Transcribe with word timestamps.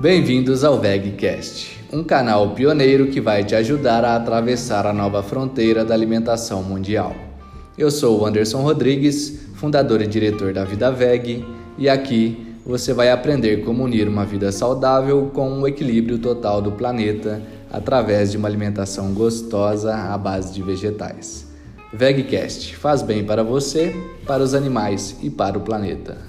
Bem-vindos 0.00 0.62
ao 0.62 0.78
VegCast, 0.78 1.84
um 1.92 2.04
canal 2.04 2.50
pioneiro 2.50 3.08
que 3.08 3.20
vai 3.20 3.42
te 3.42 3.56
ajudar 3.56 4.04
a 4.04 4.14
atravessar 4.14 4.86
a 4.86 4.92
nova 4.92 5.24
fronteira 5.24 5.84
da 5.84 5.92
alimentação 5.92 6.62
mundial. 6.62 7.16
Eu 7.76 7.90
sou 7.90 8.20
o 8.20 8.24
Anderson 8.24 8.62
Rodrigues, 8.62 9.40
fundador 9.56 10.00
e 10.00 10.06
diretor 10.06 10.52
da 10.52 10.64
Vida 10.64 10.92
Veg, 10.92 11.44
e 11.76 11.88
aqui 11.88 12.54
você 12.64 12.92
vai 12.92 13.10
aprender 13.10 13.64
como 13.64 13.82
unir 13.82 14.06
uma 14.06 14.24
vida 14.24 14.52
saudável 14.52 15.32
com 15.34 15.58
o 15.58 15.66
equilíbrio 15.66 16.20
total 16.20 16.62
do 16.62 16.70
planeta 16.70 17.42
através 17.68 18.30
de 18.30 18.36
uma 18.36 18.46
alimentação 18.46 19.12
gostosa 19.12 19.96
à 19.96 20.16
base 20.16 20.54
de 20.54 20.62
vegetais. 20.62 21.44
VegCast 21.92 22.76
faz 22.76 23.02
bem 23.02 23.24
para 23.24 23.42
você, 23.42 23.96
para 24.24 24.44
os 24.44 24.54
animais 24.54 25.16
e 25.20 25.28
para 25.28 25.58
o 25.58 25.62
planeta. 25.62 26.27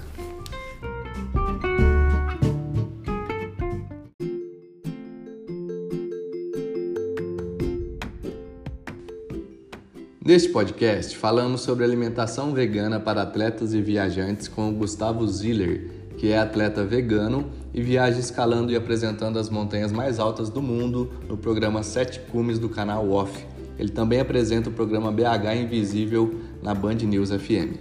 Neste 10.30 10.50
podcast, 10.50 11.16
falamos 11.16 11.62
sobre 11.62 11.84
alimentação 11.84 12.54
vegana 12.54 13.00
para 13.00 13.22
atletas 13.22 13.74
e 13.74 13.82
viajantes 13.82 14.46
com 14.46 14.68
o 14.68 14.72
Gustavo 14.72 15.26
Ziller, 15.26 15.90
que 16.18 16.30
é 16.30 16.38
atleta 16.38 16.84
vegano 16.84 17.50
e 17.74 17.82
viaja 17.82 18.20
escalando 18.20 18.70
e 18.70 18.76
apresentando 18.76 19.40
as 19.40 19.50
montanhas 19.50 19.90
mais 19.90 20.20
altas 20.20 20.48
do 20.48 20.62
mundo 20.62 21.10
no 21.28 21.36
programa 21.36 21.82
Sete 21.82 22.20
Cumes 22.30 22.60
do 22.60 22.68
canal 22.68 23.10
Off 23.10 23.44
ele 23.76 23.88
também 23.88 24.20
apresenta 24.20 24.68
o 24.68 24.72
programa 24.72 25.10
BH 25.10 25.62
Invisível 25.64 26.32
na 26.62 26.74
Band 26.74 26.94
News 26.94 27.30
FM. 27.30 27.74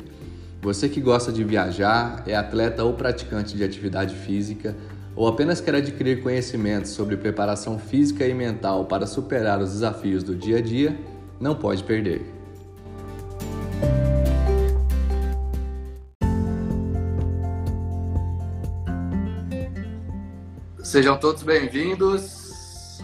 Você 0.60 0.90
que 0.90 1.00
gosta 1.00 1.32
de 1.32 1.44
viajar, 1.44 2.24
é 2.26 2.36
atleta 2.36 2.84
ou 2.84 2.94
praticante 2.94 3.56
de 3.56 3.64
atividade 3.64 4.16
física, 4.16 4.76
ou 5.16 5.28
apenas 5.28 5.62
quer 5.62 5.76
adquirir 5.76 6.24
conhecimentos 6.24 6.90
sobre 6.90 7.16
preparação 7.16 7.78
física 7.78 8.26
e 8.26 8.34
mental 8.34 8.86
para 8.86 9.06
superar 9.06 9.62
os 9.62 9.70
desafios 9.70 10.24
do 10.24 10.36
dia 10.36 10.58
a 10.58 10.62
dia, 10.62 10.98
não 11.40 11.54
pode 11.54 11.84
perder. 11.84 12.39
Sejam 20.90 21.20
todos 21.20 21.44
bem-vindos 21.44 23.04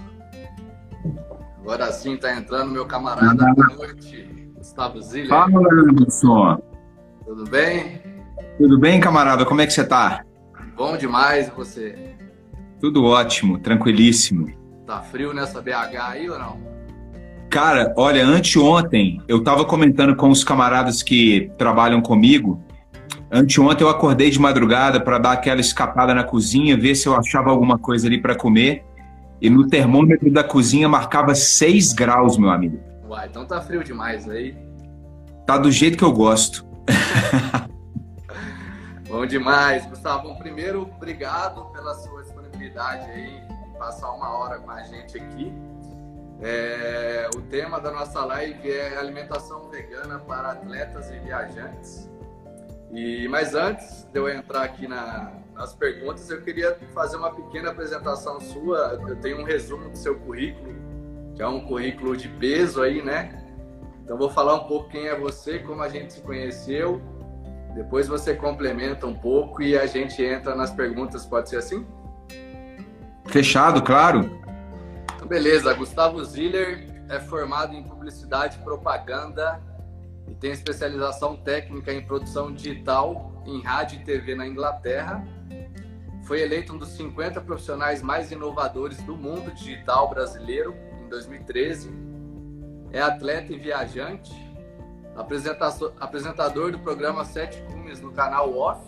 Agora 1.59 1.91
sim 1.91 2.15
está 2.15 2.35
entrando 2.35 2.71
meu 2.71 2.87
camarada 2.87 3.35
da 3.35 3.53
noite, 3.75 4.49
Gustavo 4.57 4.99
Ziller. 5.03 5.29
Fala, 5.29 5.71
Anderson. 5.71 6.63
Tudo 7.23 7.43
bem? 7.47 8.01
Tudo 8.57 8.79
bem, 8.79 8.99
camarada? 8.99 9.45
Como 9.45 9.61
é 9.61 9.67
que 9.67 9.73
você 9.73 9.81
está? 9.81 10.25
Bom 10.75 10.97
demais, 10.97 11.47
você? 11.55 12.15
Tudo 12.79 13.05
ótimo, 13.05 13.59
tranquilíssimo. 13.59 14.51
Tá 14.87 15.03
frio 15.03 15.31
nessa 15.31 15.61
BH 15.61 15.95
aí 16.09 16.27
ou 16.27 16.39
não? 16.39 16.59
Cara, 17.51 17.93
olha, 17.95 18.25
anteontem 18.25 19.21
eu 19.27 19.37
estava 19.37 19.63
comentando 19.63 20.15
com 20.15 20.31
os 20.31 20.43
camaradas 20.43 21.03
que 21.03 21.51
trabalham 21.55 22.01
comigo. 22.01 22.63
Anteontem 23.31 23.85
eu 23.85 23.89
acordei 23.89 24.29
de 24.29 24.39
madrugada 24.39 24.99
para 24.99 25.17
dar 25.17 25.31
aquela 25.31 25.59
escapada 25.59 26.13
na 26.13 26.23
cozinha, 26.23 26.77
ver 26.77 26.95
se 26.95 27.07
eu 27.07 27.15
achava 27.15 27.49
alguma 27.49 27.77
coisa 27.77 28.07
ali 28.07 28.21
para 28.21 28.35
comer. 28.35 28.85
E 29.41 29.49
no 29.49 29.67
termômetro 29.67 30.31
da 30.31 30.43
cozinha 30.43 30.87
marcava 30.87 31.35
6 31.35 31.93
graus, 31.93 32.37
meu 32.37 32.49
amigo. 32.49 32.79
Uai, 33.07 33.27
então 33.27 33.45
tá 33.45 33.61
frio 33.61 33.83
demais 33.83 34.29
aí. 34.29 34.55
Tá 35.45 35.57
do 35.57 35.71
jeito 35.71 35.97
que 35.97 36.03
eu 36.03 36.11
gosto. 36.11 36.65
Bom 39.07 39.25
demais. 39.25 39.85
Gustavo, 39.85 40.35
primeiro, 40.37 40.89
obrigado 40.95 41.65
pela 41.71 41.93
sua 41.95 42.23
disponibilidade 42.23 43.09
aí 43.11 43.41
em 43.69 43.77
passar 43.77 44.11
uma 44.11 44.29
hora 44.37 44.59
com 44.59 44.71
a 44.71 44.81
gente 44.83 45.17
aqui. 45.17 45.51
É, 46.41 47.29
o 47.35 47.41
tema 47.41 47.79
da 47.79 47.91
nossa 47.91 48.23
live 48.25 48.69
é 48.69 48.97
alimentação 48.97 49.69
vegana 49.69 50.19
para 50.19 50.51
atletas 50.51 51.09
e 51.11 51.19
viajantes. 51.19 52.09
E 52.91 53.27
mas 53.27 53.55
antes 53.55 54.03
de 54.11 54.19
eu 54.19 54.29
entrar 54.29 54.63
aqui 54.63 54.87
na, 54.87 55.31
nas 55.53 55.73
perguntas, 55.73 56.29
eu 56.29 56.41
queria 56.41 56.77
fazer 56.93 57.17
uma 57.17 57.31
pequena 57.31 57.71
apresentação 57.71 58.39
sua. 58.39 58.99
Eu 59.07 59.15
tenho 59.17 59.41
um 59.41 59.43
resumo 59.43 59.89
do 59.89 59.97
seu 59.97 60.19
currículo, 60.19 60.75
que 61.35 61.41
é 61.41 61.47
um 61.47 61.65
currículo 61.65 62.15
de 62.15 62.29
peso 62.29 62.81
aí, 62.81 63.01
né? 63.01 63.41
Então 64.03 64.17
vou 64.17 64.29
falar 64.29 64.55
um 64.55 64.67
pouco 64.67 64.89
quem 64.89 65.07
é 65.07 65.17
você, 65.17 65.59
como 65.59 65.81
a 65.81 65.89
gente 65.89 66.13
se 66.13 66.21
conheceu. 66.21 67.01
Depois 67.73 68.07
você 68.07 68.33
complementa 68.33 69.05
um 69.05 69.15
pouco 69.15 69.61
e 69.61 69.77
a 69.77 69.85
gente 69.85 70.23
entra 70.23 70.55
nas 70.55 70.71
perguntas, 70.71 71.25
pode 71.25 71.49
ser 71.49 71.57
assim? 71.57 71.85
Fechado, 73.25 73.81
claro. 73.81 74.39
Então, 75.15 75.27
beleza, 75.27 75.73
Gustavo 75.73 76.23
Ziller 76.23 76.87
é 77.09 77.19
formado 77.19 77.73
em 77.73 77.83
publicidade 77.83 78.57
e 78.57 78.63
propaganda 78.63 79.59
e 80.27 80.33
tem 80.35 80.51
especialização 80.51 81.35
técnica 81.35 81.93
em 81.93 82.01
produção 82.01 82.53
digital 82.53 83.43
em 83.45 83.61
rádio 83.61 83.99
e 83.99 84.03
TV 84.03 84.35
na 84.35 84.47
Inglaterra 84.47 85.23
foi 86.25 86.41
eleito 86.41 86.73
um 86.73 86.77
dos 86.77 86.89
50 86.89 87.39
profissionais 87.41 88.01
mais 88.01 88.31
inovadores 88.31 88.97
do 89.03 89.15
mundo 89.15 89.51
digital 89.53 90.09
brasileiro 90.09 90.75
em 91.03 91.07
2013. 91.07 91.91
É 92.91 92.99
atleta 92.99 93.53
e 93.53 93.59
viajante, 93.59 94.33
apresentador 95.99 96.71
do 96.71 96.79
programa 96.79 97.23
Sete 97.23 97.61
Cumes 97.67 98.01
no 98.01 98.11
canal 98.11 98.57
Off 98.57 98.81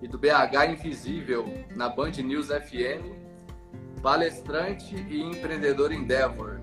e 0.00 0.08
do 0.08 0.18
BH 0.18 0.70
Invisível 0.70 1.44
na 1.76 1.90
Band 1.90 2.12
News 2.24 2.46
FM, 2.46 4.00
palestrante 4.02 4.96
e 4.96 5.20
empreendedor 5.20 5.92
Endeavor. 5.92 6.58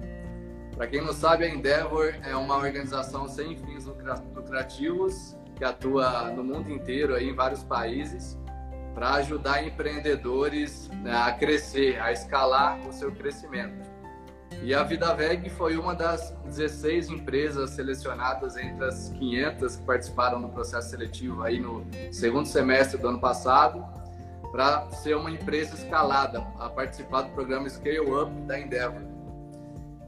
Para 0.79 0.87
quem 0.87 1.01
não 1.01 1.11
sabe, 1.11 1.43
a 1.43 1.49
Endeavor 1.49 2.15
é 2.23 2.33
uma 2.37 2.55
organização 2.55 3.27
sem 3.27 3.57
fins 3.57 3.85
lucrativos 3.85 5.35
que 5.57 5.65
atua 5.65 6.31
no 6.31 6.41
mundo 6.41 6.71
inteiro, 6.71 7.13
aí, 7.13 7.27
em 7.27 7.35
vários 7.35 7.65
países, 7.65 8.39
para 8.93 9.15
ajudar 9.15 9.61
empreendedores 9.61 10.89
né, 11.03 11.13
a 11.13 11.33
crescer, 11.33 11.99
a 11.99 12.13
escalar 12.13 12.79
o 12.87 12.93
seu 12.93 13.11
crescimento. 13.11 13.89
E 14.63 14.73
a 14.73 14.81
Vida 14.83 15.13
Veg 15.13 15.49
foi 15.49 15.75
uma 15.75 15.93
das 15.93 16.33
16 16.45 17.09
empresas 17.09 17.71
selecionadas 17.71 18.55
entre 18.55 18.85
as 18.85 19.09
500 19.09 19.75
que 19.75 19.83
participaram 19.83 20.41
do 20.41 20.47
processo 20.47 20.91
seletivo 20.91 21.43
aí 21.43 21.59
no 21.59 21.85
segundo 22.09 22.45
semestre 22.45 22.97
do 22.97 23.09
ano 23.09 23.19
passado, 23.19 23.85
para 24.49 24.89
ser 24.91 25.17
uma 25.17 25.29
empresa 25.29 25.75
escalada, 25.75 26.39
a 26.57 26.69
participar 26.69 27.23
do 27.23 27.31
programa 27.31 27.67
Scale 27.67 27.99
Up 27.99 28.31
da 28.43 28.57
Endeavor. 28.57 29.18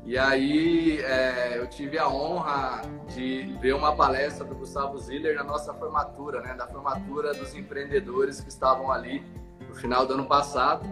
E 0.04 0.18
aí 0.18 1.00
é, 1.00 1.60
eu 1.60 1.68
tive 1.68 2.00
a 2.00 2.08
honra 2.08 2.82
de 3.14 3.56
ver 3.62 3.74
uma 3.74 3.96
palestra 3.96 4.44
do 4.44 4.56
Gustavo 4.56 4.98
Ziller 4.98 5.36
na 5.36 5.44
nossa 5.44 5.74
formatura, 5.76 6.42
né, 6.42 6.56
da 6.56 6.66
formatura 6.68 7.34
dos 7.34 7.54
empreendedores 7.54 8.42
que 8.42 8.50
estavam 8.50 8.92
ali 8.92 9.24
no 9.68 9.76
final 9.76 10.06
do 10.06 10.16
ano 10.16 10.26
passado, 10.26 10.84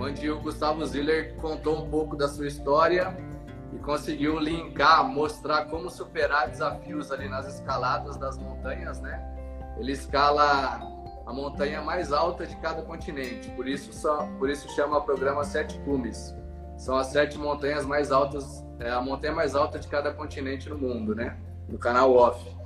onde 0.00 0.30
o 0.30 0.40
Gustavo 0.40 0.84
Ziller 0.86 1.36
contou 1.36 1.84
um 1.84 1.90
pouco 1.90 2.16
da 2.16 2.26
sua 2.26 2.46
história 2.46 3.14
e 3.72 3.78
conseguiu 3.78 4.38
linkar, 4.38 5.04
mostrar 5.04 5.66
como 5.66 5.90
superar 5.90 6.48
desafios 6.48 7.12
ali 7.12 7.28
nas 7.28 7.46
escaladas 7.46 8.16
das 8.16 8.38
montanhas, 8.38 8.98
né? 9.00 9.22
Ele 9.78 9.92
escala 9.92 10.80
a 11.26 11.32
montanha 11.34 11.82
mais 11.82 12.12
alta 12.12 12.46
de 12.46 12.56
cada 12.56 12.80
continente, 12.80 13.50
por 13.50 13.68
isso 13.68 13.92
só, 13.92 14.26
por 14.38 14.48
isso 14.48 14.70
chama 14.70 14.96
o 14.96 15.02
programa 15.02 15.44
Sete 15.44 15.78
Cumes 15.80 16.34
são 16.76 16.96
as 16.96 17.08
sete 17.08 17.38
montanhas 17.38 17.84
mais 17.84 18.12
altas, 18.12 18.64
é 18.78 18.90
a 18.90 19.00
montanha 19.00 19.32
mais 19.32 19.54
alta 19.54 19.78
de 19.78 19.88
cada 19.88 20.12
continente 20.12 20.68
no 20.68 20.76
mundo, 20.76 21.14
né? 21.14 21.38
No 21.68 21.78
canal 21.78 22.14
Off. 22.14 22.56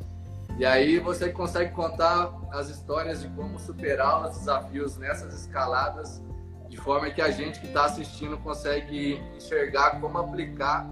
E 0.59 0.65
aí 0.67 0.99
você 0.99 1.31
consegue 1.31 1.73
contar 1.73 2.33
as 2.53 2.69
histórias 2.69 3.23
de 3.23 3.29
como 3.29 3.59
superar 3.59 4.29
os 4.29 4.39
desafios 4.39 4.99
nessas 4.99 5.33
escaladas, 5.33 6.23
de 6.69 6.77
forma 6.77 7.11
que 7.11 7.23
a 7.23 7.31
gente 7.31 7.61
que 7.61 7.67
está 7.67 7.87
assistindo 7.87 8.37
consegue 8.39 9.15
enxergar 9.35 10.01
como 10.01 10.19
aplicar 10.19 10.89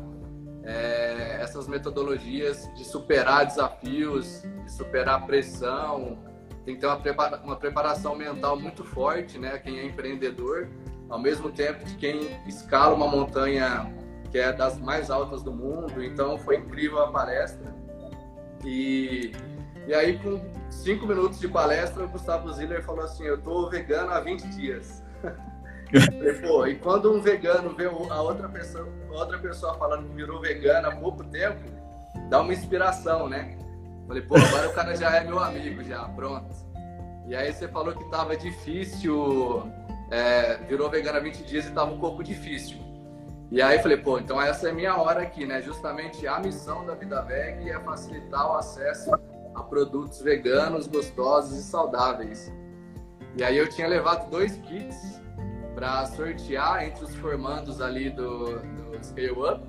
é, 0.65 1.39
essas 1.41 1.69
metodologias 1.69 2.69
de 2.75 2.85
superar 2.85 3.47
desafios, 3.47 4.43
de 4.65 4.73
superar 4.73 5.27
pressão. 5.27 6.19
Tem 6.65 6.75
que 6.75 6.81
ter 6.81 6.87
uma, 6.87 7.37
uma 7.39 7.57
preparação 7.57 8.15
mental 8.15 8.59
muito 8.59 8.85
forte, 8.85 9.39
né? 9.39 9.59
Quem 9.59 9.79
é 9.79 9.87
empreendedor 9.87 10.69
ao 11.09 11.19
mesmo 11.19 11.51
tempo 11.51 11.85
de 11.85 11.95
quem 11.97 12.39
escala 12.47 12.95
uma 12.95 13.09
montanha 13.09 13.93
que 14.31 14.39
é 14.39 14.53
das 14.53 14.79
mais 14.79 15.11
altas 15.11 15.43
do 15.43 15.53
mundo. 15.53 16.03
Então 16.03 16.39
foi 16.39 16.57
incrível 16.57 17.03
a 17.03 17.11
palestra. 17.11 17.75
E, 18.65 19.33
e 19.87 19.95
aí, 19.95 20.19
com 20.19 20.41
cinco 20.71 21.07
minutos 21.07 21.39
de 21.39 21.49
palestra, 21.49 22.05
o 22.05 22.09
Gustavo 22.09 22.53
Ziller 22.53 22.83
falou 22.83 23.05
assim: 23.05 23.25
Eu 23.25 23.41
tô 23.41 23.69
vegano 23.69 24.11
há 24.11 24.21
20 24.21 24.43
dias. 24.49 25.03
Falei, 25.91 26.35
Pô, 26.35 26.67
e 26.67 26.75
quando 26.75 27.11
um 27.11 27.21
vegano 27.21 27.75
vê 27.75 27.87
a 27.87 28.21
outra 28.21 28.47
pessoa, 28.49 28.87
outra 29.11 29.39
pessoa 29.39 29.75
falando 29.79 30.07
que 30.07 30.15
virou 30.15 30.39
vegano 30.39 30.89
há 30.89 30.95
pouco 30.95 31.25
tempo, 31.25 31.65
dá 32.29 32.43
uma 32.43 32.53
inspiração, 32.53 33.27
né? 33.27 33.57
Falei, 34.07 34.23
pô, 34.23 34.37
agora 34.37 34.69
o 34.69 34.75
cara 34.75 34.95
já 34.95 35.17
é 35.17 35.25
meu 35.25 35.39
amigo, 35.39 35.83
já, 35.83 36.05
pronto. 36.11 36.55
E 37.27 37.35
aí 37.35 37.53
você 37.53 37.69
falou 37.69 37.95
que 37.95 38.05
tava 38.11 38.37
difícil 38.37 39.71
é, 40.11 40.57
virou 40.69 40.89
vegana 40.91 41.19
há 41.19 41.21
20 41.21 41.45
dias 41.45 41.65
e 41.67 41.69
estava 41.69 41.91
um 41.91 41.99
pouco 41.99 42.23
difícil. 42.23 42.79
E 43.51 43.63
aí 43.63 43.79
falei, 43.79 43.97
pô, 43.97 44.19
então 44.19 44.41
essa 44.41 44.69
é 44.69 44.73
minha 44.73 44.97
hora 44.97 45.23
aqui, 45.23 45.47
né? 45.47 45.63
Justamente 45.63 46.27
a 46.27 46.39
missão 46.39 46.85
da 46.85 46.95
Vida 46.95 47.23
Veg 47.23 47.69
é 47.71 47.81
facilitar 47.81 48.47
o 48.51 48.57
acesso 48.57 49.11
a 49.55 49.63
produtos 49.63 50.21
veganos, 50.21 50.87
gostosos 50.87 51.59
e 51.59 51.63
saudáveis. 51.63 52.53
E 53.37 53.43
aí 53.43 53.57
eu 53.57 53.69
tinha 53.69 53.89
levado 53.89 54.29
dois 54.31 54.57
kits 54.59 55.21
para 55.75 56.05
sortear 56.07 56.85
entre 56.85 57.05
os 57.05 57.15
formandos 57.15 57.81
ali 57.81 58.11
do, 58.11 58.59
do 58.59 59.03
Scale 59.03 59.31
Up. 59.31 59.63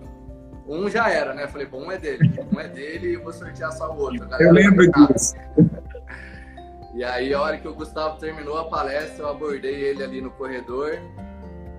Um 0.68 0.89
já 0.89 1.09
era, 1.09 1.33
né? 1.33 1.47
Falei, 1.47 1.68
bom, 1.68 1.86
um 1.86 1.91
é 1.91 1.97
dele, 1.97 2.31
um 2.51 2.59
é 2.59 2.68
dele 2.68 3.12
e 3.12 3.13
eu 3.13 3.24
vou 3.24 3.31
sortear 3.31 3.71
só 3.71 3.91
o 3.91 3.97
outro. 3.97 4.27
Eu 4.39 4.51
lembro 4.51 4.91
disso. 4.91 5.36
E 7.00 7.04
aí, 7.06 7.34
a 7.34 7.42
hora 7.42 7.57
que 7.57 7.66
o 7.66 7.74
Gustavo 7.74 8.19
terminou 8.19 8.57
a 8.57 8.66
palestra, 8.66 9.24
eu 9.24 9.30
abordei 9.30 9.74
ele 9.74 10.04
ali 10.04 10.19
no 10.19 10.30
corredor 10.31 11.00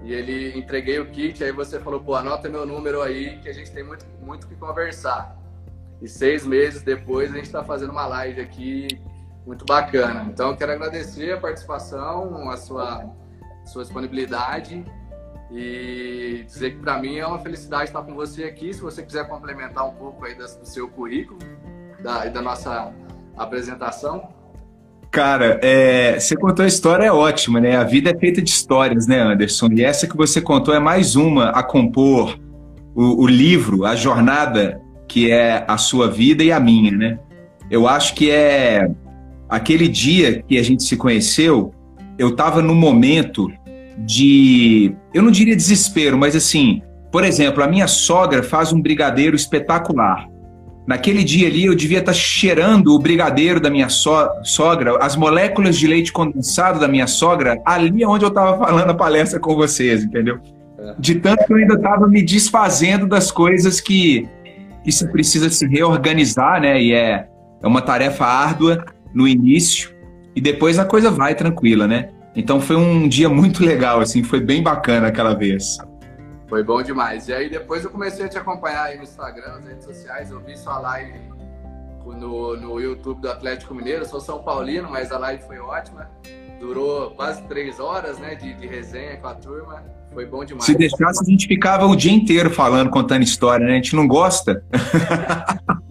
e 0.03 0.15
ele 0.15 0.59
entreguei 0.59 0.99
o 0.99 1.11
kit. 1.11 1.45
Aí 1.45 1.53
você 1.53 1.79
falou, 1.79 2.01
pô, 2.01 2.15
anota 2.15 2.49
meu 2.49 2.65
número 2.65 3.03
aí 3.03 3.39
que 3.41 3.51
a 3.51 3.53
gente 3.53 3.71
tem 3.71 3.85
muito 3.85 4.07
muito 4.23 4.49
que 4.49 4.55
conversar. 4.55 5.37
E 6.01 6.09
seis 6.09 6.47
meses 6.47 6.81
depois 6.81 7.31
a 7.33 7.35
gente 7.35 7.45
está 7.45 7.63
fazendo 7.63 7.91
uma 7.91 8.07
live 8.07 8.41
aqui 8.41 8.89
muito 9.47 9.67
bacana. 9.67 10.23
Então, 10.23 10.53
eu 10.53 10.57
quero 10.57 10.73
agradecer 10.73 11.35
a 11.35 11.37
participação, 11.39 12.49
a 12.49 12.57
sua, 12.57 13.05
sua 13.67 13.83
disponibilidade 13.83 14.83
e 15.51 16.45
dizer 16.47 16.71
que 16.71 16.79
para 16.79 16.99
mim 16.99 17.19
é 17.19 17.27
uma 17.27 17.41
felicidade 17.41 17.91
estar 17.91 18.03
com 18.03 18.15
você 18.15 18.45
aqui. 18.45 18.73
Se 18.73 18.81
você 18.81 19.03
quiser 19.03 19.29
complementar 19.29 19.87
um 19.87 19.93
pouco 19.97 20.25
aí 20.25 20.35
do 20.35 20.49
seu 20.65 20.89
currículo 20.89 21.41
da, 22.03 22.25
da 22.25 22.41
nossa 22.41 22.91
apresentação. 23.37 24.40
Cara, 25.11 25.59
é, 25.61 26.21
você 26.21 26.37
contou 26.37 26.65
a 26.65 26.69
história 26.69 27.05
é 27.05 27.13
ótima, 27.13 27.61
né? 27.61 27.77
A 27.77 27.83
vida 27.83 28.11
é 28.11 28.17
feita 28.17 28.41
de 28.41 28.49
histórias, 28.49 29.09
né, 29.09 29.21
Anderson? 29.21 29.69
E 29.73 29.83
essa 29.83 30.07
que 30.07 30.17
você 30.17 30.41
contou 30.41 30.73
é 30.73 30.79
mais 30.79 31.17
uma 31.17 31.51
a 31.51 31.65
compor 31.65 32.39
o, 32.95 33.25
o 33.25 33.27
livro, 33.27 33.85
a 33.85 33.97
jornada 33.97 34.81
que 35.09 35.29
é 35.29 35.65
a 35.67 35.77
sua 35.77 36.09
vida 36.09 36.45
e 36.45 36.53
a 36.53 36.61
minha, 36.61 36.93
né? 36.93 37.19
Eu 37.69 37.89
acho 37.89 38.15
que 38.15 38.31
é 38.31 38.89
aquele 39.49 39.89
dia 39.89 40.43
que 40.43 40.57
a 40.57 40.63
gente 40.63 40.85
se 40.85 40.97
conheceu, 40.97 41.75
eu 42.17 42.29
estava 42.29 42.63
no 42.63 42.75
momento 42.75 43.51
de, 43.99 44.95
eu 45.13 45.23
não 45.23 45.33
diria 45.33 45.57
desespero, 45.57 46.17
mas 46.17 46.37
assim, 46.37 46.83
por 47.11 47.25
exemplo, 47.25 47.65
a 47.65 47.67
minha 47.67 47.89
sogra 47.89 48.45
faz 48.45 48.73
um 48.73 48.81
brigadeiro 48.81 49.35
espetacular. 49.35 50.29
Naquele 50.87 51.23
dia 51.23 51.47
ali, 51.47 51.67
eu 51.67 51.75
devia 51.75 51.99
estar 51.99 52.13
cheirando 52.13 52.95
o 52.95 52.99
brigadeiro 52.99 53.61
da 53.61 53.71
minha 53.71 53.89
so 53.89 54.29
sogra, 54.43 54.97
as 55.01 55.15
moléculas 55.15 55.79
de 55.79 55.87
leite 55.87 56.13
condensado 56.13 56.81
da 56.81 56.89
minha 56.89 57.07
sogra, 57.07 57.61
ali 57.65 58.05
onde 58.05 58.25
eu 58.25 58.29
estava 58.29 58.59
falando 58.59 58.91
a 58.91 58.95
palestra 58.95 59.39
com 59.39 59.55
vocês, 59.55 60.03
entendeu? 60.03 60.39
É. 60.79 60.95
De 60.99 61.17
tanto 61.17 61.45
que 61.45 61.53
eu 61.53 61.57
ainda 61.59 61.75
estava 61.75 62.09
me 62.09 62.23
desfazendo 62.23 63.07
das 63.07 63.31
coisas 63.31 63.81
que, 63.81 64.27
se 64.89 65.07
precisa 65.13 65.49
se 65.51 65.67
reorganizar, 65.67 66.61
né? 66.61 66.83
E 66.83 66.93
é, 66.93 67.27
é 67.63 67.67
uma 67.67 67.83
tarefa 67.83 68.25
árdua 68.25 68.85
no 69.15 69.29
início, 69.29 69.91
e 70.35 70.41
depois 70.41 70.79
a 70.79 70.85
coisa 70.85 71.11
vai 71.11 71.35
tranquila, 71.35 71.87
né? 71.87 72.09
Então 72.35 72.61
foi 72.61 72.77
um 72.77 73.09
dia 73.09 73.29
muito 73.29 73.65
legal, 73.65 74.01
assim, 74.01 74.23
foi 74.23 74.41
bem 74.41 74.63
bacana 74.63 75.09
aquela 75.09 75.35
vez. 75.35 75.79
Foi 76.51 76.65
bom 76.65 76.83
demais. 76.83 77.29
E 77.29 77.33
aí 77.33 77.49
depois 77.49 77.85
eu 77.85 77.91
comecei 77.91 78.27
a 78.27 78.29
te 78.29 78.37
acompanhar 78.37 78.87
aí 78.87 78.97
no 78.97 79.05
Instagram, 79.05 79.55
nas 79.55 79.67
redes 79.67 79.85
sociais. 79.85 80.33
Eu 80.33 80.41
vi 80.41 80.59
sua 80.59 80.81
live 80.81 81.15
no, 82.05 82.57
no 82.57 82.81
YouTube 82.81 83.21
do 83.21 83.31
Atlético 83.31 83.73
Mineiro. 83.73 84.03
Eu 84.03 84.09
sou 84.09 84.21
São 84.21 84.43
Paulino, 84.43 84.91
mas 84.91 85.13
a 85.13 85.19
live 85.19 85.45
foi 85.45 85.61
ótima. 85.61 86.11
Durou 86.59 87.13
quase 87.13 87.41
três 87.45 87.79
horas, 87.79 88.19
né, 88.19 88.35
de, 88.35 88.53
de 88.53 88.67
resenha 88.67 89.17
com 89.19 89.29
a 89.29 89.35
turma. 89.35 89.83
Foi 90.13 90.27
bom 90.27 90.45
demais. 90.45 90.65
Se 90.65 90.75
deixasse, 90.75 91.23
a 91.23 91.25
gente 91.25 91.47
ficava 91.47 91.87
o 91.87 91.95
dia 91.95 92.13
inteiro 92.13 92.51
falando, 92.51 92.91
contando 92.91 93.23
história, 93.23 93.65
né? 93.65 93.75
A 93.75 93.77
gente 93.77 93.95
não 93.95 94.09
gosta. 94.09 94.65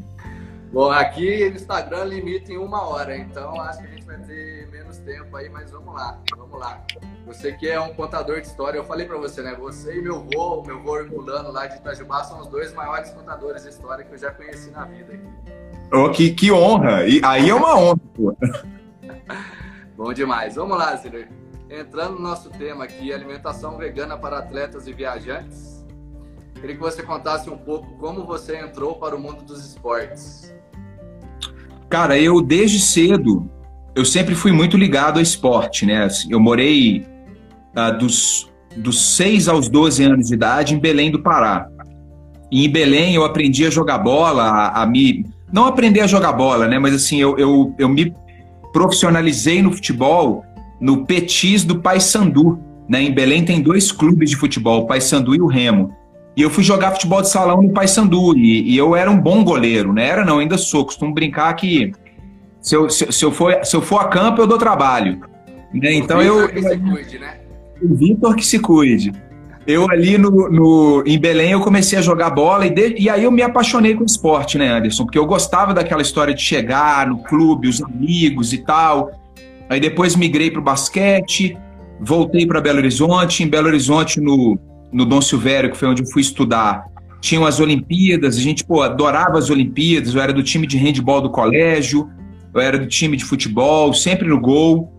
bom, 0.71 0.91
aqui 0.91 1.49
no 1.49 1.55
Instagram 1.55 2.05
limita 2.05 2.51
em 2.51 2.57
uma 2.57 2.87
hora, 2.87 3.17
então 3.17 3.59
acho 3.61 3.79
que 3.79 3.87
a 3.87 3.89
gente 3.91 4.05
vai 4.05 4.17
ter 4.19 4.67
menos 4.71 4.97
tempo 4.97 5.35
aí, 5.35 5.49
mas 5.49 5.71
vamos 5.71 5.93
lá, 5.93 6.19
vamos 6.35 6.59
lá. 6.59 6.83
Você 7.25 7.51
que 7.53 7.69
é 7.69 7.79
um 7.79 7.93
contador 7.93 8.41
de 8.41 8.47
história, 8.47 8.77
eu 8.77 8.83
falei 8.83 9.05
para 9.05 9.17
você, 9.17 9.41
né? 9.41 9.55
Você 9.59 9.97
e 9.97 10.01
meu 10.01 10.17
avô, 10.17 10.63
meu 10.63 10.77
avô 10.77 10.97
Herculano 10.97 11.51
lá 11.51 11.67
de 11.67 11.77
Itajubá 11.77 12.23
são 12.23 12.39
os 12.39 12.47
dois 12.47 12.73
maiores 12.73 13.11
contadores 13.11 13.63
de 13.63 13.69
história 13.69 14.03
que 14.03 14.13
eu 14.13 14.17
já 14.17 14.31
conheci 14.31 14.71
na 14.71 14.85
vida. 14.85 15.19
Oh, 15.91 16.09
que, 16.09 16.31
que 16.31 16.51
honra! 16.51 17.05
E 17.07 17.21
aí 17.23 17.49
é 17.49 17.53
uma 17.53 17.77
honra, 17.77 17.97
pô. 18.15 18.35
Bom 19.97 20.13
demais. 20.13 20.55
Vamos 20.55 20.77
lá, 20.77 20.95
Ziller. 20.95 21.29
Entrando 21.69 22.15
no 22.15 22.21
nosso 22.21 22.49
tema 22.49 22.85
aqui, 22.85 23.13
alimentação 23.13 23.77
vegana 23.77 24.17
para 24.17 24.39
atletas 24.39 24.87
e 24.87 24.93
viajantes. 24.93 25.85
Queria 26.55 26.75
que 26.75 26.81
você 26.81 27.03
contasse 27.03 27.49
um 27.49 27.57
pouco 27.57 27.95
como 27.97 28.25
você 28.25 28.57
entrou 28.57 28.95
para 28.95 29.15
o 29.15 29.19
mundo 29.19 29.43
dos 29.43 29.65
esportes. 29.65 30.53
Cara, 31.89 32.19
eu 32.19 32.41
desde 32.41 32.79
cedo, 32.79 33.49
eu 33.95 34.05
sempre 34.05 34.35
fui 34.35 34.51
muito 34.51 34.77
ligado 34.77 35.17
ao 35.17 35.21
esporte, 35.21 35.85
né? 35.85 36.07
Eu 36.29 36.39
morei 36.39 37.05
uh, 37.75 37.97
dos, 37.97 38.49
dos 38.77 39.15
6 39.15 39.47
aos 39.47 39.67
12 39.67 40.03
anos 40.03 40.27
de 40.27 40.33
idade 40.35 40.75
em 40.75 40.79
Belém 40.79 41.09
do 41.09 41.19
Pará. 41.19 41.67
E 42.51 42.65
em 42.65 42.69
Belém 42.69 43.15
eu 43.15 43.23
aprendi 43.23 43.65
a 43.65 43.69
jogar 43.69 43.97
bola, 43.97 44.43
a, 44.43 44.83
a 44.83 44.85
me. 44.85 45.25
Não 45.51 45.65
aprender 45.65 46.01
a 46.01 46.07
jogar 46.07 46.33
bola, 46.33 46.67
né? 46.67 46.77
Mas 46.77 46.93
assim, 46.93 47.19
eu, 47.19 47.37
eu, 47.37 47.73
eu 47.77 47.89
me 47.89 48.13
profissionalizei 48.71 49.61
no 49.61 49.71
futebol 49.71 50.45
no 50.79 51.05
Petis 51.05 51.63
do 51.63 51.79
Paysandu. 51.79 52.59
Né? 52.87 53.03
Em 53.03 53.11
Belém 53.11 53.43
tem 53.43 53.61
dois 53.61 53.91
clubes 53.91 54.29
de 54.29 54.35
futebol, 54.35 54.83
o 54.83 54.87
Paysandu 54.87 55.35
e 55.35 55.41
o 55.41 55.47
Remo. 55.47 55.93
E 56.39 56.41
eu 56.41 56.49
fui 56.49 56.63
jogar 56.63 56.91
futebol 56.91 57.21
de 57.21 57.27
salão 57.27 57.61
no 57.61 57.73
Paysandu. 57.73 58.33
E, 58.37 58.71
e 58.71 58.77
eu 58.77 58.95
era 58.95 59.11
um 59.11 59.19
bom 59.19 59.43
goleiro, 59.43 59.91
né? 59.91 60.07
Era 60.07 60.23
não, 60.23 60.39
ainda 60.39 60.57
sou. 60.57 60.85
Costumo 60.85 61.13
brincar 61.13 61.53
que 61.53 61.91
se 62.61 62.73
eu, 62.73 62.89
se, 62.89 63.11
se 63.11 63.25
eu, 63.25 63.29
for, 63.29 63.59
se 63.65 63.75
eu 63.75 63.81
for 63.81 63.97
a 63.97 64.05
campo, 64.05 64.41
eu 64.41 64.47
dou 64.47 64.57
trabalho. 64.57 65.19
Né? 65.73 65.95
Então 65.95 66.21
eu. 66.21 66.47
Que 66.47 66.61
se 66.61 66.77
cuide, 66.77 67.19
né? 67.19 67.39
O 67.81 67.93
Vitor 67.93 68.35
que 68.37 68.45
se 68.45 68.57
cuide. 68.57 69.11
Eu 69.67 69.91
ali 69.91 70.17
no, 70.17 70.31
no, 70.49 71.03
em 71.05 71.19
Belém 71.19 71.51
eu 71.51 71.59
comecei 71.59 71.99
a 71.99 72.01
jogar 72.01 72.29
bola 72.29 72.65
e, 72.65 72.69
de, 72.69 72.95
e 72.97 73.09
aí 73.09 73.25
eu 73.25 73.31
me 73.31 73.41
apaixonei 73.41 73.93
com 73.93 74.03
o 74.03 74.05
esporte, 74.05 74.57
né, 74.57 74.69
Anderson? 74.69 75.03
Porque 75.03 75.19
eu 75.19 75.25
gostava 75.25 75.73
daquela 75.73 76.01
história 76.01 76.33
de 76.33 76.41
chegar 76.41 77.05
no 77.05 77.21
clube, 77.21 77.67
os 77.67 77.83
amigos 77.83 78.53
e 78.53 78.59
tal. 78.59 79.11
Aí 79.69 79.81
depois 79.81 80.15
migrei 80.15 80.49
para 80.49 80.61
o 80.61 80.63
basquete, 80.63 81.57
voltei 81.99 82.47
para 82.47 82.61
Belo 82.61 82.77
Horizonte. 82.77 83.43
Em 83.43 83.47
Belo 83.49 83.67
Horizonte, 83.67 84.21
no, 84.21 84.57
no 84.91 85.05
Dom 85.05 85.21
Silvério, 85.21 85.71
que 85.71 85.77
foi 85.77 85.87
onde 85.87 86.03
eu 86.03 86.07
fui 86.07 86.21
estudar, 86.21 86.85
tinham 87.21 87.45
as 87.45 87.59
Olimpíadas. 87.59 88.37
A 88.37 88.39
gente, 88.39 88.63
pô, 88.63 88.81
adorava 88.81 89.37
as 89.37 89.49
Olimpíadas. 89.49 90.13
Eu 90.13 90.21
era 90.21 90.33
do 90.33 90.43
time 90.43 90.65
de 90.65 90.77
handball 90.77 91.21
do 91.21 91.29
colégio, 91.29 92.09
eu 92.53 92.61
era 92.61 92.77
do 92.77 92.87
time 92.87 93.17
de 93.17 93.25
futebol, 93.25 93.93
sempre 93.93 94.27
no 94.27 94.39
gol. 94.39 94.93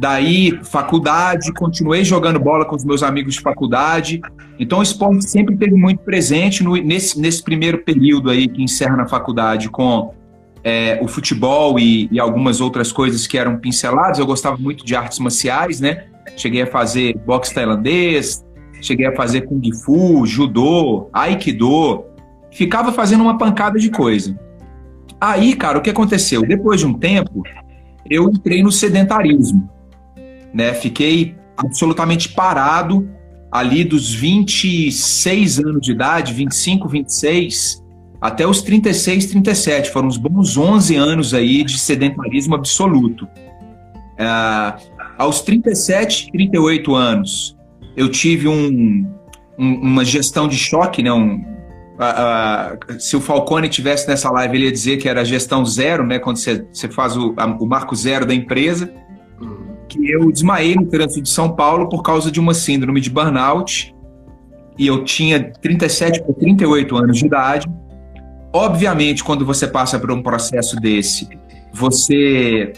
Daí, 0.00 0.58
faculdade, 0.64 1.52
continuei 1.52 2.04
jogando 2.04 2.40
bola 2.40 2.64
com 2.64 2.74
os 2.74 2.84
meus 2.84 3.02
amigos 3.02 3.34
de 3.34 3.40
faculdade. 3.40 4.20
Então, 4.58 4.80
o 4.80 4.82
esporte 4.82 5.28
sempre 5.28 5.56
teve 5.56 5.74
muito 5.74 6.00
presente 6.00 6.64
no, 6.64 6.76
nesse, 6.76 7.20
nesse 7.20 7.42
primeiro 7.42 7.78
período 7.78 8.28
aí 8.28 8.48
que 8.48 8.62
encerra 8.62 8.96
na 8.96 9.06
faculdade 9.06 9.68
com 9.68 10.12
é, 10.64 10.98
o 11.00 11.06
futebol 11.06 11.78
e, 11.78 12.08
e, 12.10 12.18
algumas 12.18 12.60
outras 12.60 12.90
coisas 12.90 13.26
que 13.26 13.38
eram 13.38 13.58
pinceladas. 13.58 14.18
Eu 14.18 14.26
gostava 14.26 14.56
muito 14.56 14.84
de 14.84 14.96
artes 14.96 15.18
marciais, 15.20 15.80
né? 15.80 16.06
Cheguei 16.36 16.62
a 16.62 16.66
fazer 16.66 17.16
boxe 17.24 17.54
tailandês, 17.54 18.43
cheguei 18.84 19.06
a 19.06 19.16
fazer 19.16 19.42
kung 19.42 19.62
fu, 19.72 20.26
judô, 20.26 21.08
aikido. 21.12 22.04
Ficava 22.52 22.92
fazendo 22.92 23.22
uma 23.22 23.38
pancada 23.38 23.78
de 23.78 23.90
coisa. 23.90 24.38
Aí, 25.20 25.54
cara, 25.56 25.78
o 25.78 25.80
que 25.80 25.90
aconteceu? 25.90 26.42
Depois 26.42 26.80
de 26.80 26.86
um 26.86 26.94
tempo, 26.94 27.42
eu 28.08 28.28
entrei 28.28 28.62
no 28.62 28.70
sedentarismo, 28.70 29.68
né? 30.52 30.74
Fiquei 30.74 31.34
absolutamente 31.56 32.28
parado 32.28 33.08
ali 33.50 33.84
dos 33.84 34.12
26 34.12 35.60
anos 35.60 35.80
de 35.80 35.92
idade, 35.92 36.32
25, 36.32 36.88
26, 36.88 37.82
até 38.20 38.46
os 38.46 38.60
36, 38.62 39.26
37. 39.26 39.90
Foram 39.90 40.08
uns 40.08 40.16
bons 40.16 40.56
11 40.56 40.96
anos 40.96 41.32
aí 41.32 41.64
de 41.64 41.78
sedentarismo 41.78 42.54
absoluto. 42.54 43.24
Uh, 44.14 45.04
aos 45.16 45.40
37, 45.40 46.30
38 46.32 46.94
anos, 46.94 47.53
eu 47.96 48.08
tive 48.08 48.48
um, 48.48 49.06
um, 49.58 49.74
uma 49.74 50.04
gestão 50.04 50.48
de 50.48 50.56
choque, 50.56 51.02
né? 51.02 51.12
Um, 51.12 51.44
se 52.98 53.16
o 53.16 53.20
Falcone 53.20 53.68
tivesse 53.68 54.08
nessa 54.08 54.30
live, 54.30 54.56
ele 54.56 54.64
ia 54.64 54.72
dizer 54.72 54.96
que 54.96 55.08
era 55.08 55.24
gestão 55.24 55.64
zero, 55.64 56.04
né? 56.04 56.18
Quando 56.18 56.38
você, 56.38 56.66
faz 56.90 57.16
o, 57.16 57.34
a, 57.36 57.46
o 57.46 57.66
marco 57.66 57.94
zero 57.94 58.26
da 58.26 58.34
empresa. 58.34 58.92
Que 59.88 60.10
eu 60.10 60.32
desmaiei 60.32 60.74
no 60.74 60.86
trânsito 60.86 61.22
de 61.22 61.28
São 61.28 61.54
Paulo 61.54 61.88
por 61.88 62.02
causa 62.02 62.30
de 62.30 62.40
uma 62.40 62.54
síndrome 62.54 63.00
de 63.00 63.10
burnout. 63.10 63.94
E 64.76 64.86
eu 64.86 65.04
tinha 65.04 65.52
37 65.52 66.22
para 66.22 66.34
38 66.34 66.96
anos 66.96 67.18
de 67.18 67.26
idade. 67.26 67.68
Obviamente, 68.52 69.22
quando 69.22 69.44
você 69.44 69.68
passa 69.68 69.98
por 69.98 70.10
um 70.10 70.22
processo 70.22 70.76
desse, 70.76 71.28
você 71.72 72.72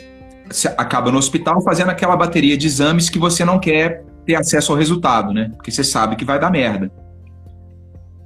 acaba 0.76 1.10
no 1.10 1.18
hospital 1.18 1.60
fazendo 1.62 1.90
aquela 1.90 2.16
bateria 2.16 2.56
de 2.56 2.66
exames 2.66 3.08
que 3.08 3.18
você 3.18 3.44
não 3.44 3.58
quer 3.58 4.04
ter 4.26 4.34
acesso 4.34 4.72
ao 4.72 4.78
resultado, 4.78 5.32
né? 5.32 5.50
Porque 5.54 5.70
você 5.70 5.84
sabe 5.84 6.16
que 6.16 6.24
vai 6.24 6.38
dar 6.38 6.50
merda. 6.50 6.90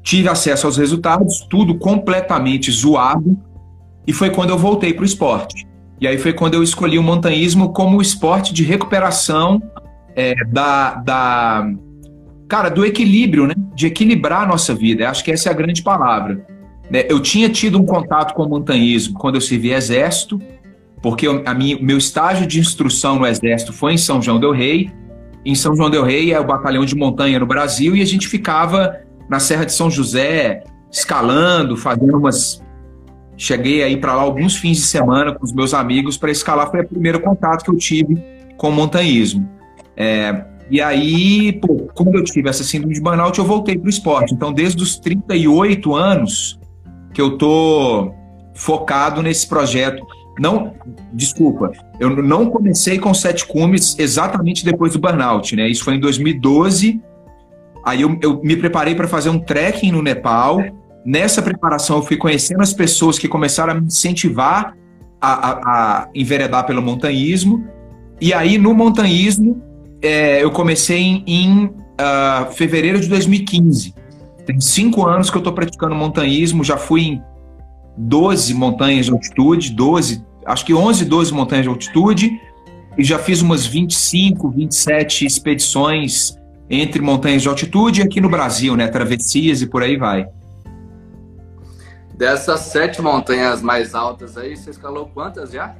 Tive 0.02 0.28
acesso 0.28 0.66
aos 0.66 0.78
resultados, 0.78 1.46
tudo 1.50 1.78
completamente 1.78 2.70
zoado, 2.70 3.38
e 4.06 4.12
foi 4.12 4.30
quando 4.30 4.50
eu 4.50 4.58
voltei 4.58 4.94
para 4.94 5.02
o 5.02 5.06
esporte. 5.06 5.68
E 6.00 6.08
aí 6.08 6.16
foi 6.16 6.32
quando 6.32 6.54
eu 6.54 6.62
escolhi 6.62 6.98
o 6.98 7.02
montanhismo 7.02 7.72
como 7.72 8.00
esporte 8.00 8.54
de 8.54 8.64
recuperação 8.64 9.62
é, 10.16 10.34
da, 10.46 10.94
da. 10.94 11.70
Cara, 12.48 12.70
do 12.70 12.84
equilíbrio, 12.84 13.46
né? 13.46 13.54
De 13.74 13.86
equilibrar 13.86 14.42
a 14.42 14.46
nossa 14.46 14.74
vida. 14.74 15.08
Acho 15.08 15.22
que 15.22 15.30
essa 15.30 15.50
é 15.50 15.52
a 15.52 15.54
grande 15.54 15.82
palavra. 15.82 16.44
Né? 16.90 17.04
Eu 17.08 17.20
tinha 17.20 17.48
tido 17.48 17.78
um 17.78 17.84
contato 17.84 18.34
com 18.34 18.42
o 18.42 18.48
montanhismo 18.48 19.18
quando 19.18 19.34
eu 19.36 19.40
servi 19.40 19.72
exército, 19.72 20.40
porque 21.02 21.26
a 21.26 21.54
meu 21.54 21.98
estágio 21.98 22.46
de 22.46 22.58
instrução 22.58 23.18
no 23.18 23.26
exército 23.26 23.72
foi 23.72 23.92
em 23.92 23.98
São 23.98 24.20
João 24.20 24.40
del 24.40 24.52
Rei. 24.52 24.90
Em 25.44 25.54
São 25.54 25.74
João 25.74 25.90
del 25.90 26.04
Rei 26.04 26.32
é 26.32 26.40
o 26.40 26.44
batalhão 26.44 26.84
de 26.84 26.94
montanha 26.94 27.38
no 27.38 27.46
Brasil 27.46 27.96
e 27.96 28.02
a 28.02 28.06
gente 28.06 28.28
ficava 28.28 28.96
na 29.28 29.40
Serra 29.40 29.64
de 29.64 29.72
São 29.72 29.90
José 29.90 30.64
escalando, 30.90 31.76
fazendo 31.76 32.18
umas 32.18 32.62
Cheguei 33.36 33.82
aí 33.82 33.96
para 33.96 34.14
lá 34.14 34.20
alguns 34.20 34.56
fins 34.56 34.76
de 34.76 34.82
semana 34.82 35.34
com 35.34 35.42
os 35.42 35.50
meus 35.50 35.72
amigos 35.72 36.18
para 36.18 36.30
escalar. 36.30 36.70
Foi 36.70 36.82
o 36.82 36.86
primeiro 36.86 37.18
contato 37.20 37.64
que 37.64 37.70
eu 37.70 37.76
tive 37.78 38.22
com 38.58 38.68
o 38.68 38.72
montanhismo. 38.72 39.48
É, 39.96 40.44
e 40.70 40.78
aí, 40.78 41.54
pô, 41.54 41.88
quando 41.94 42.16
eu 42.16 42.22
tive 42.22 42.50
essa 42.50 42.62
síndrome 42.62 42.92
de 42.92 43.00
burnout, 43.00 43.38
eu 43.38 43.46
voltei 43.46 43.78
para 43.78 43.86
o 43.86 43.88
esporte. 43.88 44.34
Então, 44.34 44.52
desde 44.52 44.82
os 44.82 44.98
38 44.98 45.94
anos 45.94 46.60
que 47.14 47.20
eu 47.20 47.38
tô 47.38 48.12
focado 48.54 49.22
nesse 49.22 49.48
projeto. 49.48 50.06
Não, 50.40 50.74
desculpa, 51.12 51.70
eu 52.00 52.10
não 52.22 52.48
comecei 52.48 52.98
com 52.98 53.12
sete 53.12 53.46
cumes 53.46 53.94
exatamente 53.98 54.64
depois 54.64 54.94
do 54.94 54.98
burnout, 54.98 55.54
né? 55.54 55.68
Isso 55.68 55.84
foi 55.84 55.96
em 55.96 56.00
2012. 56.00 57.00
Aí 57.84 58.00
eu, 58.00 58.18
eu 58.22 58.40
me 58.42 58.56
preparei 58.56 58.94
para 58.94 59.06
fazer 59.06 59.28
um 59.28 59.38
trekking 59.38 59.92
no 59.92 60.02
Nepal 60.02 60.60
Nessa 61.04 61.40
preparação, 61.40 61.96
eu 61.96 62.02
fui 62.02 62.16
conhecendo 62.16 62.62
as 62.62 62.74
pessoas 62.74 63.18
que 63.18 63.26
começaram 63.26 63.72
a 63.72 63.74
me 63.74 63.86
incentivar 63.86 64.76
a, 65.20 65.32
a, 65.32 65.52
a 66.02 66.08
enveredar 66.14 66.66
pelo 66.66 66.82
montanhismo. 66.82 67.66
E 68.20 68.34
aí, 68.34 68.58
no 68.58 68.74
montanhismo, 68.74 69.62
é, 70.02 70.42
eu 70.44 70.50
comecei 70.50 70.98
em, 70.98 71.24
em 71.26 71.64
uh, 71.64 72.52
fevereiro 72.52 73.00
de 73.00 73.08
2015. 73.08 73.94
Tem 74.44 74.60
cinco 74.60 75.06
anos 75.06 75.30
que 75.30 75.36
eu 75.36 75.40
estou 75.40 75.54
praticando 75.54 75.94
montanhismo, 75.94 76.62
já 76.62 76.76
fui 76.76 77.02
em 77.02 77.22
12 77.96 78.52
montanhas 78.52 79.06
de 79.06 79.12
altitude, 79.12 79.72
12, 79.72 80.22
acho 80.50 80.64
que 80.64 80.74
11, 80.74 81.04
12 81.04 81.32
montanhas 81.32 81.64
de 81.64 81.68
altitude, 81.68 82.40
e 82.98 83.04
já 83.04 83.18
fiz 83.18 83.40
umas 83.40 83.64
25, 83.66 84.50
27 84.50 85.24
expedições 85.24 86.36
entre 86.68 87.00
montanhas 87.00 87.42
de 87.42 87.48
altitude 87.48 88.00
e 88.00 88.04
aqui 88.04 88.20
no 88.20 88.28
Brasil, 88.28 88.76
né? 88.76 88.86
Travessias 88.88 89.62
e 89.62 89.66
por 89.66 89.82
aí 89.82 89.96
vai. 89.96 90.28
Dessas 92.14 92.60
sete 92.60 93.00
montanhas 93.00 93.62
mais 93.62 93.94
altas 93.94 94.36
aí, 94.36 94.56
você 94.56 94.70
escalou 94.70 95.10
quantas 95.12 95.52
já? 95.52 95.74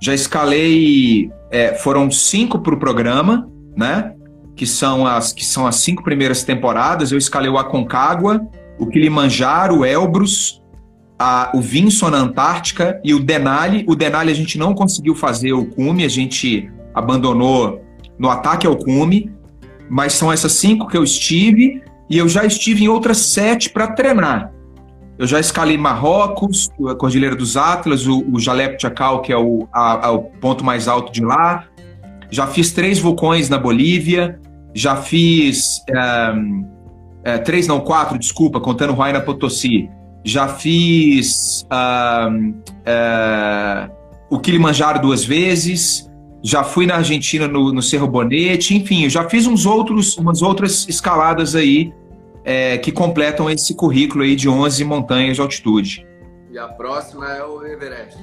Já 0.00 0.14
escalei, 0.14 1.30
é, 1.50 1.74
foram 1.74 2.10
cinco 2.10 2.60
para 2.60 2.74
o 2.74 2.78
programa, 2.78 3.50
né? 3.76 4.14
Que 4.54 4.66
são, 4.66 5.06
as, 5.06 5.32
que 5.32 5.44
são 5.44 5.66
as 5.66 5.76
cinco 5.76 6.02
primeiras 6.02 6.44
temporadas. 6.44 7.12
Eu 7.12 7.18
escalei 7.18 7.50
o 7.50 7.58
Aconcagua, 7.58 8.46
o 8.78 8.86
Kilimanjaro, 8.86 9.78
o 9.78 9.84
Elbrus, 9.84 10.62
a, 11.18 11.50
o 11.54 11.60
Vinson 11.60 12.10
na 12.10 12.18
Antártica 12.18 13.00
e 13.02 13.14
o 13.14 13.20
Denali. 13.20 13.84
O 13.88 13.94
Denali 13.94 14.30
a 14.30 14.34
gente 14.34 14.58
não 14.58 14.74
conseguiu 14.74 15.14
fazer 15.14 15.52
o 15.52 15.66
cume, 15.66 16.04
a 16.04 16.08
gente 16.08 16.70
abandonou 16.94 17.82
no 18.18 18.30
ataque 18.30 18.66
ao 18.66 18.76
cume, 18.76 19.30
mas 19.88 20.14
são 20.14 20.32
essas 20.32 20.52
cinco 20.52 20.86
que 20.86 20.96
eu 20.96 21.04
estive 21.04 21.82
e 22.08 22.18
eu 22.18 22.28
já 22.28 22.44
estive 22.44 22.84
em 22.84 22.88
outras 22.88 23.18
sete 23.18 23.70
para 23.70 23.88
treinar. 23.88 24.52
Eu 25.18 25.26
já 25.26 25.40
escalei 25.40 25.78
Marrocos, 25.78 26.70
a 26.88 26.94
Cordilheira 26.94 27.34
dos 27.34 27.56
Atlas, 27.56 28.06
o, 28.06 28.22
o 28.30 28.38
Jalep 28.38 28.80
Chacal, 28.80 29.22
que 29.22 29.32
é 29.32 29.36
o, 29.36 29.66
a, 29.72 30.08
a, 30.08 30.12
o 30.12 30.24
ponto 30.24 30.62
mais 30.62 30.88
alto 30.88 31.10
de 31.10 31.24
lá. 31.24 31.64
Já 32.30 32.46
fiz 32.46 32.72
três 32.72 32.98
vulcões 32.98 33.48
na 33.48 33.56
Bolívia. 33.58 34.38
Já 34.74 34.96
fiz. 34.96 35.82
É, 37.24 37.38
três, 37.38 37.66
não, 37.66 37.80
quatro, 37.80 38.18
desculpa, 38.18 38.60
contando 38.60 38.92
Huayna 38.92 39.20
Potosí. 39.20 39.88
Já 40.26 40.48
fiz 40.48 41.64
um, 41.70 42.60
é, 42.84 43.88
o 44.28 44.40
Kilimanjaro 44.40 45.00
duas 45.00 45.24
vezes. 45.24 46.10
Já 46.42 46.64
fui 46.64 46.84
na 46.84 46.96
Argentina 46.96 47.46
no, 47.46 47.72
no 47.72 47.80
Cerro 47.80 48.08
Bonete. 48.08 48.76
Enfim, 48.76 49.04
eu 49.04 49.10
já 49.10 49.28
fiz 49.28 49.46
uns 49.46 49.64
outros, 49.64 50.16
umas 50.16 50.42
outras 50.42 50.88
escaladas 50.88 51.54
aí 51.54 51.94
é, 52.44 52.76
que 52.76 52.90
completam 52.90 53.48
esse 53.48 53.72
currículo 53.76 54.24
aí 54.24 54.34
de 54.34 54.48
11 54.48 54.82
montanhas 54.82 55.36
de 55.36 55.40
altitude. 55.40 56.04
E 56.50 56.58
a 56.58 56.66
próxima 56.66 57.30
é 57.30 57.44
o 57.44 57.64
Everest. 57.64 58.18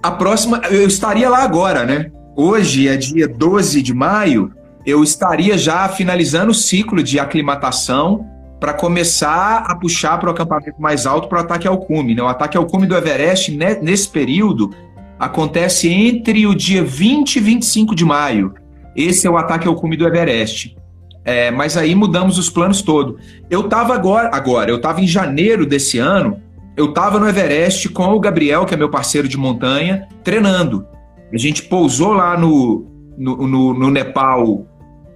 A 0.00 0.12
próxima, 0.12 0.58
eu 0.70 0.86
estaria 0.86 1.28
lá 1.28 1.42
agora, 1.42 1.84
né? 1.84 2.08
Hoje 2.36 2.86
é 2.86 2.96
dia 2.96 3.26
12 3.26 3.82
de 3.82 3.92
maio, 3.92 4.52
eu 4.86 5.02
estaria 5.02 5.58
já 5.58 5.88
finalizando 5.88 6.52
o 6.52 6.54
ciclo 6.54 7.02
de 7.02 7.18
aclimatação 7.18 8.31
para 8.62 8.72
começar 8.72 9.64
a 9.66 9.74
puxar 9.74 10.18
para 10.18 10.28
o 10.28 10.32
acampamento 10.32 10.80
mais 10.80 11.04
alto 11.04 11.26
para 11.26 11.38
o 11.38 11.40
ataque 11.40 11.66
ao 11.66 11.78
cume. 11.78 12.14
Né? 12.14 12.22
O 12.22 12.28
ataque 12.28 12.56
ao 12.56 12.64
cume 12.64 12.86
do 12.86 12.96
Everest, 12.96 13.50
né, 13.50 13.76
nesse 13.82 14.08
período, 14.08 14.70
acontece 15.18 15.88
entre 15.88 16.46
o 16.46 16.54
dia 16.54 16.84
20 16.84 17.34
e 17.34 17.40
25 17.40 17.92
de 17.92 18.04
maio. 18.04 18.54
Esse 18.94 19.26
é 19.26 19.30
o 19.30 19.36
ataque 19.36 19.66
ao 19.66 19.74
cume 19.74 19.96
do 19.96 20.06
Everest. 20.06 20.76
É, 21.24 21.50
mas 21.50 21.76
aí 21.76 21.92
mudamos 21.92 22.38
os 22.38 22.48
planos 22.48 22.82
todo. 22.82 23.18
Eu 23.50 23.62
estava 23.62 23.94
agora, 23.94 24.30
agora, 24.32 24.70
eu 24.70 24.76
estava 24.76 25.00
em 25.00 25.08
janeiro 25.08 25.66
desse 25.66 25.98
ano, 25.98 26.40
eu 26.76 26.90
estava 26.90 27.18
no 27.18 27.28
Everest 27.28 27.88
com 27.88 28.12
o 28.12 28.20
Gabriel, 28.20 28.64
que 28.64 28.74
é 28.74 28.76
meu 28.76 28.88
parceiro 28.88 29.26
de 29.26 29.36
montanha, 29.36 30.06
treinando. 30.22 30.86
A 31.32 31.36
gente 31.36 31.64
pousou 31.64 32.12
lá 32.12 32.38
no, 32.38 32.86
no, 33.18 33.44
no, 33.44 33.74
no 33.74 33.90
Nepal 33.90 34.68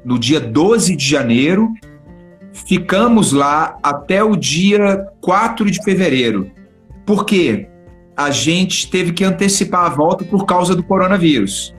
no 0.04 0.18
dia 0.18 0.40
12 0.40 0.96
de 0.96 1.08
janeiro, 1.08 1.72
ficamos 2.64 3.32
lá 3.32 3.78
até 3.82 4.24
o 4.24 4.34
dia 4.34 5.06
4 5.20 5.70
de 5.70 5.82
fevereiro. 5.82 6.50
Por 7.04 7.24
quê? 7.24 7.68
A 8.16 8.30
gente 8.30 8.90
teve 8.90 9.12
que 9.12 9.24
antecipar 9.24 9.84
a 9.84 9.88
volta 9.90 10.24
por 10.24 10.46
causa 10.46 10.74
do 10.74 10.82
coronavírus. 10.82 11.74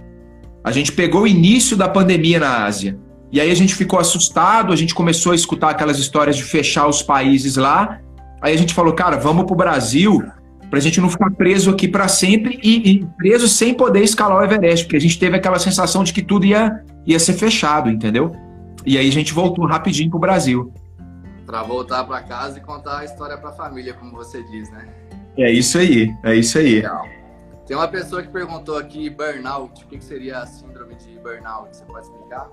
A 0.63 0.71
gente 0.71 0.91
pegou 0.91 1.23
o 1.23 1.27
início 1.27 1.75
da 1.75 1.89
pandemia 1.89 2.39
na 2.39 2.65
Ásia. 2.65 2.97
E 3.31 3.41
aí 3.41 3.49
a 3.49 3.55
gente 3.55 3.73
ficou 3.73 3.99
assustado, 3.99 4.71
a 4.71 4.75
gente 4.75 4.93
começou 4.93 5.31
a 5.31 5.35
escutar 5.35 5.71
aquelas 5.71 5.97
histórias 5.97 6.37
de 6.37 6.43
fechar 6.43 6.87
os 6.87 7.01
países 7.01 7.55
lá. 7.57 7.99
Aí 8.41 8.53
a 8.53 8.57
gente 8.57 8.73
falou, 8.73 8.93
cara, 8.93 9.17
vamos 9.17 9.45
para 9.45 9.53
o 9.53 9.57
Brasil 9.57 10.23
para 10.69 10.79
a 10.79 10.81
gente 10.81 10.99
não 10.99 11.09
ficar 11.09 11.31
preso 11.31 11.69
aqui 11.69 11.87
para 11.87 12.09
sempre 12.09 12.59
e, 12.61 12.91
e, 12.91 13.05
preso 13.17 13.47
sem 13.47 13.73
poder 13.73 14.03
escalar 14.03 14.37
o 14.37 14.43
Everest, 14.43 14.83
porque 14.83 14.97
a 14.97 15.01
gente 15.01 15.17
teve 15.17 15.37
aquela 15.37 15.57
sensação 15.59 16.03
de 16.03 16.11
que 16.11 16.21
tudo 16.21 16.45
ia, 16.45 16.83
ia 17.05 17.17
ser 17.19 17.33
fechado, 17.33 17.89
entendeu? 17.89 18.35
E 18.87 18.97
aí 18.97 19.09
a 19.09 19.11
gente 19.11 19.33
voltou 19.33 19.65
rapidinho 19.65 20.09
para 20.09 20.15
o 20.15 20.21
Brasil. 20.21 20.73
Para 21.45 21.61
voltar 21.61 22.05
para 22.05 22.21
casa 22.21 22.57
e 22.57 22.61
contar 22.61 22.99
a 22.99 23.03
história 23.03 23.37
para 23.37 23.49
a 23.49 23.53
família, 23.53 23.93
como 23.93 24.13
você 24.13 24.41
diz, 24.43 24.71
né? 24.71 24.87
É 25.37 25.51
isso 25.51 25.77
aí, 25.77 26.09
é 26.23 26.33
isso 26.33 26.57
aí. 26.57 26.75
Legal. 26.75 27.05
Tem 27.65 27.75
uma 27.75 27.89
pessoa 27.89 28.23
que 28.23 28.29
perguntou 28.29 28.77
aqui 28.77 29.09
burnout, 29.09 29.83
o 29.83 29.87
que 29.89 30.01
seria 30.01 30.39
a 30.39 30.45
síndrome 30.45 30.95
de 30.95 31.19
burnout? 31.19 31.75
Você 31.75 31.83
pode 31.83 32.05
explicar? 32.05 32.49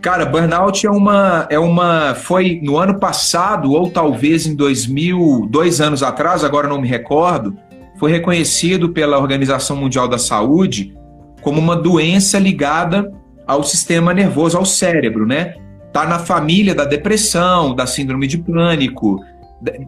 Cara, 0.00 0.24
burnout 0.24 0.86
é 0.86 0.90
uma, 0.90 1.46
é 1.50 1.58
uma. 1.58 2.14
Foi 2.14 2.58
no 2.62 2.78
ano 2.78 2.98
passado, 2.98 3.72
ou 3.72 3.90
talvez 3.90 4.46
em 4.46 4.56
2000, 4.56 5.46
dois 5.50 5.78
anos 5.78 6.02
atrás, 6.02 6.42
agora 6.42 6.68
não 6.68 6.80
me 6.80 6.88
recordo, 6.88 7.54
foi 7.98 8.10
reconhecido 8.10 8.94
pela 8.94 9.18
Organização 9.18 9.76
Mundial 9.76 10.08
da 10.08 10.16
Saúde 10.16 10.96
como 11.42 11.60
uma 11.60 11.76
doença 11.76 12.38
ligada 12.38 13.12
ao 13.50 13.64
sistema 13.64 14.14
nervoso, 14.14 14.56
ao 14.56 14.64
cérebro, 14.64 15.26
né? 15.26 15.54
Tá 15.92 16.06
na 16.06 16.20
família 16.20 16.72
da 16.72 16.84
depressão, 16.84 17.74
da 17.74 17.84
síndrome 17.84 18.28
de 18.28 18.38
pânico, 18.38 19.18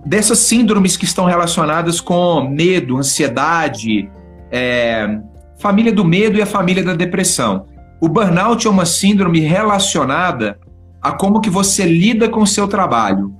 dessas 0.05 0.41
síndromes 0.41 0.97
que 0.97 1.05
estão 1.05 1.27
relacionadas 1.27 2.01
com 2.01 2.49
medo, 2.51 2.97
ansiedade, 2.97 4.11
é, 4.51 5.17
família 5.61 5.93
do 5.93 6.05
medo 6.05 6.39
e 6.39 6.43
a 6.43 6.47
família 6.47 6.83
da 6.83 6.95
depressão. 6.95 7.67
O 8.01 8.09
burnout 8.09 8.67
é 8.67 8.71
uma 8.71 8.85
síndrome 8.85 9.39
relacionada 9.39 10.59
a 11.01 11.13
como 11.13 11.41
que 11.41 11.49
você 11.49 11.85
lida 11.85 12.29
com 12.29 12.41
o 12.41 12.47
seu 12.47 12.67
trabalho. 12.67 13.33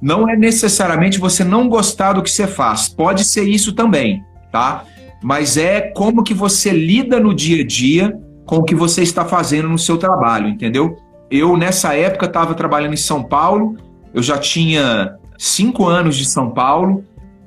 Não 0.00 0.28
é 0.28 0.36
necessariamente 0.36 1.18
você 1.18 1.42
não 1.42 1.70
gostar 1.70 2.12
do 2.12 2.22
que 2.22 2.30
você 2.30 2.46
faz, 2.46 2.86
pode 2.86 3.24
ser 3.24 3.44
isso 3.44 3.72
também, 3.72 4.22
tá? 4.52 4.84
Mas 5.22 5.56
é 5.56 5.80
como 5.80 6.22
que 6.22 6.34
você 6.34 6.70
lida 6.70 7.18
no 7.18 7.34
dia 7.34 7.62
a 7.62 7.66
dia 7.66 8.20
com 8.50 8.56
o 8.56 8.64
que 8.64 8.74
você 8.74 9.02
está 9.02 9.24
fazendo 9.24 9.68
no 9.68 9.78
seu 9.78 9.96
trabalho, 9.96 10.48
entendeu? 10.48 10.96
Eu, 11.30 11.56
nessa 11.56 11.94
época, 11.94 12.26
estava 12.26 12.52
trabalhando 12.52 12.94
em 12.94 12.96
São 12.96 13.22
Paulo, 13.22 13.76
eu 14.12 14.20
já 14.24 14.38
tinha 14.38 15.14
cinco 15.38 15.86
anos 15.86 16.16
de 16.16 16.24
São 16.24 16.50
Paulo, 16.50 17.04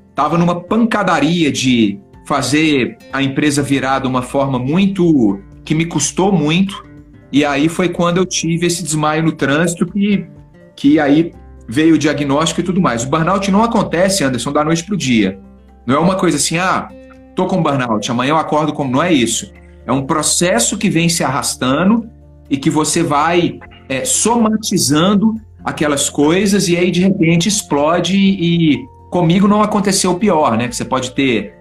estava 0.08 0.38
numa 0.38 0.62
pancadaria 0.62 1.52
de 1.52 2.00
fazer 2.26 2.96
a 3.12 3.22
empresa 3.22 3.62
virar 3.62 3.98
de 3.98 4.06
uma 4.06 4.22
forma 4.22 4.58
muito 4.58 5.38
que 5.62 5.74
me 5.74 5.84
custou 5.84 6.32
muito. 6.32 6.82
E 7.30 7.44
aí 7.44 7.68
foi 7.68 7.90
quando 7.90 8.16
eu 8.16 8.24
tive 8.24 8.66
esse 8.66 8.82
desmaio 8.82 9.22
no 9.22 9.32
trânsito 9.32 9.84
que, 9.84 10.26
que 10.74 10.98
aí 10.98 11.34
veio 11.68 11.96
o 11.96 11.98
diagnóstico 11.98 12.62
e 12.62 12.64
tudo 12.64 12.80
mais. 12.80 13.04
O 13.04 13.10
burnout 13.10 13.50
não 13.50 13.62
acontece, 13.62 14.24
Anderson, 14.24 14.52
da 14.52 14.64
noite 14.64 14.82
para 14.82 14.94
o 14.94 14.96
dia. 14.96 15.38
Não 15.84 15.96
é 15.96 15.98
uma 15.98 16.14
coisa 16.14 16.38
assim, 16.38 16.56
ah, 16.56 16.88
tô 17.36 17.44
com 17.44 17.62
burnout, 17.62 18.10
amanhã 18.10 18.30
eu 18.30 18.38
acordo 18.38 18.72
como. 18.72 18.90
Não 18.90 19.02
é 19.02 19.12
isso. 19.12 19.52
É 19.86 19.92
um 19.92 20.06
processo 20.06 20.78
que 20.78 20.88
vem 20.88 21.08
se 21.08 21.22
arrastando 21.22 22.08
e 22.48 22.56
que 22.56 22.70
você 22.70 23.02
vai 23.02 23.58
é, 23.88 24.04
somatizando 24.04 25.34
aquelas 25.64 26.10
coisas 26.10 26.68
e 26.68 26.76
aí 26.76 26.90
de 26.90 27.00
repente 27.00 27.48
explode 27.48 28.16
e 28.16 28.84
comigo 29.10 29.48
não 29.48 29.62
aconteceu 29.62 30.10
o 30.12 30.18
pior, 30.18 30.56
né? 30.56 30.68
Que 30.68 30.76
você 30.76 30.84
pode 30.84 31.12
ter, 31.12 31.54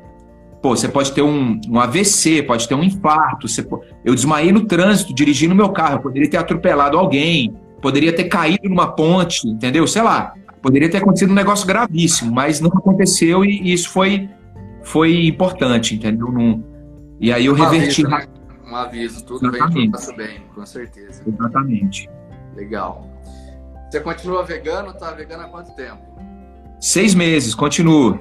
pô, 0.61 0.75
você 0.75 0.87
pode 0.87 1.11
ter 1.11 1.21
um, 1.21 1.59
um 1.69 1.79
AVC, 1.79 2.43
pode 2.43 2.67
ter 2.67 2.75
um 2.75 2.83
infarto. 2.83 3.47
Você, 3.47 3.65
eu 4.03 4.15
desmaiei 4.15 4.51
no 4.51 4.65
trânsito 4.65 5.13
dirigindo 5.13 5.53
meu 5.53 5.69
carro, 5.69 6.01
poderia 6.01 6.29
ter 6.29 6.37
atropelado 6.37 6.97
alguém, 6.97 7.55
poderia 7.81 8.11
ter 8.13 8.25
caído 8.25 8.67
numa 8.67 8.87
ponte, 8.87 9.47
entendeu? 9.47 9.85
Sei 9.85 10.01
lá, 10.01 10.33
poderia 10.61 10.89
ter 10.89 10.97
acontecido 10.97 11.31
um 11.31 11.35
negócio 11.35 11.67
gravíssimo, 11.67 12.33
mas 12.33 12.59
não 12.59 12.69
aconteceu 12.69 13.45
e, 13.45 13.61
e 13.61 13.73
isso 13.73 13.89
foi 13.89 14.29
foi 14.81 15.27
importante, 15.27 15.95
entendeu? 15.95 16.29
Num, 16.29 16.61
e 17.23 17.31
aí 17.31 17.45
eu 17.45 17.53
um 17.53 17.55
reverti. 17.55 18.05
Aviso, 18.05 18.09
né? 18.09 18.27
Um 18.69 18.75
aviso, 18.75 19.23
tudo 19.23 19.47
Exatamente. 19.47 19.73
bem, 19.73 19.85
tudo 19.85 19.91
passa 19.93 20.13
bem, 20.13 20.41
com 20.53 20.65
certeza. 20.65 21.23
Exatamente. 21.25 22.09
Legal. 22.53 23.09
Você 23.89 24.01
continua 24.01 24.43
vegano? 24.43 24.93
Tá 24.93 25.11
vegano 25.11 25.43
há 25.43 25.47
quanto 25.47 25.73
tempo? 25.73 26.01
Seis 26.81 27.15
meses, 27.15 27.55
continuo. 27.55 28.19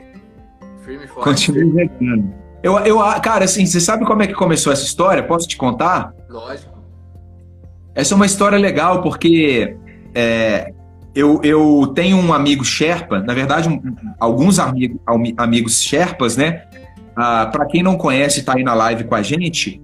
Firme 0.85 1.05
e 1.05 1.09
forte. 1.09 1.25
Continuo 1.25 1.75
vegano. 1.75 2.33
Eu, 2.63 2.79
eu, 2.79 2.99
cara, 3.21 3.45
assim, 3.45 3.67
você 3.67 3.81
sabe 3.81 4.05
como 4.05 4.23
é 4.23 4.27
que 4.29 4.35
começou 4.35 4.73
essa 4.73 4.85
história? 4.85 5.21
Posso 5.25 5.49
te 5.49 5.57
contar? 5.57 6.15
Lógico. 6.29 6.79
Essa 7.97 8.15
é 8.15 8.17
uma 8.17 8.27
história 8.27 8.57
legal 8.57 9.03
porque 9.03 9.77
é, 10.15 10.73
eu, 11.13 11.41
eu 11.43 11.91
tenho 11.93 12.19
um 12.19 12.33
amigo 12.33 12.65
Sherpa, 12.65 13.19
na 13.19 13.35
verdade, 13.35 13.69
um, 13.69 13.83
alguns 14.21 14.61
amigo, 14.61 15.01
amigos 15.37 15.83
Sherpas, 15.83 16.37
né? 16.37 16.67
Ah, 17.17 17.47
Para 17.47 17.67
quem 17.67 17.83
não 17.83 17.97
conhece, 17.97 18.41
está 18.41 18.57
aí 18.57 18.63
na 18.63 18.75
live 18.75 19.05
com 19.05 19.15
a 19.15 19.23
gente. 19.23 19.81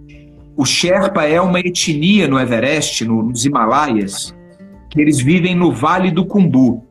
O 0.57 0.65
Sherpa 0.65 1.25
é 1.25 1.41
uma 1.41 1.61
etnia 1.61 2.27
no 2.27 2.39
Everest, 2.39 3.05
no, 3.05 3.23
nos 3.23 3.45
Himalaias, 3.45 4.35
que 4.91 5.01
eles 5.01 5.21
vivem 5.21 5.55
no 5.55 5.71
Vale 5.71 6.11
do 6.11 6.27
Kumbu. 6.27 6.85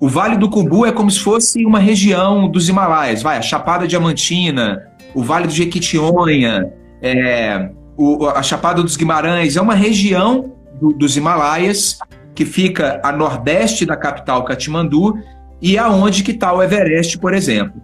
O 0.00 0.08
Vale 0.08 0.38
do 0.38 0.48
Kumbu 0.48 0.86
é 0.86 0.92
como 0.92 1.10
se 1.10 1.20
fosse 1.20 1.66
uma 1.66 1.78
região 1.78 2.48
dos 2.48 2.68
Himalaias, 2.68 3.22
vai, 3.22 3.36
a 3.36 3.42
Chapada 3.42 3.86
Diamantina, 3.86 4.82
o 5.14 5.22
Vale 5.22 5.46
do 5.46 5.52
Jequitinhonha, 5.52 6.72
é, 7.02 7.70
o, 7.96 8.26
a 8.26 8.42
Chapada 8.42 8.82
dos 8.82 8.96
Guimarães, 8.96 9.56
é 9.58 9.60
uma 9.60 9.74
região 9.74 10.52
do, 10.80 10.90
dos 10.94 11.16
Himalaias 11.18 11.98
que 12.34 12.46
fica 12.46 12.98
a 13.04 13.12
nordeste 13.12 13.84
da 13.84 13.96
capital 13.96 14.44
Katmandu 14.44 15.18
e 15.60 15.76
aonde 15.76 16.22
que 16.22 16.30
está 16.30 16.54
o 16.54 16.62
Everest, 16.62 17.18
por 17.18 17.34
exemplo. 17.34 17.82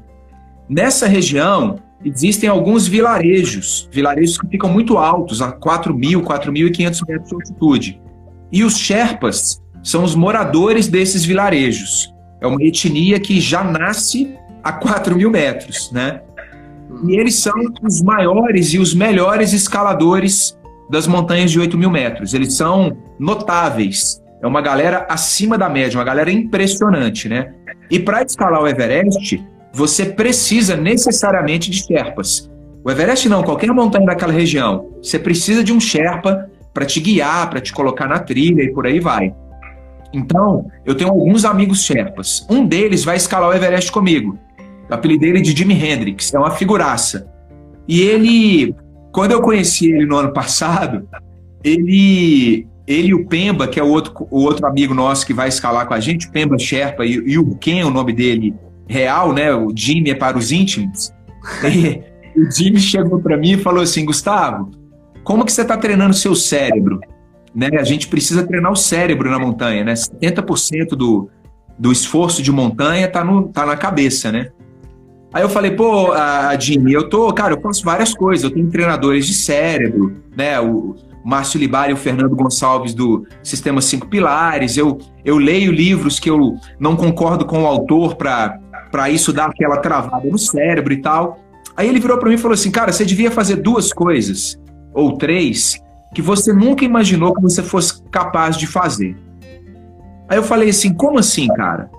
Nessa 0.66 1.06
região 1.06 1.78
existem 2.04 2.48
alguns 2.48 2.86
vilarejos, 2.86 3.88
vilarejos 3.92 4.38
que 4.38 4.48
ficam 4.48 4.70
muito 4.70 4.98
altos, 4.98 5.42
a 5.42 5.52
4.000, 5.52 6.22
4.500 6.22 7.08
metros 7.08 7.28
de 7.28 7.34
altitude. 7.34 8.02
E 8.52 8.62
os 8.62 8.78
Sherpas 8.78 9.62
são 9.82 10.04
os 10.04 10.14
moradores 10.14 10.88
desses 10.88 11.24
vilarejos. 11.24 12.12
É 12.40 12.46
uma 12.46 12.62
etnia 12.62 13.18
que 13.18 13.40
já 13.40 13.64
nasce 13.64 14.34
a 14.62 14.72
4 14.72 15.16
mil 15.16 15.30
metros, 15.30 15.90
né? 15.92 16.20
E 17.06 17.16
eles 17.16 17.36
são 17.36 17.54
os 17.82 18.02
maiores 18.02 18.72
e 18.74 18.78
os 18.78 18.94
melhores 18.94 19.52
escaladores 19.52 20.56
das 20.90 21.06
montanhas 21.06 21.50
de 21.50 21.58
8 21.58 21.76
mil 21.76 21.90
metros. 21.90 22.34
Eles 22.34 22.54
são 22.54 22.96
notáveis. 23.18 24.22
É 24.42 24.46
uma 24.46 24.60
galera 24.60 25.06
acima 25.08 25.56
da 25.56 25.68
média, 25.68 25.98
uma 25.98 26.04
galera 26.04 26.30
impressionante, 26.30 27.28
né? 27.28 27.52
E 27.90 27.98
para 27.98 28.22
escalar 28.22 28.62
o 28.62 28.68
Everest, 28.68 29.44
você 29.76 30.06
precisa 30.06 30.74
necessariamente 30.74 31.70
de 31.70 31.84
Sherpas. 31.84 32.50
O 32.82 32.90
Everest 32.90 33.28
não, 33.28 33.42
qualquer 33.42 33.70
montanha 33.72 34.06
daquela 34.06 34.32
região. 34.32 34.88
Você 35.02 35.18
precisa 35.18 35.62
de 35.62 35.70
um 35.70 35.78
Sherpa 35.78 36.48
para 36.72 36.86
te 36.86 36.98
guiar, 36.98 37.50
para 37.50 37.60
te 37.60 37.74
colocar 37.74 38.08
na 38.08 38.18
trilha 38.18 38.62
e 38.62 38.72
por 38.72 38.86
aí 38.86 38.98
vai. 38.98 39.34
Então, 40.14 40.66
eu 40.86 40.94
tenho 40.94 41.10
alguns 41.10 41.44
amigos 41.44 41.84
Sherpas. 41.84 42.46
Um 42.48 42.64
deles 42.64 43.04
vai 43.04 43.18
escalar 43.18 43.50
o 43.50 43.52
Everest 43.52 43.92
comigo. 43.92 44.38
O 44.88 44.94
apelido 44.94 45.20
dele 45.20 45.40
é 45.40 45.42
de 45.42 45.54
Jimi 45.54 45.74
Hendrix, 45.74 46.32
é 46.32 46.38
uma 46.38 46.52
figuraça. 46.52 47.30
E 47.86 48.00
ele, 48.00 48.74
quando 49.12 49.32
eu 49.32 49.42
conheci 49.42 49.92
ele 49.92 50.06
no 50.06 50.16
ano 50.16 50.32
passado, 50.32 51.06
ele 51.62 52.66
ele 52.86 53.08
e 53.08 53.14
o 53.14 53.26
Pemba, 53.26 53.66
que 53.66 53.78
é 53.78 53.82
o 53.82 53.88
outro, 53.88 54.26
o 54.30 54.42
outro 54.44 54.64
amigo 54.64 54.94
nosso 54.94 55.26
que 55.26 55.34
vai 55.34 55.48
escalar 55.48 55.86
com 55.86 55.92
a 55.92 56.00
gente, 56.00 56.30
Pemba 56.30 56.56
Sherpa, 56.56 57.04
e, 57.04 57.14
e 57.14 57.36
o 57.36 57.56
Ken, 57.56 57.84
o 57.84 57.90
nome 57.90 58.12
dele 58.14 58.54
real, 58.88 59.32
né? 59.32 59.52
O 59.54 59.72
Jimmy 59.74 60.10
é 60.10 60.14
para 60.14 60.38
os 60.38 60.52
íntimos. 60.52 61.12
E, 61.64 62.02
o 62.38 62.50
Jimmy 62.50 62.78
chegou 62.78 63.18
para 63.18 63.36
mim 63.36 63.52
e 63.52 63.56
falou 63.56 63.82
assim: 63.82 64.04
Gustavo, 64.04 64.70
como 65.24 65.44
que 65.44 65.52
você 65.52 65.62
está 65.62 65.76
treinando 65.76 66.12
seu 66.12 66.34
cérebro? 66.34 67.00
Né? 67.54 67.70
A 67.78 67.84
gente 67.84 68.08
precisa 68.08 68.46
treinar 68.46 68.70
o 68.70 68.76
cérebro 68.76 69.30
na 69.30 69.38
montanha, 69.38 69.82
né? 69.82 69.94
70% 69.94 70.88
do, 70.90 71.30
do 71.78 71.90
esforço 71.90 72.42
de 72.42 72.52
montanha 72.52 73.06
está 73.06 73.24
tá 73.54 73.64
na 73.64 73.76
cabeça, 73.76 74.30
né? 74.30 74.50
Aí 75.32 75.42
eu 75.42 75.48
falei, 75.48 75.70
pô, 75.70 76.12
a 76.12 76.54
Jimmy, 76.58 76.92
eu 76.92 77.08
tô, 77.08 77.32
cara, 77.32 77.54
eu 77.54 77.60
faço 77.60 77.82
várias 77.84 78.12
coisas, 78.12 78.44
eu 78.44 78.50
tenho 78.50 78.68
treinadores 78.68 79.26
de 79.26 79.34
cérebro, 79.34 80.16
né? 80.36 80.60
O, 80.60 80.94
Márcio 81.26 81.58
Libari 81.58 81.90
e 81.90 81.94
o 81.94 81.96
Fernando 81.96 82.36
Gonçalves 82.36 82.94
do 82.94 83.26
Sistema 83.42 83.80
Cinco 83.80 84.06
Pilares. 84.06 84.76
Eu, 84.76 84.98
eu 85.24 85.38
leio 85.38 85.72
livros 85.72 86.20
que 86.20 86.30
eu 86.30 86.54
não 86.78 86.94
concordo 86.94 87.44
com 87.44 87.64
o 87.64 87.66
autor 87.66 88.14
para 88.14 88.60
isso 89.10 89.32
dar 89.32 89.46
aquela 89.46 89.78
travada 89.78 90.28
no 90.28 90.38
cérebro 90.38 90.92
e 90.92 91.00
tal. 91.00 91.38
Aí 91.76 91.88
ele 91.88 92.00
virou 92.00 92.18
para 92.18 92.28
mim 92.28 92.36
e 92.36 92.38
falou 92.38 92.54
assim: 92.54 92.70
Cara, 92.70 92.92
você 92.92 93.04
devia 93.04 93.30
fazer 93.30 93.56
duas 93.56 93.92
coisas, 93.92 94.58
ou 94.94 95.16
três, 95.16 95.80
que 96.14 96.22
você 96.22 96.52
nunca 96.52 96.84
imaginou 96.84 97.34
que 97.34 97.42
você 97.42 97.62
fosse 97.62 98.02
capaz 98.10 98.56
de 98.56 98.66
fazer. 98.66 99.16
Aí 100.28 100.38
eu 100.38 100.42
falei 100.42 100.70
assim: 100.70 100.94
Como 100.94 101.18
assim, 101.18 101.48
cara? 101.48 101.90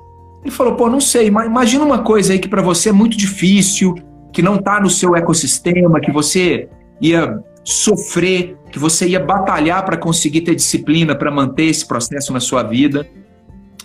Ele 0.43 0.51
falou: 0.51 0.75
Pô, 0.75 0.89
não 0.89 0.99
sei, 0.99 1.27
imagina 1.27 1.83
uma 1.83 1.99
coisa 1.99 2.33
aí 2.33 2.39
que 2.39 2.47
para 2.47 2.61
você 2.61 2.89
é 2.89 2.93
muito 2.93 3.15
difícil, 3.15 3.95
que 4.33 4.41
não 4.41 4.55
está 4.55 4.79
no 4.79 4.89
seu 4.89 5.15
ecossistema, 5.15 5.99
que 5.99 6.11
você 6.11 6.67
ia 6.99 7.39
sofrer, 7.63 8.57
que 8.71 8.79
você 8.79 9.07
ia 9.09 9.19
batalhar 9.19 9.83
para 9.83 9.97
conseguir 9.97 10.41
ter 10.41 10.55
disciplina 10.55 11.13
para 11.15 11.29
manter 11.29 11.65
esse 11.65 11.85
processo 11.85 12.31
na 12.31 12.39
sua 12.39 12.63
vida. 12.63 13.05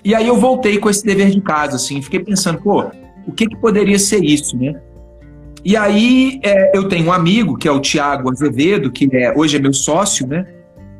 E 0.04 0.14
aí 0.14 0.26
eu 0.26 0.36
voltei 0.36 0.78
com 0.78 0.90
esse 0.90 1.04
dever 1.04 1.30
de 1.30 1.40
casa, 1.40 1.76
assim, 1.76 2.02
fiquei 2.02 2.20
pensando, 2.20 2.60
pô, 2.60 2.84
o 3.26 3.32
que, 3.32 3.46
que 3.46 3.56
poderia 3.56 3.98
ser 3.98 4.22
isso, 4.24 4.56
né? 4.56 4.74
E 5.64 5.76
aí 5.76 6.40
é, 6.42 6.76
eu 6.76 6.88
tenho 6.88 7.06
um 7.06 7.12
amigo, 7.12 7.56
que 7.56 7.68
é 7.68 7.70
o 7.70 7.80
Tiago 7.80 8.30
Azevedo, 8.30 8.90
que 8.90 9.08
é, 9.12 9.32
hoje 9.36 9.56
é 9.56 9.60
meu 9.60 9.72
sócio, 9.72 10.26
né? 10.26 10.44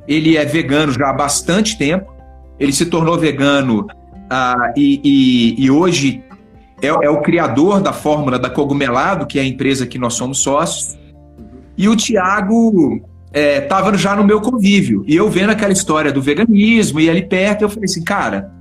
Ele 0.06 0.36
é 0.36 0.44
vegano 0.44 0.92
já 0.92 1.08
há 1.08 1.12
bastante 1.12 1.76
tempo. 1.76 2.12
Ele 2.60 2.72
se 2.72 2.86
tornou 2.86 3.18
vegano 3.18 3.86
ah, 4.30 4.72
e, 4.76 5.00
e, 5.02 5.64
e, 5.64 5.70
hoje 5.70 6.22
é, 6.80 6.86
é 6.86 7.10
o 7.10 7.20
criador 7.20 7.80
da 7.80 7.92
fórmula 7.92 8.38
da 8.38 8.48
Cogumelado, 8.48 9.26
que 9.26 9.38
é 9.38 9.42
a 9.42 9.44
empresa 9.44 9.86
que 9.86 9.98
nós 9.98 10.14
somos 10.14 10.38
sócios. 10.38 10.96
E 11.76 11.88
o 11.88 11.96
Tiago 11.96 13.00
estava 13.34 13.94
é, 13.94 13.98
já 13.98 14.14
no 14.14 14.22
meu 14.22 14.40
convívio. 14.40 15.04
E 15.08 15.16
eu 15.16 15.28
vendo 15.28 15.50
aquela 15.50 15.72
história 15.72 16.12
do 16.12 16.22
veganismo 16.22 17.00
e 17.00 17.10
ali 17.10 17.22
perto, 17.22 17.62
eu 17.62 17.68
falei 17.68 17.86
assim, 17.86 18.04
cara, 18.04 18.52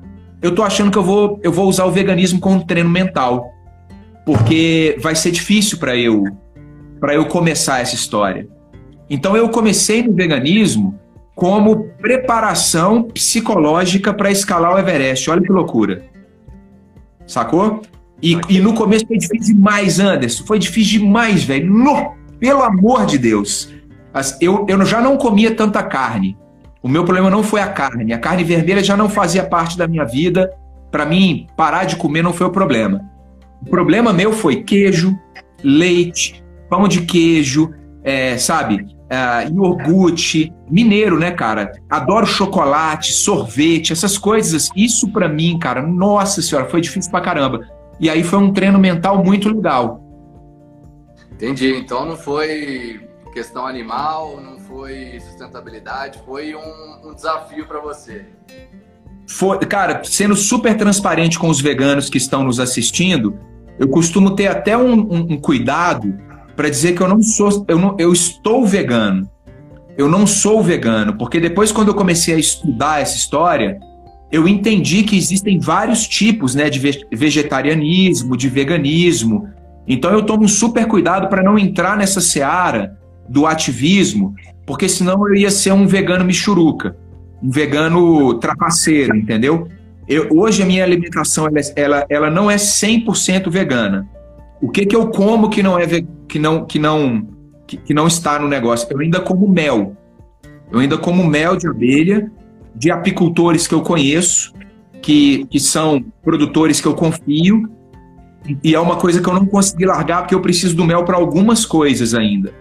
eu 0.42 0.54
tô 0.56 0.64
achando 0.64 0.92
que 0.92 0.98
eu 0.98 1.04
vou, 1.04 1.40
eu 1.44 1.52
vou 1.52 1.68
usar 1.68 1.86
o 1.86 1.92
veganismo 1.92 2.40
como 2.40 2.66
treino 2.66 2.90
mental. 2.90 3.52
Porque 4.26 4.98
vai 5.00 5.16
ser 5.16 5.32
difícil 5.32 5.78
para 5.78 5.96
eu 5.96 6.24
para 7.00 7.16
eu 7.16 7.26
começar 7.26 7.80
essa 7.80 7.96
história. 7.96 8.48
Então 9.10 9.36
eu 9.36 9.50
comecei 9.50 10.04
no 10.04 10.14
veganismo 10.14 10.98
como 11.36 11.86
preparação 12.00 13.02
psicológica 13.02 14.14
para 14.14 14.30
escalar 14.30 14.76
o 14.76 14.78
Everest. 14.78 15.28
Olha 15.32 15.42
que 15.42 15.52
loucura. 15.52 16.04
Sacou? 17.26 17.82
E, 18.22 18.40
e, 18.48 18.60
no 18.60 18.76
começo 18.76 19.08
foi 19.08 19.18
difícil 19.18 19.56
demais, 19.56 20.00
Anderson. 20.00 20.46
Foi 20.46 20.60
difícil 20.60 21.00
demais, 21.00 21.44
velho. 21.44 21.74
Pelo 22.40 22.62
amor 22.62 23.08
de 23.08 23.18
Deus. 23.18 23.74
Eu, 24.40 24.66
eu 24.70 24.86
já 24.86 25.02
não 25.02 25.18
comia 25.18 25.56
tanta 25.56 25.82
carne. 25.82 26.38
O 26.84 26.88
meu 26.88 27.04
problema 27.04 27.30
não 27.30 27.44
foi 27.44 27.62
a 27.62 27.68
carne. 27.68 28.12
A 28.14 28.18
carne 28.18 28.44
vermelha 28.44 28.84
já 28.84 28.98
não 28.98 29.08
fazia 29.08 29.44
parte 29.44 29.78
da 29.78 29.88
minha 29.88 30.04
vida. 30.04 30.52
Para 30.90 31.06
mim, 31.06 31.48
parar 31.56 31.86
de 31.86 31.96
comer 31.96 32.24
não 32.24 32.34
foi 32.34 32.48
o 32.48 32.52
problema. 32.52 33.02
O 33.62 33.70
problema 33.70 34.12
meu 34.12 34.34
foi 34.34 34.64
queijo, 34.64 35.18
leite, 35.64 36.44
pão 36.70 36.88
de 36.88 37.02
queijo, 37.02 37.72
é, 38.04 38.38
sabe? 38.38 38.88
É, 39.10 39.48
iogurte, 39.50 40.52
mineiro, 40.70 41.20
né, 41.20 41.32
cara? 41.32 41.72
Adoro 41.90 42.26
chocolate, 42.26 43.14
sorvete, 43.14 43.94
essas 43.94 44.18
coisas. 44.18 44.70
Isso 44.76 45.12
para 45.12 45.30
mim, 45.30 45.60
cara, 45.60 45.82
nossa 45.82 46.42
senhora, 46.42 46.68
foi 46.68 46.82
difícil 46.82 47.12
pra 47.12 47.22
caramba. 47.22 47.68
E 48.00 48.10
aí 48.10 48.24
foi 48.24 48.40
um 48.40 48.52
treino 48.52 48.80
mental 48.80 49.24
muito 49.24 49.48
legal. 49.48 50.02
Entendi. 51.32 51.76
Então 51.76 52.06
não 52.06 52.16
foi 52.16 53.02
questão 53.34 53.68
animal, 53.68 54.42
não 54.42 54.60
foi 54.72 55.20
sustentabilidade, 55.20 56.20
foi 56.26 56.56
um, 56.56 57.10
um 57.10 57.14
desafio 57.14 57.68
para 57.68 57.82
você? 57.82 58.26
Foi, 59.28 59.60
cara, 59.60 60.02
sendo 60.06 60.36
super 60.36 60.76
transparente 60.78 61.38
com 61.38 61.50
os 61.50 61.60
veganos 61.60 62.10
que 62.10 62.18
estão 62.18 62.44
nos 62.44 62.58
assistindo, 62.60 63.38
eu 63.78 63.90
costumo 63.90 64.34
ter 64.34 64.48
até 64.48 64.78
um, 64.78 64.94
um, 64.94 65.34
um 65.34 65.38
cuidado 65.38 66.18
para 66.56 66.70
dizer 66.70 66.94
que 66.94 67.02
eu 67.02 67.08
não 67.08 67.22
sou, 67.22 67.66
eu, 67.68 67.78
não, 67.78 67.96
eu 68.00 68.14
estou 68.14 68.66
vegano. 68.66 69.30
Eu 69.98 70.08
não 70.08 70.26
sou 70.26 70.64
vegano, 70.64 71.18
porque 71.18 71.40
depois, 71.40 71.72
quando 71.72 71.90
eu 71.90 71.94
comecei 71.94 72.34
a 72.34 72.38
estudar 72.38 73.02
essa 73.02 73.18
história, 73.18 73.78
eu 74.32 74.48
entendi 74.48 75.04
que 75.04 75.18
existem 75.18 75.60
vários 75.60 76.08
tipos 76.08 76.56
né, 76.56 76.70
de 76.70 76.80
vegetarianismo, 77.12 78.38
de 78.38 78.48
veganismo. 78.48 79.50
Então 79.86 80.12
eu 80.12 80.24
tomo 80.24 80.46
um 80.46 80.48
super 80.48 80.88
cuidado 80.88 81.28
para 81.28 81.44
não 81.44 81.60
entrar 81.60 81.98
nessa 81.98 82.22
seara 82.22 83.01
do 83.32 83.46
ativismo, 83.48 84.36
porque 84.66 84.90
senão 84.90 85.26
eu 85.28 85.36
ia 85.36 85.50
ser 85.50 85.72
um 85.72 85.88
vegano 85.88 86.26
michuruca, 86.26 86.98
um 87.42 87.50
vegano 87.50 88.34
trapaceiro, 88.40 89.16
entendeu? 89.16 89.70
Eu, 90.08 90.28
hoje 90.32 90.62
a 90.62 90.66
minha 90.66 90.84
alimentação 90.84 91.48
ela, 91.48 91.60
ela, 91.76 92.06
ela 92.10 92.30
não 92.30 92.52
é 92.52 92.58
100% 92.58 93.50
vegana. 93.50 94.06
O 94.62 94.70
que, 94.70 94.86
que 94.86 94.96
eu 94.96 95.08
como 95.08 95.50
que 95.50 95.64
não 95.64 95.80
é 95.80 95.88
que 96.28 96.38
não 96.38 96.66
que 96.66 96.78
não 96.78 97.26
que, 97.66 97.78
que 97.78 97.94
não 97.94 98.06
está 98.06 98.38
no 98.38 98.50
negócio? 98.50 98.86
Eu 98.92 99.00
ainda 99.00 99.22
como 99.22 99.48
mel. 99.48 99.96
Eu 100.70 100.80
ainda 100.80 100.98
como 100.98 101.26
mel 101.26 101.56
de 101.56 101.68
abelha 101.68 102.30
de 102.76 102.92
apicultores 102.92 103.68
que 103.68 103.74
eu 103.74 103.82
conheço, 103.82 104.54
que, 105.02 105.46
que 105.46 105.60
são 105.60 106.04
produtores 106.22 106.82
que 106.82 106.88
eu 106.88 106.94
confio, 106.94 107.70
e 108.64 108.74
é 108.74 108.80
uma 108.80 108.96
coisa 108.96 109.22
que 109.22 109.30
eu 109.30 109.34
não 109.34 109.46
consegui 109.46 109.86
largar 109.86 110.22
porque 110.22 110.36
eu 110.36 110.42
preciso 110.42 110.76
do 110.76 110.86
mel 110.86 111.04
para 111.06 111.16
algumas 111.16 111.66
coisas 111.66 112.14
ainda. 112.14 112.61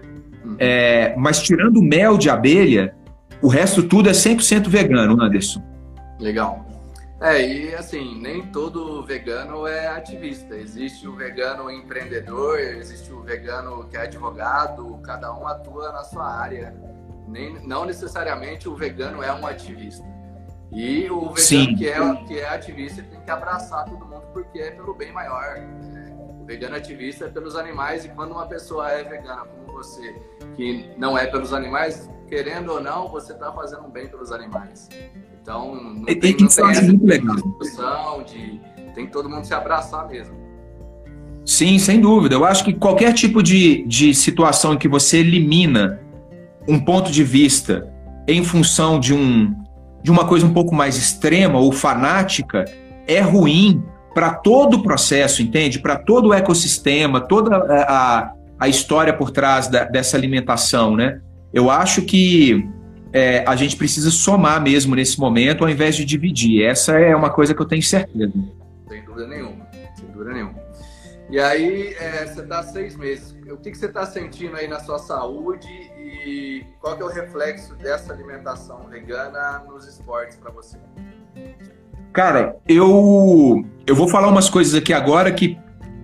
É, 0.61 1.15
mas 1.17 1.43
tirando 1.43 1.79
o 1.79 1.83
mel 1.83 2.19
de 2.19 2.29
abelha, 2.29 2.95
o 3.43 3.49
resto 3.49 3.83
tudo 3.83 4.09
é 4.09 4.13
100% 4.13 4.69
vegano, 4.69 5.21
Anderson. 5.21 5.63
Legal. 6.21 6.67
É, 7.21 7.43
e 7.43 7.75
assim, 7.75 8.21
nem 8.21 8.43
todo 8.47 9.03
vegano 9.05 9.67
é 9.67 9.89
ativista. 9.89 10.55
Existe 10.55 11.09
o 11.09 11.17
vegano 11.17 11.71
empreendedor, 11.71 12.59
existe 12.59 13.11
o 13.13 13.23
vegano 13.23 13.87
que 13.89 13.97
é 13.97 14.03
advogado, 14.03 15.01
cada 15.03 15.35
um 15.35 15.47
atua 15.47 15.93
na 15.93 16.05
sua 16.05 16.31
área 16.31 16.75
nem, 17.31 17.65
não 17.67 17.85
necessariamente 17.85 18.69
o 18.69 18.75
vegano 18.75 19.23
é 19.23 19.33
um 19.33 19.47
ativista. 19.47 20.05
E 20.73 21.11
o 21.11 21.33
vegano 21.33 21.77
que 21.77 21.89
é, 21.89 22.25
que 22.27 22.39
é 22.41 22.49
ativista 22.49 23.03
tem 23.03 23.21
que 23.21 23.31
abraçar 23.31 23.85
todo 23.85 24.05
mundo 24.05 24.25
porque 24.33 24.59
é 24.59 24.71
pelo 24.71 24.95
bem 24.95 25.13
maior. 25.13 25.59
Né? 25.59 26.15
O 26.41 26.45
vegano 26.45 26.77
ativista 26.77 27.27
é 27.27 27.29
pelos 27.29 27.57
animais 27.57 28.05
e 28.05 28.09
quando 28.09 28.33
uma 28.33 28.47
pessoa 28.47 28.91
é 28.91 29.03
vegana 29.03 29.45
como 29.45 29.70
você, 29.83 30.15
que 30.57 30.91
não 30.97 31.17
é 31.17 31.27
pelos 31.27 31.53
animais, 31.53 32.09
querendo 32.29 32.73
ou 32.73 32.81
não, 32.81 33.09
você 33.09 33.33
está 33.33 33.53
fazendo 33.53 33.87
um 33.87 33.91
bem 33.91 34.09
pelos 34.09 34.31
animais. 34.31 34.89
Então, 35.41 35.75
não 35.75 36.05
tem, 36.05 36.21
tem, 36.21 36.37
não 36.39 36.49
tem 36.49 36.71
essa 36.71 36.93
discussão 36.93 38.23
de 38.25 38.61
tem 38.95 39.07
que 39.07 39.13
todo 39.13 39.29
mundo 39.29 39.45
se 39.45 39.55
abraçar 39.55 40.09
mesmo. 40.09 40.35
Sim, 41.45 41.79
sem 41.79 42.01
dúvida. 42.01 42.35
Eu 42.35 42.45
acho 42.45 42.65
que 42.65 42.73
qualquer 42.73 43.13
tipo 43.15 43.43
de, 43.43 43.85
de 43.87 44.15
situação 44.15 44.75
em 44.75 44.79
que 44.79 44.89
você 44.89 45.19
elimina 45.19 46.01
um 46.69 46.79
ponto 46.79 47.11
de 47.11 47.25
vista 47.25 47.91
em 48.29 48.45
função 48.45 49.01
de, 49.01 49.15
um, 49.15 49.55
de 50.03 50.11
uma 50.11 50.27
coisa 50.27 50.45
um 50.45 50.53
pouco 50.53 50.75
mais 50.75 50.97
extrema 50.97 51.59
ou 51.59 51.73
fanática 51.73 52.65
é 53.07 53.21
ruim 53.21 53.83
para 54.13 54.35
todo 54.35 54.79
o 54.79 54.83
processo, 54.83 55.41
entende? 55.41 55.79
Para 55.79 55.97
todo 55.97 56.29
o 56.29 56.35
ecossistema, 56.35 57.21
toda 57.21 57.57
a, 57.57 58.19
a 58.19 58.35
história 58.69 59.13
por 59.13 59.31
trás 59.31 59.69
da, 59.69 59.85
dessa 59.85 60.17
alimentação, 60.17 60.97
né? 60.97 61.21
Eu 61.53 61.71
acho 61.71 62.03
que 62.03 62.69
é, 63.13 63.45
a 63.47 63.57
gente 63.57 63.77
precisa 63.77 64.11
somar 64.11 64.63
mesmo 64.63 64.95
nesse 64.95 65.19
momento, 65.19 65.65
ao 65.65 65.71
invés 65.71 65.97
de 65.97 66.05
dividir. 66.05 66.65
Essa 66.65 66.99
é 66.99 67.15
uma 67.15 67.31
coisa 67.31 67.55
que 67.55 67.61
eu 67.61 67.67
tenho 67.67 67.83
certeza. 67.83 68.33
Sem 68.89 69.05
dúvida 69.05 69.27
nenhuma, 69.27 69.67
sem 69.97 70.07
dúvida 70.09 70.33
nenhuma. 70.33 70.55
E 71.31 71.39
aí, 71.39 71.95
é, 71.99 72.27
você 72.27 72.41
está 72.41 72.63
seis 72.63 72.97
meses. 72.97 73.37
O 73.51 73.57
que, 73.57 73.71
que 73.71 73.79
você 73.79 73.87
está 73.87 74.05
sentindo 74.05 74.57
aí 74.57 74.67
na 74.67 74.81
sua 74.81 74.99
saúde 74.99 75.69
e 76.25 76.65
qual 76.81 76.97
que 76.97 77.03
é 77.03 77.07
o 77.07 77.09
reflexo 77.09 77.75
dessa 77.77 78.13
alimentação 78.13 78.89
vegana 78.89 79.63
nos 79.69 79.87
esportes 79.87 80.37
para 80.37 80.51
você? 80.51 80.77
Cara, 82.13 82.57
eu 82.69 83.65
eu 83.87 83.95
vou 83.95 84.09
falar 84.09 84.29
umas 84.29 84.51
coisas 84.51 84.75
aqui 84.75 84.93
agora 84.93 85.31
que 85.31 85.57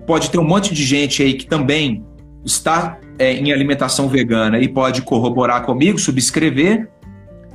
pode 0.06 0.30
ter 0.30 0.38
um 0.38 0.44
monte 0.44 0.72
de 0.72 0.84
gente 0.84 1.22
aí 1.22 1.34
que 1.34 1.46
também 1.46 2.06
está 2.46 2.98
é, 3.18 3.32
em 3.32 3.52
alimentação 3.52 4.08
vegana 4.08 4.58
e 4.60 4.68
pode 4.68 5.02
corroborar 5.02 5.64
comigo, 5.64 5.98
subscrever. 5.98 6.88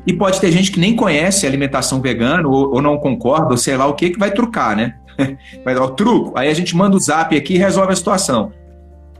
E 0.05 0.13
pode 0.13 0.41
ter 0.41 0.51
gente 0.51 0.71
que 0.71 0.79
nem 0.79 0.95
conhece 0.95 1.45
alimentação 1.45 2.01
vegana 2.01 2.47
ou, 2.47 2.73
ou 2.73 2.81
não 2.81 2.97
concorda, 2.97 3.51
ou 3.51 3.57
sei 3.57 3.77
lá 3.77 3.85
o 3.85 3.93
que, 3.93 4.09
que 4.09 4.19
vai 4.19 4.31
trucar, 4.31 4.75
né? 4.75 4.95
vai 5.63 5.75
dar 5.75 5.83
o 5.83 5.91
truco. 5.91 6.37
Aí 6.37 6.49
a 6.49 6.53
gente 6.53 6.75
manda 6.75 6.97
o 6.97 6.99
zap 6.99 7.35
aqui 7.37 7.53
e 7.53 7.57
resolve 7.57 7.93
a 7.93 7.95
situação. 7.95 8.51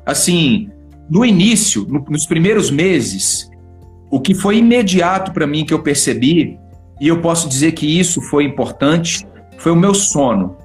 Assim, 0.03 0.69
no 1.07 1.23
início, 1.23 1.86
no, 1.88 2.03
nos 2.10 2.25
primeiros 2.25 2.71
meses, 2.71 3.49
o 4.10 4.19
que 4.19 4.34
foi 4.34 4.57
imediato 4.57 5.31
para 5.31 5.45
mim 5.45 5.63
que 5.63 5.73
eu 5.73 5.84
percebi, 5.84 6.60
e 6.99 7.07
eu 7.07 7.21
posso 7.21 7.47
dizer 7.47 7.73
que 7.73 7.99
isso 7.99 8.19
foi 8.19 8.43
importante, 8.43 9.25
foi 9.60 9.71
o 9.71 9.75
meu 9.75 9.93
sono, 9.93 10.57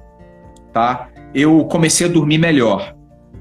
tá? 0.73 1.09
Eu 1.33 1.63
comecei 1.65 2.07
a 2.07 2.09
dormir 2.09 2.39
melhor. 2.39 2.96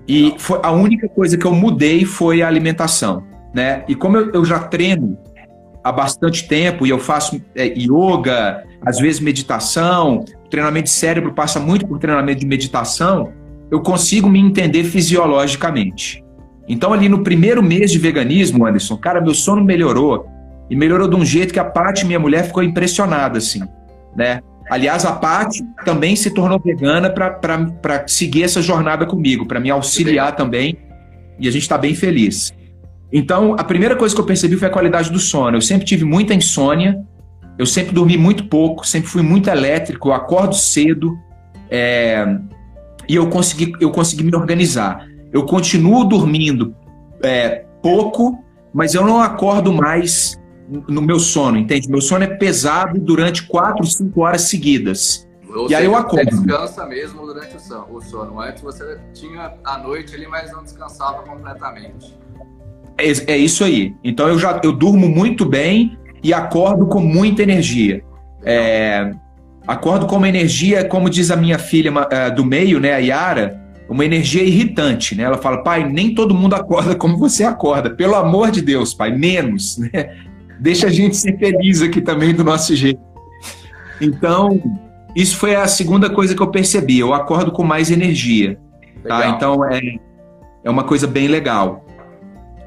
E 0.08 0.34
foi 0.38 0.60
a 0.62 0.70
única 0.70 1.08
coisa 1.08 1.36
que 1.36 1.44
eu 1.44 1.54
mudei 1.54 2.04
foi 2.04 2.42
a 2.42 2.48
alimentação, 2.48 3.24
né? 3.54 3.84
E 3.88 3.94
como 3.94 4.16
eu, 4.16 4.32
eu 4.32 4.44
já 4.44 4.60
treino 4.60 5.18
há 5.82 5.90
bastante 5.92 6.46
tempo 6.46 6.86
e 6.86 6.90
eu 6.90 6.98
faço 6.98 7.40
é, 7.54 7.66
yoga, 7.66 8.64
às 8.84 8.98
vezes 8.98 9.20
meditação, 9.20 10.24
treinamento 10.50 10.84
de 10.84 10.90
cérebro 10.90 11.32
passa 11.32 11.60
muito 11.60 11.86
por 11.86 11.98
treinamento 11.98 12.40
de 12.40 12.46
meditação, 12.46 13.32
eu 13.70 13.80
consigo 13.80 14.28
me 14.28 14.40
entender 14.40 14.84
fisiologicamente. 14.84 16.24
Então, 16.68 16.92
ali 16.92 17.08
no 17.08 17.22
primeiro 17.22 17.62
mês 17.62 17.90
de 17.90 17.98
veganismo, 17.98 18.66
Anderson, 18.66 18.96
cara, 18.96 19.20
meu 19.20 19.34
sono 19.34 19.64
melhorou. 19.64 20.26
E 20.68 20.74
melhorou 20.74 21.06
de 21.06 21.14
um 21.14 21.24
jeito 21.24 21.52
que 21.52 21.60
a 21.60 21.64
Paty, 21.64 22.04
minha 22.04 22.18
mulher, 22.18 22.44
ficou 22.44 22.62
impressionada, 22.62 23.38
assim, 23.38 23.62
né? 24.16 24.40
Aliás, 24.68 25.04
a 25.04 25.12
Paty 25.12 25.62
também 25.84 26.16
se 26.16 26.30
tornou 26.30 26.58
vegana 26.58 27.10
para 27.10 28.06
seguir 28.08 28.42
essa 28.42 28.60
jornada 28.60 29.06
comigo, 29.06 29.46
para 29.46 29.60
me 29.60 29.70
auxiliar 29.70 30.34
também. 30.34 30.78
E 31.38 31.46
a 31.46 31.50
gente 31.50 31.62
está 31.62 31.78
bem 31.78 31.94
feliz. 31.94 32.52
Então, 33.12 33.54
a 33.58 33.62
primeira 33.62 33.94
coisa 33.94 34.14
que 34.14 34.20
eu 34.20 34.26
percebi 34.26 34.56
foi 34.56 34.68
a 34.68 34.70
qualidade 34.70 35.10
do 35.10 35.18
sono. 35.18 35.56
Eu 35.56 35.60
sempre 35.60 35.86
tive 35.86 36.04
muita 36.04 36.34
insônia, 36.34 37.00
eu 37.58 37.66
sempre 37.66 37.94
dormi 37.94 38.16
muito 38.16 38.46
pouco, 38.46 38.86
sempre 38.86 39.08
fui 39.08 39.22
muito 39.22 39.48
elétrico, 39.48 40.08
eu 40.08 40.12
acordo 40.12 40.54
cedo 40.54 41.16
é, 41.70 42.26
e 43.08 43.14
eu 43.14 43.28
consegui, 43.28 43.72
eu 43.80 43.90
consegui 43.90 44.24
me 44.24 44.34
organizar 44.34 45.06
eu 45.36 45.44
continuo 45.44 46.04
dormindo 46.04 46.74
é, 47.22 47.64
pouco, 47.82 48.42
mas 48.72 48.94
eu 48.94 49.04
não 49.04 49.20
acordo 49.20 49.70
mais 49.70 50.40
no 50.68 51.00
meu 51.00 51.18
sono, 51.18 51.58
entende? 51.58 51.88
Meu 51.88 52.00
sono 52.00 52.24
é 52.24 52.26
pesado 52.26 53.00
durante 53.00 53.46
quatro, 53.46 53.86
cinco 53.86 54.22
horas 54.22 54.42
seguidas. 54.42 55.26
Ou 55.48 55.66
e 55.66 55.68
seja, 55.68 55.78
aí 55.78 55.84
eu 55.86 55.96
acordo. 55.96 56.30
Você 56.30 56.44
descansa 56.44 56.86
mesmo 56.86 57.26
durante 57.26 57.56
o 57.56 58.00
sono. 58.00 58.40
Antes 58.40 58.62
você 58.62 58.98
tinha 59.14 59.54
a 59.64 59.78
noite 59.78 60.14
ali, 60.14 60.26
mas 60.26 60.52
não 60.52 60.62
descansava 60.62 61.22
completamente. 61.22 62.14
É, 62.98 63.32
é 63.32 63.36
isso 63.36 63.64
aí. 63.64 63.94
Então 64.02 64.28
eu 64.28 64.38
já 64.38 64.60
eu 64.62 64.72
durmo 64.72 65.08
muito 65.08 65.44
bem 65.44 65.96
e 66.22 66.34
acordo 66.34 66.86
com 66.86 67.00
muita 67.00 67.42
energia. 67.42 68.02
É, 68.42 69.12
acordo 69.66 70.06
com 70.06 70.16
uma 70.16 70.28
energia, 70.28 70.84
como 70.84 71.10
diz 71.10 71.30
a 71.30 71.36
minha 71.36 71.58
filha 71.58 71.92
uh, 71.92 72.34
do 72.34 72.44
meio, 72.44 72.78
né, 72.78 72.94
a 72.94 72.98
Yara, 72.98 73.60
uma 73.88 74.04
energia 74.04 74.42
irritante, 74.42 75.14
né? 75.14 75.24
Ela 75.24 75.38
fala, 75.38 75.62
pai, 75.62 75.88
nem 75.88 76.14
todo 76.14 76.34
mundo 76.34 76.54
acorda 76.54 76.94
como 76.94 77.16
você 77.16 77.44
acorda. 77.44 77.90
Pelo 77.90 78.16
amor 78.16 78.50
de 78.50 78.60
Deus, 78.60 78.92
pai, 78.92 79.12
menos, 79.12 79.78
né? 79.78 80.16
Deixa 80.58 80.86
a 80.86 80.90
gente 80.90 81.16
ser 81.16 81.38
feliz 81.38 81.82
aqui 81.82 82.00
também 82.00 82.34
do 82.34 82.44
nosso 82.44 82.74
jeito. 82.74 83.00
Então, 84.00 84.60
isso 85.14 85.36
foi 85.36 85.54
a 85.54 85.66
segunda 85.66 86.10
coisa 86.10 86.34
que 86.34 86.42
eu 86.42 86.50
percebi. 86.50 86.98
Eu 86.98 87.12
acordo 87.14 87.50
com 87.52 87.62
mais 87.62 87.90
energia. 87.90 88.58
Tá? 89.06 89.28
Então, 89.28 89.64
é, 89.64 89.80
é 90.64 90.70
uma 90.70 90.84
coisa 90.84 91.06
bem 91.06 91.28
legal. 91.28 91.84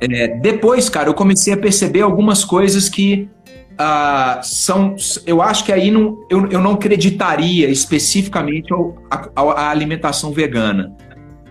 É, 0.02 0.28
depois, 0.40 0.90
cara, 0.90 1.10
eu 1.10 1.14
comecei 1.14 1.54
a 1.54 1.58
perceber 1.58 2.02
algumas 2.02 2.46
coisas 2.46 2.88
que 2.88 3.30
uh, 3.74 4.40
são. 4.42 4.96
Eu 5.26 5.42
acho 5.42 5.66
que 5.66 5.72
aí 5.74 5.92
não, 5.92 6.18
eu, 6.30 6.48
eu 6.50 6.62
não 6.62 6.74
acreditaria 6.74 7.70
especificamente 7.70 8.70
a 9.36 9.70
alimentação 9.70 10.32
vegana 10.32 10.96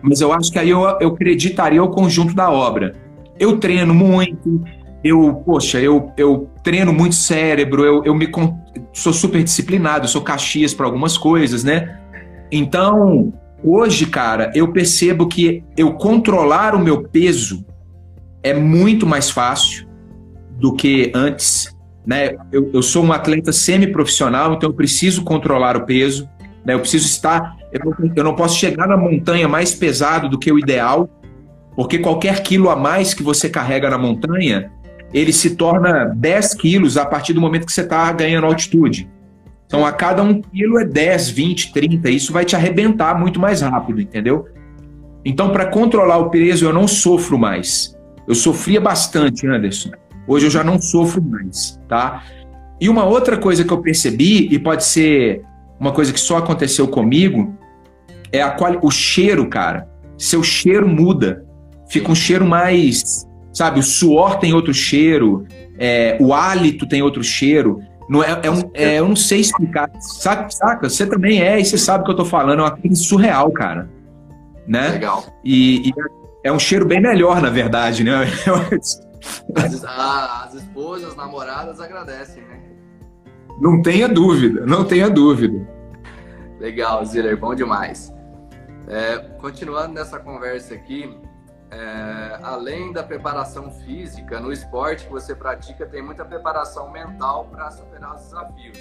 mas 0.03 0.21
eu 0.21 0.33
acho 0.33 0.51
que 0.51 0.59
aí 0.59 0.71
eu, 0.71 0.83
eu 1.01 1.09
acreditaria 1.11 1.83
o 1.83 1.89
conjunto 1.89 2.35
da 2.35 2.51
obra. 2.51 2.95
Eu 3.39 3.59
treino 3.59 3.95
muito, 3.95 4.63
eu, 5.03 5.43
poxa, 5.45 5.81
eu, 5.81 6.13
eu 6.17 6.51
treino 6.63 6.93
muito 6.93 7.15
cérebro, 7.15 7.85
eu, 7.85 8.05
eu 8.05 8.15
me 8.15 8.29
sou 8.93 9.13
super 9.13 9.43
disciplinado, 9.43 10.09
sou 10.09 10.23
caxias 10.23 10.75
para 10.75 10.87
algumas 10.87 11.17
coisas, 11.17 11.63
né? 11.63 11.99
Então, 12.51 13.33
hoje, 13.63 14.07
cara, 14.07 14.51
eu 14.55 14.73
percebo 14.73 15.27
que 15.27 15.63
eu 15.77 15.93
controlar 15.95 16.75
o 16.75 16.79
meu 16.79 17.05
peso 17.05 17.65
é 18.43 18.55
muito 18.55 19.07
mais 19.07 19.31
fácil 19.31 19.87
do 20.59 20.75
que 20.75 21.13
antes. 21.15 21.77
Né? 22.07 22.37
Eu, 22.51 22.71
eu 22.73 22.83
sou 22.83 23.05
um 23.05 23.13
atleta 23.13 23.53
semi-profissional, 23.53 24.55
então 24.55 24.71
eu 24.71 24.75
preciso 24.75 25.23
controlar 25.23 25.77
o 25.77 25.85
peso. 25.85 26.29
Né? 26.65 26.75
Eu 26.75 26.81
preciso 26.81 27.07
estar. 27.07 27.57
Eu, 27.73 27.95
eu 28.17 28.25
não 28.25 28.35
posso 28.35 28.59
chegar 28.59 28.89
na 28.89 28.97
montanha 28.97 29.47
mais 29.47 29.75
pesado 29.75 30.29
do 30.29 30.39
que 30.39 30.51
o 30.51 30.59
ideal, 30.59 31.09
porque 31.77 31.99
qualquer 31.99 32.43
quilo 32.43 32.71
a 32.71 32.77
mais 32.77 33.13
que 33.13 33.23
você 33.23 33.49
carrega 33.49 33.91
na 33.91 33.99
montanha, 33.99 34.73
ele 35.13 35.33
se 35.33 35.57
torna 35.57 36.07
10 36.15 36.55
quilos 36.55 36.97
a 36.97 37.07
partir 37.07 37.33
do 37.33 37.41
momento 37.41 37.67
que 37.67 37.73
você 37.73 37.83
está 37.83 38.11
ganhando 38.13 38.47
altitude. 38.47 39.09
Então, 39.67 39.85
a 39.85 39.93
cada 39.93 40.23
um 40.23 40.41
quilo 40.41 40.79
é 40.79 40.85
10, 40.85 41.29
20, 41.31 41.73
30. 41.73 42.11
Isso 42.11 42.33
vai 42.33 42.45
te 42.45 42.57
arrebentar 42.57 43.19
muito 43.19 43.39
mais 43.39 43.61
rápido, 43.61 44.01
entendeu? 44.01 44.47
Então, 45.25 45.51
para 45.51 45.67
controlar 45.67 46.17
o 46.17 46.31
peso, 46.31 46.65
eu 46.65 46.73
não 46.73 46.89
sofro 46.89 47.39
mais. 47.39 47.95
Eu 48.27 48.35
sofria 48.35 48.81
bastante, 48.81 49.47
Anderson. 49.47 49.91
Hoje 50.27 50.47
eu 50.47 50.51
já 50.51 50.65
não 50.65 50.81
sofro 50.81 51.23
mais, 51.23 51.79
tá? 51.87 52.23
E 52.81 52.89
uma 52.89 53.05
outra 53.05 53.37
coisa 53.37 53.63
que 53.63 53.73
eu 53.73 53.83
percebi, 53.83 54.49
e 54.51 54.59
pode 54.59 54.85
ser 54.85 55.43
uma 55.79 55.93
coisa 55.93 56.13
que 56.13 56.21
só 56.21 56.39
aconteceu 56.39 56.89
comigo, 56.89 57.55
é 58.33 58.41
a 58.41 58.51
quali... 58.51 58.79
o 58.83 58.91
cheiro, 58.91 59.49
cara. 59.49 59.87
Seu 60.17 60.43
cheiro 60.43 60.89
muda. 60.89 61.45
Fica 61.91 62.11
um 62.11 62.15
cheiro 62.15 62.47
mais. 62.47 63.28
Sabe, 63.53 63.81
o 63.81 63.83
suor 63.83 64.39
tem 64.39 64.53
outro 64.53 64.73
cheiro, 64.73 65.47
é, 65.79 66.17
o 66.21 66.33
hálito 66.33 66.87
tem 66.87 67.03
outro 67.03 67.23
cheiro. 67.23 67.81
Não 68.09 68.23
é, 68.23 68.41
é, 68.43 68.51
um, 68.51 68.71
é, 68.75 68.99
eu 68.99 69.09
não 69.09 69.17
sei 69.17 69.41
explicar. 69.41 69.91
Saca, 70.01 70.51
saca? 70.51 70.89
Você 70.89 71.07
também 71.07 71.43
é, 71.43 71.61
e 71.61 71.65
você 71.65 71.77
sabe 71.77 72.03
o 72.03 72.07
que 72.07 72.13
eu 72.13 72.17
tô 72.17 72.25
falando. 72.25 72.61
É 72.61 72.63
uma 72.63 72.77
coisa 72.77 72.97
surreal, 72.97 73.51
cara. 73.53 73.89
Né? 74.67 74.89
Legal. 74.91 75.25
E, 75.45 75.89
e, 75.89 75.93
é 76.45 76.53
um 76.53 76.59
cheiro 76.59 76.87
bem 76.87 77.01
melhor, 77.01 77.41
na 77.41 77.51
verdade, 77.51 78.05
né? 78.05 78.25
As, 79.57 79.85
as 79.85 80.55
esposas, 80.55 81.17
namoradas 81.17 81.81
agradecem, 81.81 82.43
né? 82.45 82.61
Não 83.61 83.83
tenha 83.83 84.09
dúvida, 84.09 84.65
não 84.65 84.85
tenha 84.85 85.11
dúvida. 85.11 85.69
Legal, 86.61 87.05
Ziller, 87.05 87.37
bom 87.37 87.55
demais. 87.55 88.15
É, 88.87 89.19
continuando 89.41 89.95
nessa 89.95 90.19
conversa 90.19 90.75
aqui, 90.75 91.15
é, 91.71 92.39
além 92.43 92.93
da 92.93 93.03
preparação 93.03 93.71
física, 93.71 94.41
no 94.41 94.53
esporte 94.53 95.05
que 95.05 95.13
você 95.13 95.35
pratica, 95.35 95.87
tem 95.87 96.03
muita 96.03 96.25
preparação 96.25 96.91
mental 96.91 97.47
para 97.47 97.71
superar 97.71 98.15
os 98.15 98.23
desafios. 98.23 98.79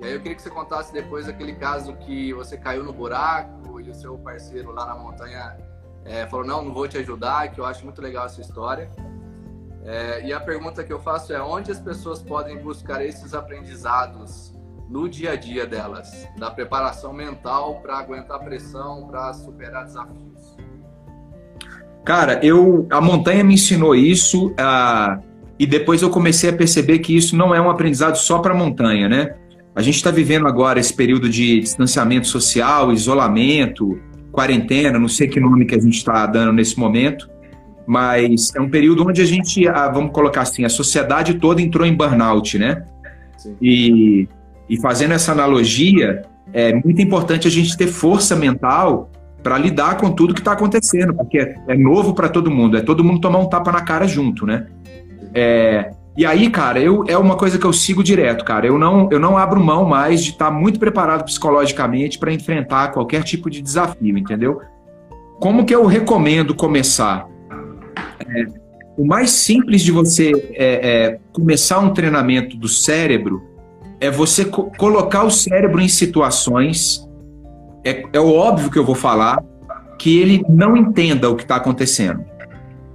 E 0.00 0.04
aí 0.04 0.12
eu 0.12 0.20
queria 0.20 0.34
que 0.34 0.42
você 0.42 0.50
contasse 0.50 0.92
depois 0.92 1.28
aquele 1.28 1.54
caso 1.54 1.94
que 1.96 2.32
você 2.32 2.56
caiu 2.56 2.82
no 2.82 2.92
buraco 2.92 3.80
e 3.80 3.90
o 3.90 3.94
seu 3.94 4.16
parceiro 4.18 4.72
lá 4.72 4.86
na 4.86 4.94
montanha 4.94 5.58
é, 6.04 6.26
falou, 6.26 6.46
não, 6.46 6.62
não 6.62 6.72
vou 6.72 6.88
te 6.88 6.96
ajudar, 6.96 7.50
que 7.52 7.60
eu 7.60 7.66
acho 7.66 7.84
muito 7.84 8.00
legal 8.00 8.24
essa 8.24 8.40
história. 8.40 8.90
É, 9.84 10.26
e 10.26 10.32
a 10.32 10.40
pergunta 10.40 10.82
que 10.82 10.92
eu 10.92 11.00
faço 11.00 11.32
é 11.32 11.42
onde 11.42 11.70
as 11.70 11.80
pessoas 11.80 12.22
podem 12.22 12.58
buscar 12.62 13.04
esses 13.04 13.34
aprendizados 13.34 14.54
no 14.88 15.08
dia 15.08 15.32
a 15.32 15.36
dia 15.36 15.66
delas, 15.66 16.26
da 16.38 16.50
preparação 16.50 17.12
mental 17.12 17.80
para 17.80 17.98
aguentar 17.98 18.40
pressão, 18.40 19.06
para 19.06 19.32
superar 19.34 19.84
desafios? 19.84 20.29
Cara, 22.04 22.40
eu 22.42 22.86
a 22.90 23.00
montanha 23.00 23.44
me 23.44 23.54
ensinou 23.54 23.94
isso 23.94 24.48
uh, 24.48 25.22
e 25.58 25.66
depois 25.66 26.02
eu 26.02 26.10
comecei 26.10 26.50
a 26.50 26.52
perceber 26.52 27.00
que 27.00 27.14
isso 27.14 27.36
não 27.36 27.54
é 27.54 27.60
um 27.60 27.68
aprendizado 27.68 28.16
só 28.16 28.38
para 28.38 28.54
montanha, 28.54 29.08
né? 29.08 29.34
A 29.74 29.82
gente 29.82 29.96
está 29.96 30.10
vivendo 30.10 30.46
agora 30.46 30.80
esse 30.80 30.92
período 30.92 31.28
de 31.28 31.60
distanciamento 31.60 32.26
social, 32.26 32.92
isolamento, 32.92 33.98
quarentena, 34.32 34.98
não 34.98 35.08
sei 35.08 35.28
que 35.28 35.38
nome 35.38 35.64
que 35.64 35.74
a 35.74 35.80
gente 35.80 35.96
está 35.96 36.26
dando 36.26 36.52
nesse 36.52 36.78
momento, 36.78 37.28
mas 37.86 38.54
é 38.54 38.60
um 38.60 38.68
período 38.68 39.06
onde 39.06 39.20
a 39.20 39.24
gente, 39.24 39.68
ah, 39.68 39.88
vamos 39.88 40.12
colocar 40.12 40.42
assim, 40.42 40.64
a 40.64 40.68
sociedade 40.68 41.34
toda 41.34 41.60
entrou 41.60 41.86
em 41.86 41.94
burnout, 41.94 42.58
né? 42.58 42.84
E, 43.60 44.28
e 44.68 44.80
fazendo 44.80 45.12
essa 45.12 45.32
analogia, 45.32 46.22
é 46.52 46.72
muito 46.72 47.00
importante 47.00 47.46
a 47.46 47.50
gente 47.50 47.76
ter 47.76 47.86
força 47.86 48.34
mental 48.34 49.10
para 49.42 49.58
lidar 49.58 49.96
com 49.96 50.10
tudo 50.10 50.34
que 50.34 50.40
está 50.40 50.52
acontecendo, 50.52 51.14
porque 51.14 51.38
é, 51.38 51.76
novo 51.76 52.14
para 52.14 52.28
todo 52.28 52.50
mundo, 52.50 52.76
é 52.76 52.80
todo 52.80 53.02
mundo 53.02 53.20
tomar 53.20 53.38
um 53.38 53.48
tapa 53.48 53.72
na 53.72 53.80
cara 53.82 54.06
junto, 54.06 54.46
né? 54.46 54.66
É, 55.34 55.92
e 56.16 56.26
aí, 56.26 56.50
cara, 56.50 56.80
eu, 56.80 57.04
é 57.08 57.16
uma 57.16 57.36
coisa 57.36 57.58
que 57.58 57.64
eu 57.64 57.72
sigo 57.72 58.02
direto, 58.02 58.44
cara. 58.44 58.66
Eu 58.66 58.78
não, 58.78 59.08
eu 59.10 59.18
não 59.18 59.38
abro 59.38 59.60
mão 59.60 59.84
mais 59.84 60.22
de 60.22 60.30
estar 60.30 60.46
tá 60.46 60.50
muito 60.50 60.78
preparado 60.78 61.24
psicologicamente 61.24 62.18
para 62.18 62.32
enfrentar 62.32 62.88
qualquer 62.88 63.22
tipo 63.22 63.48
de 63.48 63.62
desafio, 63.62 64.18
entendeu? 64.18 64.60
Como 65.38 65.64
que 65.64 65.74
eu 65.74 65.86
recomendo 65.86 66.54
começar? 66.54 67.26
É, 68.18 68.44
o 68.98 69.06
mais 69.06 69.30
simples 69.30 69.80
de 69.80 69.92
você 69.92 70.32
é, 70.52 70.90
é, 70.90 71.18
começar 71.32 71.78
um 71.78 71.94
treinamento 71.94 72.56
do 72.56 72.68
cérebro 72.68 73.42
é 73.98 74.10
você 74.10 74.44
co 74.44 74.70
colocar 74.76 75.24
o 75.24 75.30
cérebro 75.30 75.80
em 75.80 75.88
situações 75.88 77.08
é, 77.84 78.04
é 78.12 78.20
óbvio 78.20 78.70
que 78.70 78.78
eu 78.78 78.84
vou 78.84 78.94
falar, 78.94 79.42
que 79.98 80.18
ele 80.18 80.42
não 80.48 80.76
entenda 80.76 81.28
o 81.28 81.36
que 81.36 81.42
está 81.42 81.56
acontecendo. 81.56 82.24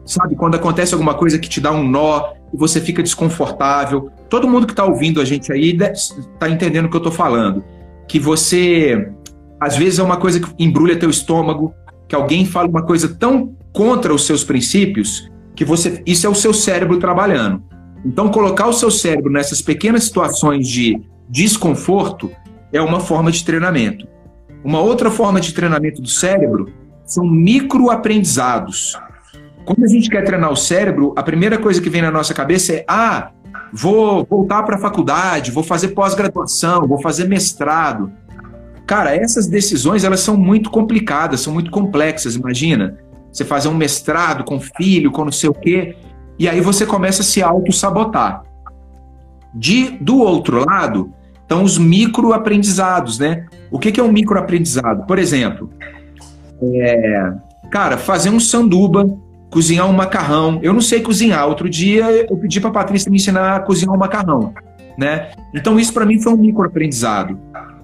Sabe, 0.05 0.35
quando 0.35 0.55
acontece 0.55 0.93
alguma 0.93 1.15
coisa 1.15 1.39
que 1.39 1.49
te 1.49 1.59
dá 1.59 1.71
um 1.71 1.87
nó, 1.87 2.35
e 2.55 2.57
você 2.57 2.79
fica 2.79 3.03
desconfortável. 3.03 4.09
Todo 4.29 4.47
mundo 4.47 4.65
que 4.65 4.71
está 4.71 4.85
ouvindo 4.85 5.19
a 5.19 5.25
gente 5.25 5.51
aí 5.51 5.77
está 5.77 6.49
entendendo 6.49 6.85
o 6.85 6.89
que 6.89 6.95
eu 6.95 6.99
estou 6.99 7.11
falando. 7.11 7.63
Que 8.07 8.17
você, 8.17 9.11
às 9.59 9.75
vezes, 9.75 9.99
é 9.99 10.03
uma 10.03 10.17
coisa 10.17 10.39
que 10.39 10.47
embrulha 10.57 10.97
teu 10.97 11.09
estômago, 11.09 11.73
que 12.07 12.15
alguém 12.15 12.45
fala 12.45 12.69
uma 12.69 12.83
coisa 12.83 13.13
tão 13.13 13.53
contra 13.73 14.13
os 14.13 14.25
seus 14.25 14.43
princípios, 14.43 15.29
que 15.53 15.65
você. 15.65 16.01
Isso 16.05 16.25
é 16.25 16.29
o 16.29 16.35
seu 16.35 16.53
cérebro 16.53 16.97
trabalhando. 16.97 17.61
Então, 18.05 18.29
colocar 18.29 18.67
o 18.67 18.73
seu 18.73 18.89
cérebro 18.89 19.31
nessas 19.31 19.61
pequenas 19.61 20.05
situações 20.05 20.67
de 20.67 21.01
desconforto 21.27 22.31
é 22.71 22.79
uma 22.81 23.01
forma 23.01 23.31
de 23.31 23.43
treinamento. 23.43 24.07
Uma 24.65 24.79
outra 24.79 25.11
forma 25.11 25.39
de 25.39 25.53
treinamento 25.53 26.01
do 26.01 26.09
cérebro 26.09 26.73
são 27.05 27.23
microaprendizados. 27.23 28.99
Quando 29.63 29.83
a 29.83 29.87
gente 29.87 30.09
quer 30.09 30.23
treinar 30.23 30.51
o 30.51 30.55
cérebro, 30.55 31.13
a 31.15 31.21
primeira 31.21 31.59
coisa 31.59 31.79
que 31.79 31.87
vem 31.87 32.01
na 32.01 32.09
nossa 32.09 32.33
cabeça 32.33 32.73
é: 32.73 32.85
ah, 32.87 33.29
vou 33.71 34.25
voltar 34.27 34.63
para 34.63 34.75
a 34.75 34.79
faculdade, 34.79 35.51
vou 35.51 35.61
fazer 35.61 35.89
pós-graduação, 35.89 36.87
vou 36.87 36.99
fazer 36.99 37.27
mestrado. 37.27 38.11
Cara, 38.87 39.15
essas 39.15 39.45
decisões 39.45 40.03
elas 40.03 40.21
são 40.21 40.35
muito 40.35 40.71
complicadas, 40.71 41.41
são 41.41 41.53
muito 41.53 41.69
complexas. 41.69 42.35
Imagina, 42.35 42.97
você 43.31 43.45
fazer 43.45 43.67
um 43.67 43.75
mestrado 43.75 44.43
com 44.43 44.59
filho, 44.59 45.11
com 45.11 45.25
não 45.25 45.31
sei 45.31 45.49
o 45.49 45.53
quê, 45.53 45.95
e 46.39 46.49
aí 46.49 46.59
você 46.59 46.87
começa 46.87 47.21
a 47.21 47.25
se 47.25 47.43
auto-sabotar. 47.43 48.41
De, 49.53 49.91
do 50.01 50.17
outro 50.17 50.65
lado, 50.65 51.13
estão 51.45 51.63
os 51.63 51.77
microaprendizados, 51.77 53.19
né? 53.19 53.45
O 53.71 53.77
que, 53.79 53.91
que 53.91 53.99
é 53.99 54.03
um 54.03 54.11
microaprendizado? 54.11 55.05
Por 55.05 55.19
exemplo, 55.19 55.69
é, 56.61 57.31
cara, 57.71 57.97
fazer 57.97 58.31
um 58.31 58.39
sanduba, 58.39 59.07
cozinhar 59.49 59.87
um 59.87 59.93
macarrão. 59.93 60.59
Eu 60.61 60.73
não 60.73 60.81
sei 60.81 61.01
cozinhar. 61.01 61.47
Outro 61.47 61.69
dia 61.69 62.05
eu 62.29 62.35
pedi 62.37 62.59
para 62.59 62.69
a 62.69 62.73
Patrícia 62.73 63.09
me 63.09 63.17
ensinar 63.17 63.55
a 63.55 63.59
cozinhar 63.59 63.93
um 63.93 63.97
macarrão, 63.97 64.53
né? 64.97 65.31
Então 65.53 65.79
isso 65.79 65.93
para 65.93 66.05
mim 66.05 66.19
foi 66.19 66.33
um 66.33 66.37
microaprendizado. 66.37 67.39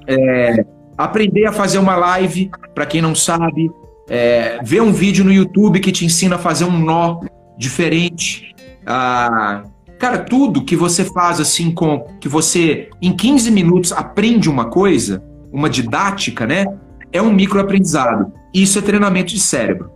É, 0.07 0.65
aprender 0.97 1.45
a 1.45 1.51
fazer 1.51 1.77
uma 1.77 1.95
live, 1.95 2.49
para 2.73 2.85
quem 2.85 3.01
não 3.01 3.13
sabe, 3.13 3.71
é, 4.09 4.59
ver 4.63 4.81
um 4.81 4.91
vídeo 4.91 5.23
no 5.23 5.31
YouTube 5.31 5.79
que 5.79 5.91
te 5.91 6.03
ensina 6.03 6.35
a 6.35 6.39
fazer 6.39 6.65
um 6.65 6.77
nó 6.77 7.21
diferente. 7.57 8.55
Ah, 8.85 9.63
Cara, 10.01 10.17
tudo 10.17 10.65
que 10.65 10.75
você 10.75 11.05
faz 11.05 11.39
assim 11.39 11.71
com 11.71 11.99
que 12.19 12.27
você 12.27 12.89
em 12.99 13.15
15 13.15 13.51
minutos 13.51 13.91
aprende 13.91 14.49
uma 14.49 14.65
coisa, 14.65 15.23
uma 15.53 15.69
didática, 15.69 16.47
né? 16.47 16.65
É 17.13 17.21
um 17.21 17.31
microaprendizado. 17.31 18.33
Isso 18.51 18.79
é 18.79 18.81
treinamento 18.81 19.31
de 19.31 19.39
cérebro, 19.39 19.91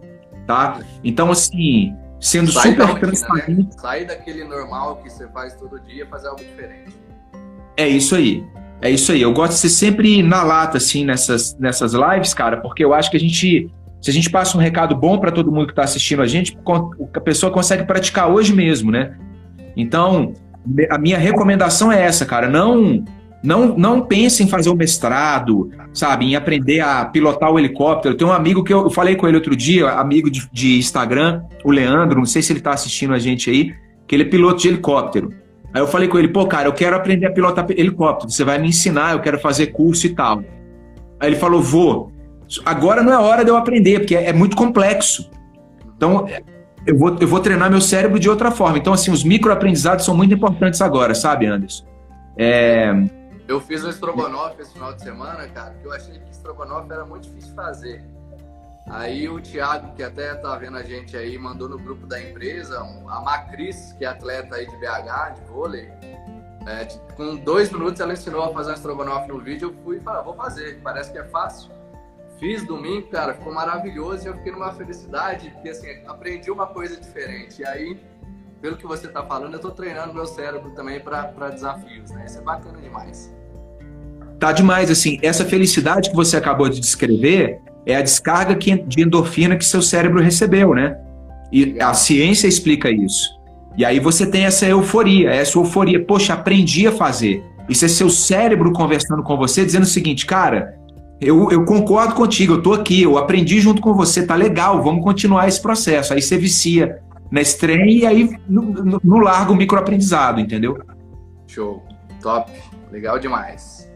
tá? 0.45 0.79
Então 1.03 1.31
assim, 1.31 1.95
sendo 2.21 2.51
Sai 2.51 2.69
super 2.69 2.83
rotina, 2.83 2.99
transparente, 2.99 3.61
né? 3.63 3.81
sair 3.81 4.05
daquele 4.05 4.43
normal 4.43 4.97
que 4.97 5.09
você 5.09 5.27
faz 5.29 5.55
todo 5.55 5.79
dia, 5.79 6.05
fazer 6.05 6.27
algo 6.27 6.43
diferente. 6.43 6.95
É 7.75 7.87
isso 7.87 8.15
aí. 8.15 8.45
É 8.83 8.91
isso 8.91 9.11
aí. 9.11 9.23
Eu 9.23 9.33
gosto 9.33 9.53
de 9.53 9.57
ser 9.57 9.69
sempre 9.69 10.21
na 10.21 10.43
lata 10.43 10.77
assim 10.77 11.03
nessas 11.03 11.57
nessas 11.57 11.93
lives, 11.93 12.31
cara, 12.31 12.57
porque 12.57 12.85
eu 12.85 12.93
acho 12.93 13.09
que 13.09 13.17
a 13.17 13.19
gente 13.19 13.71
se 13.99 14.11
a 14.11 14.13
gente 14.13 14.29
passa 14.29 14.55
um 14.55 14.61
recado 14.61 14.95
bom 14.95 15.17
para 15.17 15.31
todo 15.31 15.51
mundo 15.51 15.65
que 15.65 15.71
está 15.71 15.83
assistindo 15.83 16.21
a 16.21 16.27
gente, 16.27 16.55
a 17.11 17.19
pessoa 17.19 17.51
consegue 17.51 17.85
praticar 17.85 18.29
hoje 18.29 18.53
mesmo, 18.53 18.91
né? 18.91 19.17
Então, 19.75 20.33
a 20.89 20.97
minha 20.97 21.17
recomendação 21.17 21.91
é 21.91 22.01
essa, 22.03 22.25
cara. 22.25 22.47
Não 22.47 23.03
não, 23.45 23.77
não 23.77 24.01
pense 24.01 24.43
em 24.43 24.47
fazer 24.47 24.69
o 24.69 24.73
um 24.73 24.75
mestrado, 24.75 25.69
sabe? 25.93 26.25
Em 26.25 26.35
aprender 26.35 26.79
a 26.79 27.05
pilotar 27.05 27.51
o 27.51 27.59
helicóptero. 27.59 28.15
Eu 28.15 28.17
tenho 28.17 28.31
um 28.31 28.33
amigo 28.33 28.63
que 28.63 28.73
eu, 28.73 28.89
falei 28.89 29.15
com 29.15 29.27
ele 29.27 29.37
outro 29.37 29.55
dia, 29.55 29.87
amigo 29.91 30.31
de, 30.31 30.49
de 30.51 30.79
Instagram, 30.79 31.43
o 31.63 31.71
Leandro, 31.71 32.17
não 32.17 32.25
sei 32.25 32.41
se 32.41 32.51
ele 32.51 32.59
está 32.59 32.73
assistindo 32.73 33.13
a 33.13 33.19
gente 33.19 33.49
aí, 33.49 33.71
que 34.07 34.15
ele 34.15 34.23
é 34.23 34.25
piloto 34.25 34.61
de 34.61 34.67
helicóptero. 34.69 35.31
Aí 35.71 35.79
eu 35.79 35.87
falei 35.87 36.07
com 36.07 36.17
ele, 36.17 36.29
pô, 36.29 36.47
cara, 36.47 36.67
eu 36.67 36.73
quero 36.73 36.95
aprender 36.95 37.27
a 37.27 37.31
pilotar 37.31 37.67
helicóptero. 37.69 38.31
Você 38.31 38.43
vai 38.43 38.57
me 38.57 38.69
ensinar, 38.69 39.13
eu 39.13 39.19
quero 39.19 39.39
fazer 39.39 39.67
curso 39.67 40.07
e 40.07 40.15
tal. 40.15 40.43
Aí 41.19 41.29
ele 41.29 41.35
falou, 41.35 41.61
vou. 41.61 42.11
Agora 42.65 43.03
não 43.03 43.13
é 43.13 43.17
hora 43.17 43.43
de 43.43 43.51
eu 43.51 43.57
aprender, 43.57 43.99
porque 43.99 44.15
é, 44.15 44.29
é 44.29 44.33
muito 44.33 44.55
complexo. 44.55 45.29
Então, 45.95 46.25
eu 46.85 46.97
vou, 46.97 47.17
eu 47.19 47.27
vou 47.27 47.39
treinar 47.39 47.69
meu 47.69 47.81
cérebro 47.81 48.19
de 48.19 48.29
outra 48.29 48.51
forma. 48.51 48.77
Então, 48.77 48.93
assim, 48.93 49.11
os 49.11 49.23
microaprendizados 49.23 50.05
são 50.05 50.15
muito 50.15 50.33
importantes 50.33 50.81
agora, 50.81 51.15
sabe, 51.15 51.45
Anderson? 51.47 51.85
É... 52.37 52.91
Eu 53.47 53.61
fiz 53.61 53.83
um 53.83 53.89
estrogonofe 53.89 54.61
esse 54.61 54.73
final 54.73 54.93
de 54.93 55.01
semana, 55.01 55.47
cara, 55.47 55.73
que 55.79 55.85
eu 55.85 55.93
achei 55.93 56.19
que 56.19 56.31
estrogonofe 56.31 56.91
era 56.91 57.05
muito 57.05 57.23
difícil 57.23 57.49
de 57.49 57.55
fazer. 57.55 58.03
Aí 58.87 59.27
o 59.27 59.39
Thiago, 59.41 59.95
que 59.95 60.03
até 60.03 60.35
tá 60.35 60.55
vendo 60.57 60.77
a 60.77 60.83
gente 60.83 61.17
aí, 61.17 61.37
mandou 61.37 61.67
no 61.67 61.77
grupo 61.77 62.05
da 62.05 62.21
empresa, 62.21 62.79
a 62.79 63.21
Macris, 63.21 63.93
que 63.97 64.05
é 64.05 64.07
atleta 64.07 64.55
aí 64.55 64.67
de 64.67 64.75
BH, 64.77 65.35
de 65.35 65.41
vôlei, 65.51 65.89
é, 66.67 66.85
com 67.15 67.35
dois 67.35 67.71
minutos 67.71 67.99
ela 67.99 68.13
ensinou 68.13 68.43
a 68.43 68.53
fazer 68.53 68.71
um 68.71 68.73
estrogonofe 68.73 69.27
no 69.27 69.39
vídeo, 69.39 69.69
eu 69.69 69.83
fui 69.83 69.97
e 69.97 69.99
falei, 69.99 70.19
ah, 70.19 70.23
vou 70.23 70.33
fazer, 70.33 70.79
parece 70.83 71.11
que 71.11 71.17
é 71.17 71.23
fácil. 71.25 71.71
Fiz 72.39 72.65
domingo, 72.65 73.07
cara, 73.07 73.33
ficou 73.33 73.53
maravilhoso 73.53 74.25
e 74.25 74.27
eu 74.27 74.35
fiquei 74.35 74.51
numa 74.51 74.73
felicidade, 74.73 75.49
porque 75.51 75.69
assim, 75.69 75.87
aprendi 76.05 76.51
uma 76.51 76.67
coisa 76.67 76.99
diferente. 76.99 77.61
E 77.61 77.65
aí, 77.65 77.97
pelo 78.61 78.75
que 78.75 78.85
você 78.85 79.07
tá 79.07 79.23
falando, 79.23 79.53
eu 79.53 79.59
tô 79.59 79.71
treinando 79.71 80.13
meu 80.13 80.25
cérebro 80.25 80.71
também 80.71 80.99
para 80.99 81.49
desafios, 81.49 82.11
né? 82.11 82.25
Isso 82.25 82.39
é 82.39 82.41
bacana 82.41 82.79
demais. 82.81 83.33
Tá 84.39 84.51
demais, 84.51 84.91
assim, 84.91 85.17
essa 85.21 85.45
felicidade 85.45 86.09
que 86.09 86.15
você 86.15 86.35
acabou 86.35 86.67
de 86.67 86.79
descrever 86.79 87.61
é 87.85 87.95
a 87.95 88.01
descarga 88.01 88.55
de 88.55 89.01
endorfina 89.01 89.55
que 89.55 89.63
seu 89.63 89.81
cérebro 89.81 90.21
recebeu, 90.21 90.73
né? 90.73 90.97
E 91.51 91.79
a 91.79 91.93
ciência 91.93 92.47
explica 92.47 92.89
isso. 92.89 93.29
E 93.77 93.85
aí 93.85 93.99
você 93.99 94.25
tem 94.25 94.45
essa 94.45 94.65
euforia, 94.65 95.29
essa 95.29 95.57
euforia, 95.57 96.03
poxa, 96.03 96.33
aprendi 96.33 96.87
a 96.87 96.91
fazer. 96.91 97.43
Isso 97.69 97.85
é 97.85 97.87
seu 97.87 98.09
cérebro 98.09 98.73
conversando 98.73 99.23
com 99.23 99.37
você, 99.37 99.65
dizendo 99.65 99.83
o 99.83 99.87
seguinte, 99.87 100.25
cara, 100.25 100.77
eu, 101.19 101.49
eu 101.49 101.63
concordo 101.63 102.13
contigo, 102.13 102.53
eu 102.53 102.61
tô 102.61 102.73
aqui, 102.73 103.03
eu 103.03 103.17
aprendi 103.17 103.59
junto 103.61 103.81
com 103.81 103.93
você, 103.93 104.25
tá 104.25 104.35
legal, 104.35 104.83
vamos 104.83 105.03
continuar 105.03 105.47
esse 105.47 105.61
processo. 105.61 106.13
Aí 106.13 106.21
você 106.21 106.37
vicia 106.37 106.99
na 107.31 107.41
estreia 107.41 107.85
e 107.85 108.05
aí 108.05 108.37
no, 108.47 108.61
no, 108.61 109.01
no 109.03 109.17
largo 109.19 109.55
microaprendizado, 109.55 110.39
entendeu? 110.41 110.77
Show, 111.47 111.83
top, 112.21 112.51
legal 112.91 113.17
demais. 113.17 113.89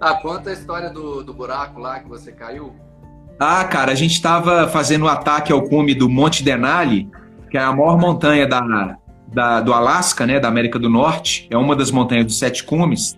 Ah, 0.00 0.14
conta 0.14 0.50
a 0.50 0.52
história 0.52 0.90
do, 0.90 1.24
do 1.24 1.32
buraco 1.32 1.80
lá 1.80 1.98
que 1.98 2.08
você 2.08 2.30
caiu. 2.30 2.74
Ah, 3.40 3.64
cara, 3.64 3.92
a 3.92 3.94
gente 3.94 4.12
estava 4.12 4.68
fazendo 4.68 5.02
o 5.02 5.06
um 5.06 5.08
ataque 5.08 5.52
ao 5.52 5.62
cume 5.62 5.94
do 5.94 6.08
Monte 6.08 6.42
Denali, 6.42 7.08
que 7.50 7.56
é 7.56 7.60
a 7.60 7.72
maior 7.72 7.98
montanha 7.98 8.46
da, 8.46 8.98
da, 9.28 9.60
do 9.60 9.72
Alasca, 9.72 10.26
né, 10.26 10.38
da 10.38 10.48
América 10.48 10.78
do 10.78 10.90
Norte. 10.90 11.48
É 11.50 11.56
uma 11.56 11.74
das 11.74 11.90
montanhas 11.90 12.26
dos 12.26 12.38
Sete 12.38 12.64
Cumes. 12.64 13.16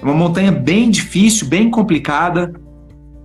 É 0.00 0.04
uma 0.04 0.14
montanha 0.14 0.52
bem 0.52 0.90
difícil, 0.90 1.48
bem 1.48 1.70
complicada 1.70 2.52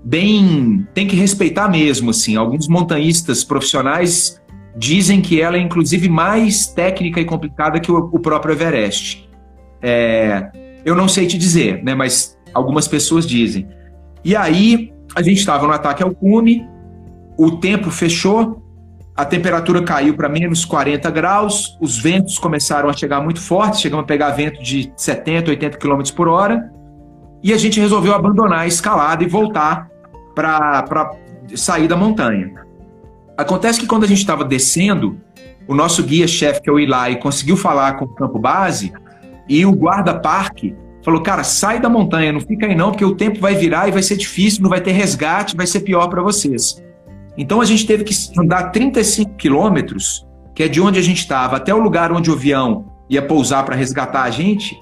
bem. 0.03 0.87
tem 0.93 1.07
que 1.07 1.15
respeitar 1.15 1.67
mesmo, 1.69 2.09
assim. 2.09 2.35
Alguns 2.35 2.67
montanhistas 2.67 3.43
profissionais 3.43 4.41
dizem 4.75 5.21
que 5.21 5.41
ela 5.41 5.57
é, 5.57 5.59
inclusive, 5.59 6.09
mais 6.09 6.67
técnica 6.67 7.19
e 7.19 7.25
complicada 7.25 7.79
que 7.79 7.91
o, 7.91 8.09
o 8.11 8.19
próprio 8.19 8.53
Everest. 8.53 9.29
É, 9.81 10.49
eu 10.85 10.95
não 10.95 11.07
sei 11.07 11.27
te 11.27 11.37
dizer, 11.37 11.83
né? 11.83 11.93
Mas 11.93 12.37
algumas 12.53 12.87
pessoas 12.87 13.25
dizem. 13.25 13.67
E 14.23 14.35
aí, 14.35 14.93
a 15.15 15.21
gente 15.21 15.39
estava 15.39 15.67
no 15.67 15.73
ataque 15.73 16.01
ao 16.01 16.11
cume, 16.11 16.67
o 17.37 17.51
tempo 17.51 17.89
fechou, 17.91 18.61
a 19.15 19.23
temperatura 19.23 19.83
caiu 19.83 20.15
para 20.15 20.27
menos 20.27 20.65
40 20.65 21.09
graus, 21.11 21.77
os 21.79 21.99
ventos 21.99 22.39
começaram 22.39 22.89
a 22.89 22.93
chegar 22.93 23.21
muito 23.21 23.39
fortes, 23.39 23.81
chegamos 23.81 24.03
a 24.03 24.07
pegar 24.07 24.31
vento 24.31 24.61
de 24.63 24.91
70, 24.95 25.51
80 25.51 25.77
km 25.77 26.01
por 26.15 26.27
hora, 26.27 26.71
e 27.43 27.53
a 27.53 27.57
gente 27.57 27.79
resolveu 27.79 28.13
abandonar 28.13 28.61
a 28.61 28.67
escalada 28.67 29.23
e 29.23 29.27
voltar 29.27 29.87
para 30.33 31.11
sair 31.55 31.87
da 31.87 31.95
montanha. 31.95 32.53
Acontece 33.37 33.79
que 33.79 33.87
quando 33.87 34.03
a 34.03 34.07
gente 34.07 34.19
estava 34.19 34.43
descendo, 34.43 35.17
o 35.67 35.73
nosso 35.73 36.03
guia-chefe, 36.03 36.61
que 36.61 36.69
é 36.69 36.73
o 36.73 36.79
Eli, 36.79 37.15
conseguiu 37.21 37.57
falar 37.57 37.93
com 37.93 38.05
o 38.05 38.07
campo 38.07 38.37
base 38.37 38.93
e 39.47 39.65
o 39.65 39.71
guarda-parque 39.71 40.75
falou: 41.03 41.21
Cara, 41.21 41.43
sai 41.43 41.79
da 41.79 41.89
montanha, 41.89 42.31
não 42.31 42.39
fica 42.39 42.65
aí 42.65 42.75
não, 42.75 42.91
porque 42.91 43.05
o 43.05 43.15
tempo 43.15 43.39
vai 43.39 43.55
virar 43.55 43.87
e 43.87 43.91
vai 43.91 44.03
ser 44.03 44.17
difícil, 44.17 44.61
não 44.61 44.69
vai 44.69 44.81
ter 44.81 44.91
resgate, 44.91 45.55
vai 45.55 45.67
ser 45.67 45.81
pior 45.81 46.07
para 46.07 46.21
vocês. 46.21 46.81
Então 47.37 47.61
a 47.61 47.65
gente 47.65 47.85
teve 47.85 48.03
que 48.03 48.13
andar 48.37 48.71
35 48.71 49.35
quilômetros, 49.35 50.25
que 50.53 50.63
é 50.63 50.67
de 50.67 50.79
onde 50.79 50.99
a 50.99 51.01
gente 51.01 51.19
estava, 51.19 51.57
até 51.57 51.73
o 51.73 51.79
lugar 51.79 52.11
onde 52.11 52.29
o 52.29 52.33
avião 52.33 52.85
ia 53.09 53.21
pousar 53.21 53.65
para 53.65 53.75
resgatar 53.75 54.23
a 54.23 54.29
gente. 54.29 54.79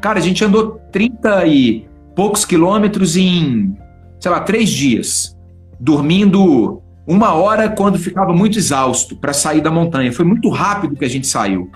Cara, 0.00 0.18
a 0.18 0.22
gente 0.22 0.44
andou 0.44 0.78
30 0.92 1.46
e 1.46 1.88
poucos 2.14 2.44
quilômetros 2.44 3.16
em 3.16 3.76
sei 4.20 4.30
lá, 4.30 4.40
três 4.40 4.70
dias, 4.70 5.36
dormindo 5.78 6.82
uma 7.06 7.34
hora 7.34 7.68
quando 7.68 7.98
ficava 7.98 8.32
muito 8.32 8.58
exausto 8.58 9.16
para 9.16 9.32
sair 9.32 9.60
da 9.60 9.70
montanha. 9.70 10.12
Foi 10.12 10.24
muito 10.24 10.48
rápido 10.48 10.96
que 10.96 11.04
a 11.04 11.08
gente 11.08 11.26
saiu. 11.26 11.70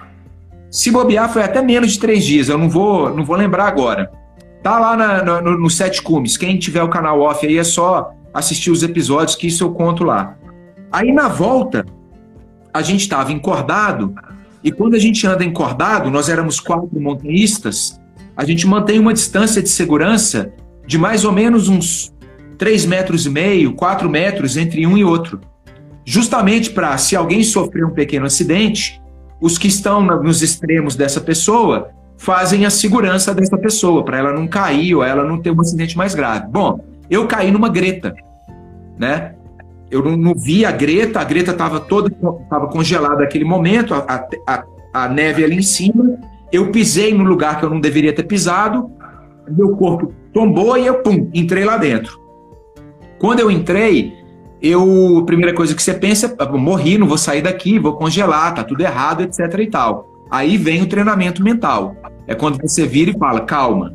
Se 0.71 0.91
bobear, 0.91 1.33
foi 1.33 1.43
até 1.43 1.63
menos 1.63 1.93
de 1.93 1.99
três 1.99 2.25
dias, 2.25 2.49
eu 2.49 2.59
não 2.59 2.69
vou, 2.69 3.15
não 3.15 3.25
vou 3.25 3.37
lembrar 3.37 3.67
agora. 3.67 4.11
Tá 4.63 4.79
lá 4.79 4.97
na, 4.97 5.41
no, 5.41 5.59
no 5.59 5.71
Sete 5.71 6.03
Cumes. 6.03 6.37
Quem 6.37 6.59
tiver 6.59 6.83
o 6.83 6.89
canal 6.89 7.21
off 7.21 7.47
aí 7.47 7.59
é 7.59 7.65
só 7.65 8.13
assistir 8.33 8.71
os 8.71 8.83
episódios, 8.83 9.37
que 9.37 9.47
isso 9.47 9.65
eu 9.65 9.73
conto 9.73 10.05
lá. 10.05 10.37
Aí 10.93 11.13
na 11.13 11.29
volta, 11.29 11.85
a 12.73 12.83
gente 12.83 13.01
estava 13.01 13.33
encordado, 13.33 14.15
e 14.63 14.71
quando 14.71 14.95
a 14.95 14.99
gente 14.99 15.27
anda 15.27 15.45
encordado, 15.45 16.11
nós 16.11 16.29
éramos 16.29 16.61
quatro 16.61 17.01
montanhistas, 17.01 18.01
a 18.37 18.45
gente 18.45 18.67
mantém 18.67 18.99
uma 18.99 19.13
distância 19.13 19.63
de 19.63 19.69
segurança 19.69 20.53
de 20.87 20.99
mais 20.99 21.25
ou 21.25 21.33
menos 21.33 21.69
uns 21.69 22.13
3 22.61 22.85
metros 22.85 23.25
e 23.25 23.31
meio, 23.31 23.73
4 23.73 24.09
metros 24.11 24.59
entre 24.59 24.87
um 24.87 24.97
e 24.97 25.03
outro. 25.03 25.41
Justamente 26.05 26.71
para, 26.71 26.97
se 26.99 27.17
alguém 27.17 27.43
sofrer 27.43 27.87
um 27.87 27.91
pequeno 27.91 28.27
acidente, 28.27 29.01
os 29.41 29.57
que 29.57 29.67
estão 29.67 30.03
nos 30.03 30.43
extremos 30.43 30.95
dessa 30.95 31.23
pessoa 31.23 31.89
fazem 32.19 32.67
a 32.67 32.71
segurança 32.71 33.35
dessa 33.35 33.57
pessoa, 33.57 34.05
para 34.05 34.19
ela 34.19 34.33
não 34.35 34.47
cair 34.47 34.95
ou 34.95 35.03
ela 35.03 35.25
não 35.25 35.39
ter 35.39 35.51
um 35.51 35.59
acidente 35.59 35.97
mais 35.97 36.15
grave. 36.15 36.49
Bom, 36.49 36.85
eu 37.09 37.27
caí 37.27 37.51
numa 37.51 37.71
greta, 37.71 38.15
né? 38.99 39.35
Eu 39.91 40.05
não, 40.05 40.15
não 40.15 40.35
vi 40.35 40.67
a 40.67 40.71
greta, 40.71 41.19
a 41.19 41.25
greta 41.25 41.53
estava 41.53 41.81
toda 41.81 42.11
tava 42.51 42.67
congelada 42.69 43.23
naquele 43.23 43.45
momento, 43.45 43.95
a, 43.95 44.29
a, 44.47 44.65
a 44.93 45.09
neve 45.09 45.43
ali 45.43 45.57
em 45.57 45.63
cima. 45.63 46.19
Eu 46.53 46.71
pisei 46.71 47.15
no 47.15 47.25
lugar 47.25 47.59
que 47.59 47.65
eu 47.65 47.71
não 47.71 47.81
deveria 47.81 48.13
ter 48.13 48.25
pisado, 48.25 48.91
meu 49.49 49.75
corpo 49.77 50.13
tombou 50.35 50.77
e 50.77 50.87
eu, 50.87 50.97
pum, 50.97 51.31
entrei 51.33 51.65
lá 51.65 51.79
dentro. 51.79 52.20
Quando 53.21 53.41
eu 53.41 53.51
entrei, 53.51 54.15
eu, 54.63 55.19
a 55.19 55.25
primeira 55.27 55.55
coisa 55.55 55.75
que 55.75 55.83
você 55.83 55.93
pensa, 55.93 56.35
é, 56.39 56.47
morri, 56.47 56.97
não 56.97 57.07
vou 57.07 57.19
sair 57.19 57.43
daqui, 57.43 57.79
vou 57.79 57.93
congelar, 57.93 58.55
tá 58.55 58.65
tudo 58.65 58.81
errado, 58.81 59.23
etc 59.23 59.41
e 59.59 59.67
tal. 59.67 60.09
Aí 60.31 60.57
vem 60.57 60.81
o 60.81 60.87
treinamento 60.87 61.45
mental. 61.45 61.95
É 62.27 62.35
quando 62.35 62.59
você 62.59 62.87
vira 62.87 63.11
e 63.11 63.19
fala, 63.19 63.41
calma, 63.43 63.95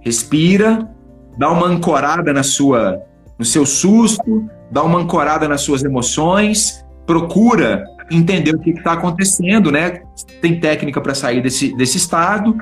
respira, 0.00 0.88
dá 1.36 1.50
uma 1.50 1.66
ancorada 1.66 2.32
na 2.32 2.44
sua, 2.44 3.02
no 3.36 3.44
seu 3.44 3.66
susto, 3.66 4.44
dá 4.70 4.80
uma 4.84 5.00
ancorada 5.00 5.48
nas 5.48 5.62
suas 5.62 5.82
emoções, 5.82 6.84
procura 7.04 7.84
entender 8.08 8.54
o 8.54 8.60
que 8.60 8.70
está 8.70 8.92
acontecendo, 8.92 9.72
né? 9.72 10.02
Tem 10.40 10.60
técnica 10.60 11.00
para 11.00 11.16
sair 11.16 11.42
desse, 11.42 11.76
desse 11.76 11.96
estado 11.96 12.56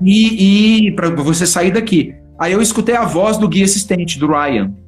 e, 0.00 0.86
e 0.86 0.92
para 0.92 1.10
você 1.10 1.44
sair 1.44 1.72
daqui. 1.72 2.14
Aí 2.38 2.52
eu 2.54 2.62
escutei 2.62 2.96
a 2.96 3.04
voz 3.04 3.36
do 3.36 3.46
guia 3.46 3.66
assistente, 3.66 4.18
do 4.18 4.26
Ryan 4.26 4.79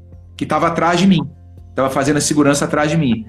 que 0.42 0.44
estava 0.44 0.66
atrás 0.66 0.98
de 0.98 1.06
mim, 1.06 1.20
estava 1.70 1.88
fazendo 1.88 2.16
a 2.16 2.20
segurança 2.20 2.64
atrás 2.64 2.90
de 2.90 2.96
mim. 2.96 3.24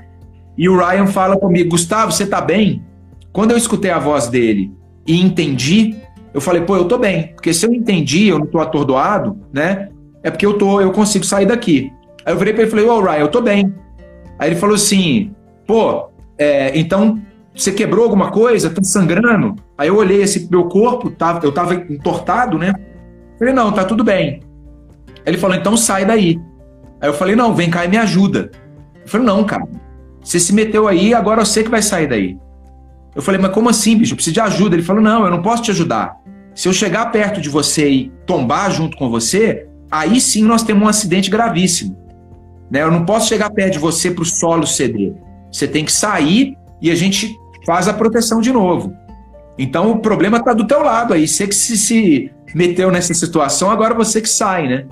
E 0.57 0.67
o 0.67 0.75
Ryan 0.75 1.05
fala 1.05 1.37
comigo, 1.37 1.69
Gustavo, 1.69 2.11
você 2.11 2.25
tá 2.25 2.41
bem? 2.41 2.83
Quando 3.31 3.51
eu 3.51 3.57
escutei 3.57 3.91
a 3.91 3.99
voz 3.99 4.27
dele 4.27 4.71
e 5.05 5.21
entendi, 5.21 5.95
eu 6.33 6.41
falei, 6.41 6.63
pô, 6.63 6.75
eu 6.75 6.85
tô 6.85 6.97
bem, 6.97 7.33
porque 7.33 7.53
se 7.53 7.65
eu 7.67 7.73
entendi, 7.73 8.27
eu 8.27 8.39
não 8.39 8.47
tô 8.47 8.59
atordoado, 8.59 9.37
né? 9.53 9.89
É 10.23 10.31
porque 10.31 10.45
eu 10.45 10.57
tô, 10.57 10.81
eu 10.81 10.91
consigo 10.91 11.23
sair 11.23 11.45
daqui. 11.45 11.91
Aí 12.25 12.33
eu 12.33 12.37
virei 12.37 12.53
para 12.53 12.63
ele 12.63 12.69
e 12.69 12.71
falei, 12.71 12.85
ô 12.85 12.97
oh, 12.97 13.01
Ryan, 13.01 13.19
eu 13.19 13.27
tô 13.27 13.41
bem. 13.41 13.71
Aí 14.39 14.49
ele 14.49 14.55
falou 14.55 14.75
assim, 14.75 15.31
pô, 15.67 16.09
é, 16.37 16.77
então 16.77 17.21
você 17.55 17.71
quebrou 17.71 18.05
alguma 18.05 18.31
coisa? 18.31 18.71
Tá 18.71 18.83
sangrando? 18.83 19.55
Aí 19.77 19.87
eu 19.87 19.97
olhei 19.97 20.23
esse 20.23 20.49
meu 20.49 20.65
corpo, 20.65 21.11
tava, 21.11 21.45
eu 21.45 21.51
tava 21.51 21.75
entortado, 21.75 22.57
né? 22.57 22.73
Falei, 23.37 23.53
não, 23.53 23.71
tá 23.71 23.83
tudo 23.83 24.03
bem. 24.03 24.39
Aí 25.07 25.21
ele 25.27 25.37
falou, 25.37 25.55
então 25.55 25.77
sai 25.77 26.05
daí. 26.05 26.39
Aí 27.03 27.09
eu 27.09 27.13
falei, 27.13 27.35
não, 27.35 27.53
vem 27.53 27.69
cá 27.69 27.83
e 27.83 27.89
me 27.89 27.97
ajuda. 27.97 28.49
Eu 29.01 29.09
falei, 29.09 29.27
não, 29.27 29.43
cara, 29.43 29.67
você 30.23 30.39
se 30.39 30.53
meteu 30.53 30.87
aí, 30.87 31.13
agora 31.13 31.41
eu 31.41 31.45
sei 31.45 31.61
que 31.61 31.69
vai 31.69 31.81
sair 31.81 32.07
daí. 32.07 32.37
Eu 33.13 33.21
falei, 33.21 33.41
mas 33.41 33.51
como 33.51 33.67
assim, 33.67 33.97
bicho? 33.97 34.13
Eu 34.13 34.15
preciso 34.15 34.35
de 34.35 34.39
ajuda. 34.39 34.77
Ele 34.77 34.83
falou, 34.83 35.03
não, 35.03 35.25
eu 35.25 35.29
não 35.29 35.41
posso 35.41 35.63
te 35.63 35.71
ajudar. 35.71 36.15
Se 36.55 36.69
eu 36.69 36.71
chegar 36.71 37.11
perto 37.11 37.41
de 37.41 37.49
você 37.49 37.89
e 37.89 38.11
tombar 38.25 38.71
junto 38.71 38.95
com 38.95 39.09
você, 39.09 39.67
aí 39.91 40.21
sim 40.21 40.45
nós 40.45 40.63
temos 40.63 40.81
um 40.81 40.87
acidente 40.87 41.29
gravíssimo. 41.29 41.93
Né? 42.71 42.81
Eu 42.81 42.89
não 42.89 43.03
posso 43.03 43.27
chegar 43.27 43.49
perto 43.49 43.73
de 43.73 43.79
você 43.79 44.09
para 44.09 44.21
o 44.21 44.25
solo 44.25 44.65
ceder. 44.65 45.13
Você 45.51 45.67
tem 45.67 45.83
que 45.83 45.91
sair 45.91 46.55
e 46.81 46.89
a 46.89 46.95
gente 46.95 47.35
faz 47.65 47.89
a 47.89 47.93
proteção 47.93 48.39
de 48.39 48.53
novo. 48.53 48.95
Então 49.57 49.91
o 49.91 49.99
problema 49.99 50.37
está 50.37 50.53
do 50.53 50.65
teu 50.65 50.81
lado 50.81 51.13
aí. 51.13 51.27
Você 51.27 51.47
que 51.47 51.53
se, 51.53 51.77
se 51.77 52.31
meteu 52.55 52.89
nessa 52.89 53.13
situação, 53.13 53.69
agora 53.69 53.93
você 53.93 54.21
que 54.21 54.29
sai, 54.29 54.69
né? 54.69 54.85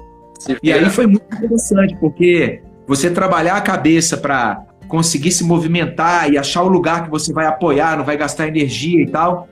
E 0.61 0.71
aí 0.71 0.89
foi 0.89 1.07
muito 1.07 1.25
interessante, 1.35 1.95
porque 1.97 2.61
você 2.87 3.09
trabalhar 3.09 3.55
a 3.55 3.61
cabeça 3.61 4.17
para 4.17 4.65
conseguir 4.87 5.31
se 5.31 5.43
movimentar 5.43 6.29
e 6.31 6.37
achar 6.37 6.63
o 6.63 6.67
lugar 6.67 7.05
que 7.05 7.09
você 7.09 7.31
vai 7.31 7.45
apoiar, 7.45 7.97
não 7.97 8.03
vai 8.03 8.17
gastar 8.17 8.47
energia 8.47 9.01
e 9.01 9.07
tal. 9.07 9.47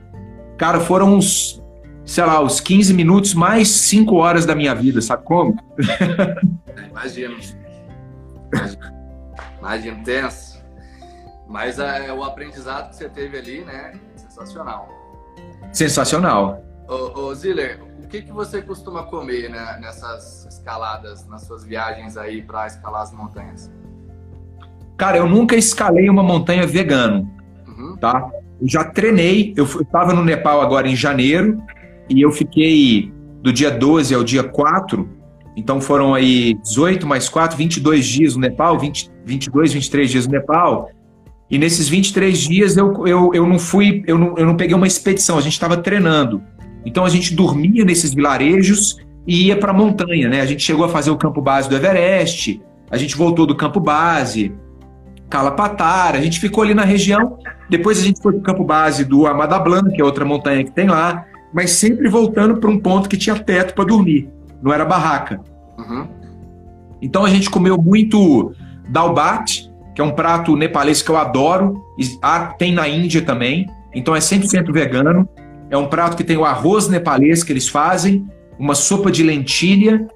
Cara, 0.57 0.79
foram 0.81 1.15
uns, 1.15 1.63
sei 2.05 2.25
lá, 2.25 2.41
os 2.41 2.59
15 2.59 2.93
minutos 2.93 3.33
mais 3.33 3.69
5 3.69 4.15
horas 4.15 4.45
da 4.45 4.53
minha 4.53 4.75
vida, 4.75 5.01
sabe 5.01 5.23
como? 5.23 5.55
Imagino. 6.91 7.37
Imagino, 9.59 10.03
tenso. 10.03 10.61
Mas 11.47 11.79
é, 11.79 12.11
o 12.11 12.23
aprendizado 12.23 12.89
que 12.89 12.97
você 12.97 13.09
teve 13.09 13.37
ali, 13.37 13.61
né? 13.61 13.93
Sensacional. 14.15 14.89
Sensacional. 15.71 16.68
Ô, 16.89 17.27
ô 17.27 17.35
Ziller, 17.35 17.79
o 18.03 18.07
que, 18.07 18.23
que 18.23 18.31
você 18.31 18.63
costuma 18.63 19.03
comer 19.03 19.47
né, 19.47 19.77
nessas 19.79 20.47
escaladas, 20.47 21.27
nas 21.27 21.45
suas 21.45 21.63
viagens 21.63 22.17
aí 22.17 22.41
para 22.41 22.65
escalar 22.65 23.03
as 23.03 23.13
montanhas? 23.13 23.71
Cara, 24.97 25.17
eu 25.17 25.29
nunca 25.29 25.55
escalei 25.55 26.09
uma 26.09 26.23
montanha 26.23 26.65
vegano, 26.65 27.31
uhum. 27.67 27.95
tá? 27.97 28.31
Eu 28.59 28.67
já 28.67 28.83
treinei, 28.83 29.53
eu 29.55 29.65
estava 29.65 30.13
no 30.13 30.25
Nepal 30.25 30.61
agora 30.61 30.87
em 30.87 30.95
janeiro 30.95 31.61
e 32.09 32.21
eu 32.21 32.31
fiquei 32.31 33.13
do 33.43 33.53
dia 33.53 33.69
12 33.69 34.15
ao 34.15 34.23
dia 34.23 34.43
4, 34.43 35.07
então 35.55 35.79
foram 35.79 36.15
aí 36.15 36.55
18 36.55 37.05
mais 37.05 37.29
4, 37.29 37.55
22 37.55 38.03
dias 38.03 38.33
no 38.33 38.41
Nepal, 38.41 38.79
20, 38.79 39.11
22, 39.25 39.73
23 39.73 40.09
dias 40.09 40.25
no 40.25 40.33
Nepal. 40.33 40.89
E 41.51 41.59
nesses 41.59 41.87
23 41.87 42.37
dias 42.37 42.75
eu, 42.77 43.07
eu, 43.07 43.31
eu 43.33 43.45
não 43.45 43.59
fui, 43.59 44.03
eu 44.07 44.17
não, 44.17 44.35
eu 44.37 44.45
não 44.45 44.57
peguei 44.57 44.75
uma 44.75 44.87
expedição, 44.87 45.37
a 45.37 45.41
gente 45.41 45.53
estava 45.53 45.77
treinando. 45.77 46.41
Então 46.85 47.05
a 47.05 47.09
gente 47.09 47.35
dormia 47.35 47.83
nesses 47.83 48.13
vilarejos 48.13 48.97
e 49.27 49.47
ia 49.47 49.57
para 49.57 49.71
a 49.71 49.73
montanha, 49.73 50.27
né? 50.29 50.41
A 50.41 50.45
gente 50.45 50.63
chegou 50.63 50.85
a 50.85 50.89
fazer 50.89 51.11
o 51.11 51.17
campo 51.17 51.41
base 51.41 51.69
do 51.69 51.75
Everest, 51.75 52.61
a 52.89 52.97
gente 52.97 53.15
voltou 53.15 53.45
do 53.45 53.55
campo 53.55 53.79
base, 53.79 54.53
Calapatara, 55.29 56.17
a 56.17 56.21
gente 56.21 56.39
ficou 56.39 56.63
ali 56.63 56.73
na 56.73 56.83
região. 56.83 57.37
Depois 57.69 57.99
a 57.99 58.01
gente 58.01 58.19
foi 58.21 58.33
para 58.33 58.39
o 58.39 58.43
campo 58.43 58.63
base 58.63 59.05
do 59.05 59.27
Amada 59.27 59.59
Blanc, 59.59 59.91
que 59.91 60.01
é 60.01 60.03
outra 60.03 60.25
montanha 60.25 60.63
que 60.63 60.71
tem 60.71 60.87
lá, 60.87 61.25
mas 61.53 61.71
sempre 61.71 62.09
voltando 62.09 62.57
para 62.57 62.69
um 62.69 62.79
ponto 62.79 63.07
que 63.07 63.15
tinha 63.15 63.35
teto 63.35 63.75
para 63.75 63.85
dormir, 63.85 64.27
não 64.61 64.73
era 64.73 64.83
barraca. 64.83 65.39
Uhum. 65.77 66.07
Então 66.99 67.23
a 67.23 67.29
gente 67.29 67.49
comeu 67.49 67.77
muito 67.79 68.51
dalbat, 68.89 69.69
que 69.93 70.01
é 70.01 70.03
um 70.03 70.11
prato 70.11 70.55
nepalês 70.55 71.03
que 71.03 71.11
eu 71.11 71.17
adoro, 71.17 71.79
tem 72.57 72.73
na 72.73 72.87
Índia 72.87 73.21
também, 73.21 73.67
então 73.93 74.15
é 74.15 74.19
100% 74.19 74.71
vegano. 74.71 75.29
É 75.69 75.77
um 75.77 75.87
prato 75.87 76.17
que 76.17 76.23
tem 76.23 76.37
o 76.37 76.45
arroz 76.45 76.87
nepalês 76.87 77.43
que 77.43 77.51
eles 77.53 77.67
fazem, 77.67 78.25
uma 78.57 78.75
sopa 78.75 79.11
de 79.11 79.23
lentilha 79.23 80.07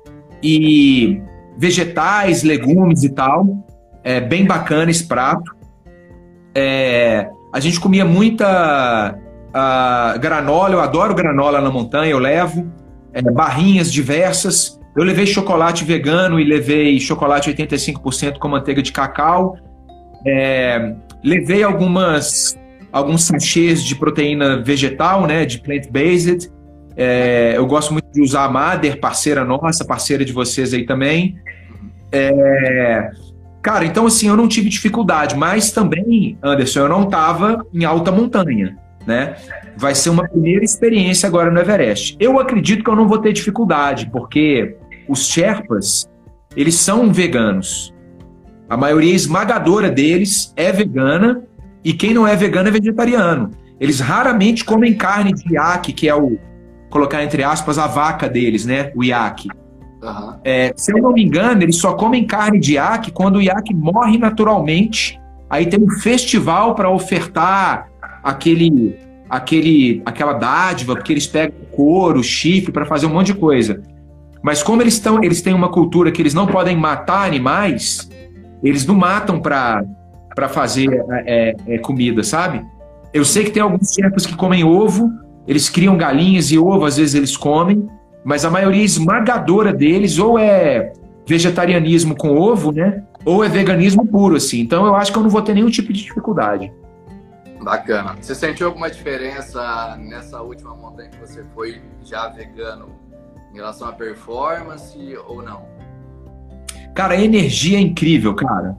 e 0.42 1.22
vegetais, 1.58 2.44
legumes 2.44 3.04
e 3.04 3.10
tal. 3.10 3.46
É 4.04 4.20
bem 4.20 4.46
bacana 4.46 4.92
esse 4.92 5.06
prato. 5.06 5.56
É, 6.56 7.30
a 7.54 7.60
gente 7.60 7.80
comia 7.80 8.04
muita 8.04 9.16
uh, 9.50 10.20
granola, 10.20 10.74
eu 10.74 10.82
adoro 10.82 11.14
granola 11.14 11.62
na 11.62 11.70
montanha, 11.70 12.12
eu 12.12 12.20
levo. 12.20 12.72
É, 13.14 13.22
barrinhas 13.22 13.92
diversas. 13.92 14.80
Eu 14.96 15.04
levei 15.04 15.26
chocolate 15.26 15.86
vegano 15.86 16.40
e 16.40 16.44
levei 16.44 17.00
chocolate 17.00 17.52
85% 17.52 18.38
com 18.40 18.48
manteiga 18.48 18.82
de 18.82 18.92
cacau. 18.92 19.56
É, 20.26 20.96
levei 21.24 21.64
algumas 21.64 22.58
alguns 22.94 23.24
sachês 23.24 23.84
de 23.84 23.96
proteína 23.96 24.62
vegetal, 24.62 25.26
né, 25.26 25.46
de 25.46 25.60
plant-based. 25.60 26.52
É, 26.96 27.54
eu 27.58 27.66
gosto 27.66 27.92
muito 27.92 28.06
de 28.14 28.22
usar 28.22 28.46
a 28.46 28.50
Mader, 28.50 29.00
parceira 29.00 29.44
nossa, 29.44 29.84
parceira 29.84 30.24
de 30.24 30.32
vocês 30.32 30.76
aí 30.76 30.86
também. 30.86 31.36
É, 32.12 33.10
cara, 33.64 33.84
então 33.84 34.06
assim, 34.06 34.28
eu 34.28 34.38
não 34.38 34.48
tive 34.48 34.70
dificuldade, 34.70 35.36
mas 35.36 35.72
também, 35.72 36.38
Anderson, 36.44 36.82
eu 36.82 36.90
não 36.90 37.04
estava 37.06 37.66
em 37.74 37.84
alta 37.84 38.12
montanha, 38.12 38.78
né? 39.08 39.36
Vai 39.76 39.96
ser 39.96 40.12
uma 40.12 40.28
primeira 40.30 40.64
experiência 40.64 41.26
agora 41.26 41.50
no 41.50 41.60
Everest. 41.60 42.16
Eu 42.20 42.40
acredito 42.40 42.84
que 42.84 42.90
eu 42.92 42.96
não 42.96 43.08
vou 43.08 43.18
ter 43.18 43.34
dificuldade, 43.34 44.08
porque 44.12 44.78
os 45.10 45.28
Sherpas, 45.28 46.08
eles 46.56 46.76
são 46.76 47.12
veganos. 47.12 47.92
A 48.70 48.78
maioria 48.78 49.16
esmagadora 49.16 49.90
deles 49.90 50.54
é 50.56 50.72
vegana 50.72 51.44
e 51.84 51.94
quem 51.94 52.14
não 52.14 52.28
é 52.28 52.36
vegano 52.36 52.70
é 52.70 52.72
vegetariano. 52.72 53.52
Eles 53.80 54.00
raramente 54.00 54.64
comem 54.64 54.94
carne 54.94 55.34
de 55.34 55.54
iaque, 55.54 55.92
que 55.92 56.08
é 56.08 56.16
o, 56.16 56.38
colocar 56.90 57.24
entre 57.24 57.44
aspas, 57.44 57.78
a 57.78 57.88
vaca 57.88 58.30
deles, 58.30 58.66
né? 58.66 58.92
O 58.96 59.04
iaque. 59.04 59.50
Uhum. 60.02 60.36
É, 60.44 60.74
se 60.76 60.94
eu 60.94 61.02
não 61.02 61.14
me 61.14 61.24
engano, 61.24 61.64
eles 61.64 61.78
só 61.78 61.94
comem 61.94 62.26
carne 62.26 62.60
de 62.60 62.74
iaque 62.74 63.12
quando 63.12 63.38
o 63.38 63.42
iaque 63.42 63.74
morre 63.74 64.18
naturalmente. 64.18 65.20
Aí 65.50 65.66
tem 65.66 65.82
um 65.82 65.90
festival 65.90 66.76
para 66.76 66.90
ofertar 66.90 67.90
aquele, 68.24 68.98
aquele, 69.30 70.02
aquela 70.06 70.34
dádiva, 70.34 70.96
porque 70.96 71.12
eles 71.12 71.28
pegam 71.28 71.58
couro, 71.72 72.24
chifre 72.24 72.72
para 72.72 72.86
fazer 72.86 73.06
um 73.08 73.10
monte 73.10 73.28
de 73.28 73.36
coisa. 73.36 73.82
Mas 74.42 74.62
como 74.62 74.82
eles, 74.82 75.00
tão, 75.00 75.24
eles 75.24 75.42
têm 75.42 75.54
uma 75.54 75.70
cultura 75.70 76.12
que 76.12 76.22
eles 76.22 76.34
não 76.34 76.46
podem 76.46 76.76
matar 76.76 77.26
animais, 77.26 78.10
eles 78.62 78.86
não 78.86 78.96
matam 78.96 79.40
para 79.40 79.84
para 80.36 80.50
fazer 80.50 80.90
é, 81.26 81.56
é, 81.68 81.78
comida, 81.78 82.24
sabe? 82.24 82.66
Eu 83.14 83.24
sei 83.24 83.44
que 83.44 83.52
tem 83.52 83.62
alguns 83.62 83.94
chefes 83.94 84.26
que 84.26 84.36
comem 84.36 84.64
ovo, 84.64 85.12
eles 85.48 85.70
criam 85.70 85.98
galinhas 85.98 86.52
e 86.52 86.58
ovo, 86.58 86.86
às 86.86 86.98
vezes 86.98 87.16
eles 87.16 87.38
comem, 87.38 87.88
mas 88.24 88.46
a 88.46 88.50
maioria 88.50 88.84
esmagadora 88.84 89.74
deles 89.74 90.18
ou 90.18 90.40
é 90.40 90.94
vegetarianismo 91.28 92.16
com 92.16 92.36
ovo, 92.36 92.72
né? 92.72 93.04
Ou 93.26 93.44
é 93.44 93.50
veganismo 93.50 94.06
puro, 94.06 94.36
assim. 94.36 94.60
Então 94.62 94.86
eu 94.86 94.96
acho 94.96 95.12
que 95.12 95.18
eu 95.18 95.24
não 95.24 95.30
vou 95.30 95.42
ter 95.42 95.54
nenhum 95.54 95.70
tipo 95.70 95.94
de 95.94 96.04
dificuldade. 96.04 96.74
Bacana. 97.62 98.16
Você 98.20 98.36
sentiu 98.36 98.68
alguma 98.68 98.90
diferença 98.90 99.96
nessa 99.98 100.42
última 100.42 100.76
montanha 100.76 101.10
que 101.10 101.18
você 101.18 101.46
foi 101.56 101.82
já 102.04 102.28
vegano 102.28 102.90
em 103.54 103.56
relação 103.56 103.88
à 103.88 103.94
performance 103.94 104.98
ou 105.28 105.42
não? 105.42 105.66
Cara, 106.94 107.14
a 107.14 107.22
energia 107.22 107.78
é 107.78 107.82
incrível, 107.82 108.36
cara. 108.36 108.78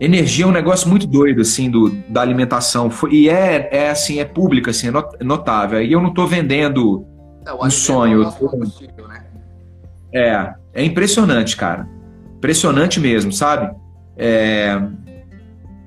Energia 0.00 0.44
é 0.44 0.48
um 0.48 0.52
negócio 0.52 0.88
muito 0.88 1.06
doido, 1.06 1.40
assim, 1.40 1.70
do, 1.70 1.90
da 2.08 2.20
alimentação. 2.20 2.90
E 3.10 3.28
é, 3.28 3.68
é 3.70 3.90
assim, 3.90 4.18
é 4.18 4.24
pública, 4.24 4.70
assim, 4.70 4.88
é 4.88 5.24
notável. 5.24 5.80
E 5.82 5.92
eu 5.92 6.00
não 6.00 6.08
estou 6.08 6.26
vendendo 6.26 7.06
é, 7.46 7.52
um 7.54 7.70
sonho. 7.70 8.22
É, 8.22 8.30
tô... 8.32 8.56
né? 9.06 9.24
é, 10.12 10.54
é 10.74 10.84
impressionante, 10.84 11.56
cara. 11.56 11.88
Impressionante 12.36 12.98
mesmo, 12.98 13.32
sabe? 13.32 13.74
É... 14.16 14.80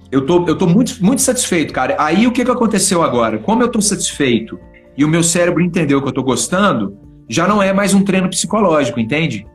Eu 0.09 0.25
tô, 0.25 0.47
eu 0.47 0.57
tô 0.57 0.65
muito, 0.65 1.03
muito 1.03 1.21
satisfeito, 1.21 1.73
cara. 1.73 1.97
Aí 1.99 2.25
o 2.25 2.31
que, 2.31 2.45
que 2.45 2.51
aconteceu 2.51 3.03
agora? 3.03 3.37
Como 3.39 3.61
eu 3.61 3.67
tô 3.67 3.81
satisfeito 3.81 4.57
e 4.95 5.03
o 5.03 5.07
meu 5.07 5.21
cérebro 5.21 5.61
entendeu 5.61 6.01
que 6.01 6.07
eu 6.07 6.13
tô 6.13 6.23
gostando, 6.23 6.97
já 7.27 7.45
não 7.45 7.61
é 7.61 7.73
mais 7.73 7.93
um 7.93 8.03
treino 8.03 8.29
psicológico, 8.29 9.01
entende? 9.01 9.45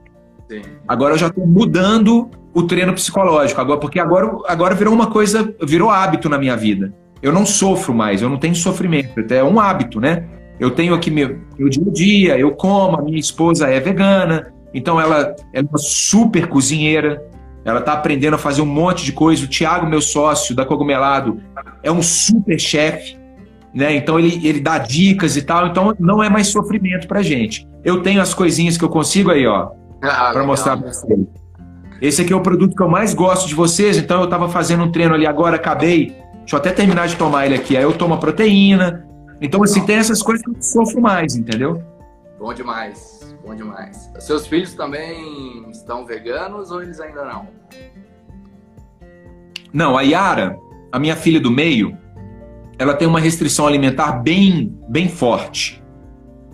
Sim. 0.50 0.60
Agora 0.86 1.14
eu 1.14 1.18
já 1.18 1.30
tô 1.30 1.46
mudando 1.46 2.30
o 2.54 2.62
treino 2.64 2.92
psicológico, 2.92 3.60
agora, 3.60 3.80
porque 3.80 3.98
agora, 3.98 4.30
agora 4.46 4.74
virou 4.74 4.92
uma 4.92 5.08
coisa, 5.08 5.54
virou 5.62 5.90
hábito 5.90 6.28
na 6.28 6.38
minha 6.38 6.56
vida. 6.56 6.92
Eu 7.22 7.32
não 7.32 7.46
sofro 7.46 7.94
mais, 7.94 8.20
eu 8.20 8.28
não 8.28 8.36
tenho 8.36 8.54
sofrimento, 8.54 9.20
é 9.32 9.44
um 9.44 9.58
hábito, 9.58 10.00
né? 10.00 10.24
Eu 10.58 10.70
tenho 10.70 10.94
aqui 10.94 11.10
meu, 11.10 11.38
meu 11.58 11.68
dia 11.68 11.84
a 11.86 11.92
dia, 11.92 12.38
eu 12.38 12.52
como, 12.52 12.98
a 12.98 13.02
minha 13.02 13.18
esposa 13.18 13.68
é 13.68 13.80
vegana, 13.80 14.52
então 14.74 15.00
ela, 15.00 15.16
ela 15.16 15.36
é 15.52 15.60
uma 15.60 15.78
super 15.78 16.46
cozinheira, 16.46 17.22
ela 17.64 17.78
está 17.78 17.92
aprendendo 17.92 18.34
a 18.34 18.38
fazer 18.38 18.60
um 18.60 18.66
monte 18.66 19.04
de 19.04 19.12
coisa. 19.12 19.44
O 19.44 19.48
Thiago, 19.48 19.86
meu 19.86 20.00
sócio 20.00 20.54
da 20.54 20.64
Cogumelado, 20.64 21.40
é 21.82 21.90
um 21.90 22.02
super 22.02 22.58
chefe, 22.58 23.16
né? 23.72 23.94
Então 23.94 24.18
ele, 24.18 24.46
ele 24.46 24.60
dá 24.60 24.78
dicas 24.78 25.36
e 25.36 25.42
tal, 25.42 25.68
então 25.68 25.94
não 25.98 26.22
é 26.22 26.28
mais 26.28 26.48
sofrimento 26.48 27.06
pra 27.06 27.22
gente. 27.22 27.66
Eu 27.84 28.02
tenho 28.02 28.20
as 28.20 28.34
coisinhas 28.34 28.76
que 28.76 28.84
eu 28.84 28.88
consigo 28.88 29.30
aí, 29.30 29.46
ó, 29.46 29.70
ah, 30.02 30.30
para 30.32 30.44
mostrar 30.44 30.76
pra 30.76 30.92
vocês. 30.92 31.41
Esse 32.02 32.22
aqui 32.22 32.32
é 32.32 32.36
o 32.36 32.40
produto 32.40 32.74
que 32.74 32.82
eu 32.82 32.88
mais 32.88 33.14
gosto 33.14 33.46
de 33.46 33.54
vocês, 33.54 33.96
então 33.96 34.18
eu 34.18 34.24
estava 34.24 34.48
fazendo 34.48 34.82
um 34.82 34.90
treino 34.90 35.14
ali 35.14 35.24
agora, 35.24 35.54
acabei. 35.54 36.06
Deixa 36.40 36.56
eu 36.56 36.58
até 36.58 36.72
terminar 36.72 37.06
de 37.06 37.14
tomar 37.14 37.46
ele 37.46 37.54
aqui. 37.54 37.76
Aí 37.76 37.84
eu 37.84 37.96
tomo 37.96 38.14
a 38.14 38.16
proteína. 38.16 39.06
Então, 39.40 39.62
assim, 39.62 39.86
tem 39.86 39.98
essas 39.98 40.20
coisas 40.20 40.44
que 40.44 40.50
eu 40.50 40.60
sofro 40.60 41.00
mais, 41.00 41.36
entendeu? 41.36 41.80
Bom 42.40 42.52
demais, 42.52 43.32
bom 43.46 43.54
demais. 43.54 44.10
Seus 44.18 44.48
filhos 44.48 44.74
também 44.74 45.70
estão 45.70 46.04
veganos 46.04 46.72
ou 46.72 46.82
eles 46.82 46.98
ainda 46.98 47.24
não? 47.24 47.46
Não, 49.72 49.96
a 49.96 50.02
Yara, 50.02 50.58
a 50.90 50.98
minha 50.98 51.14
filha 51.14 51.38
do 51.38 51.52
meio, 51.52 51.96
ela 52.80 52.94
tem 52.94 53.06
uma 53.06 53.20
restrição 53.20 53.64
alimentar 53.64 54.10
bem, 54.14 54.76
bem 54.88 55.08
forte. 55.08 55.80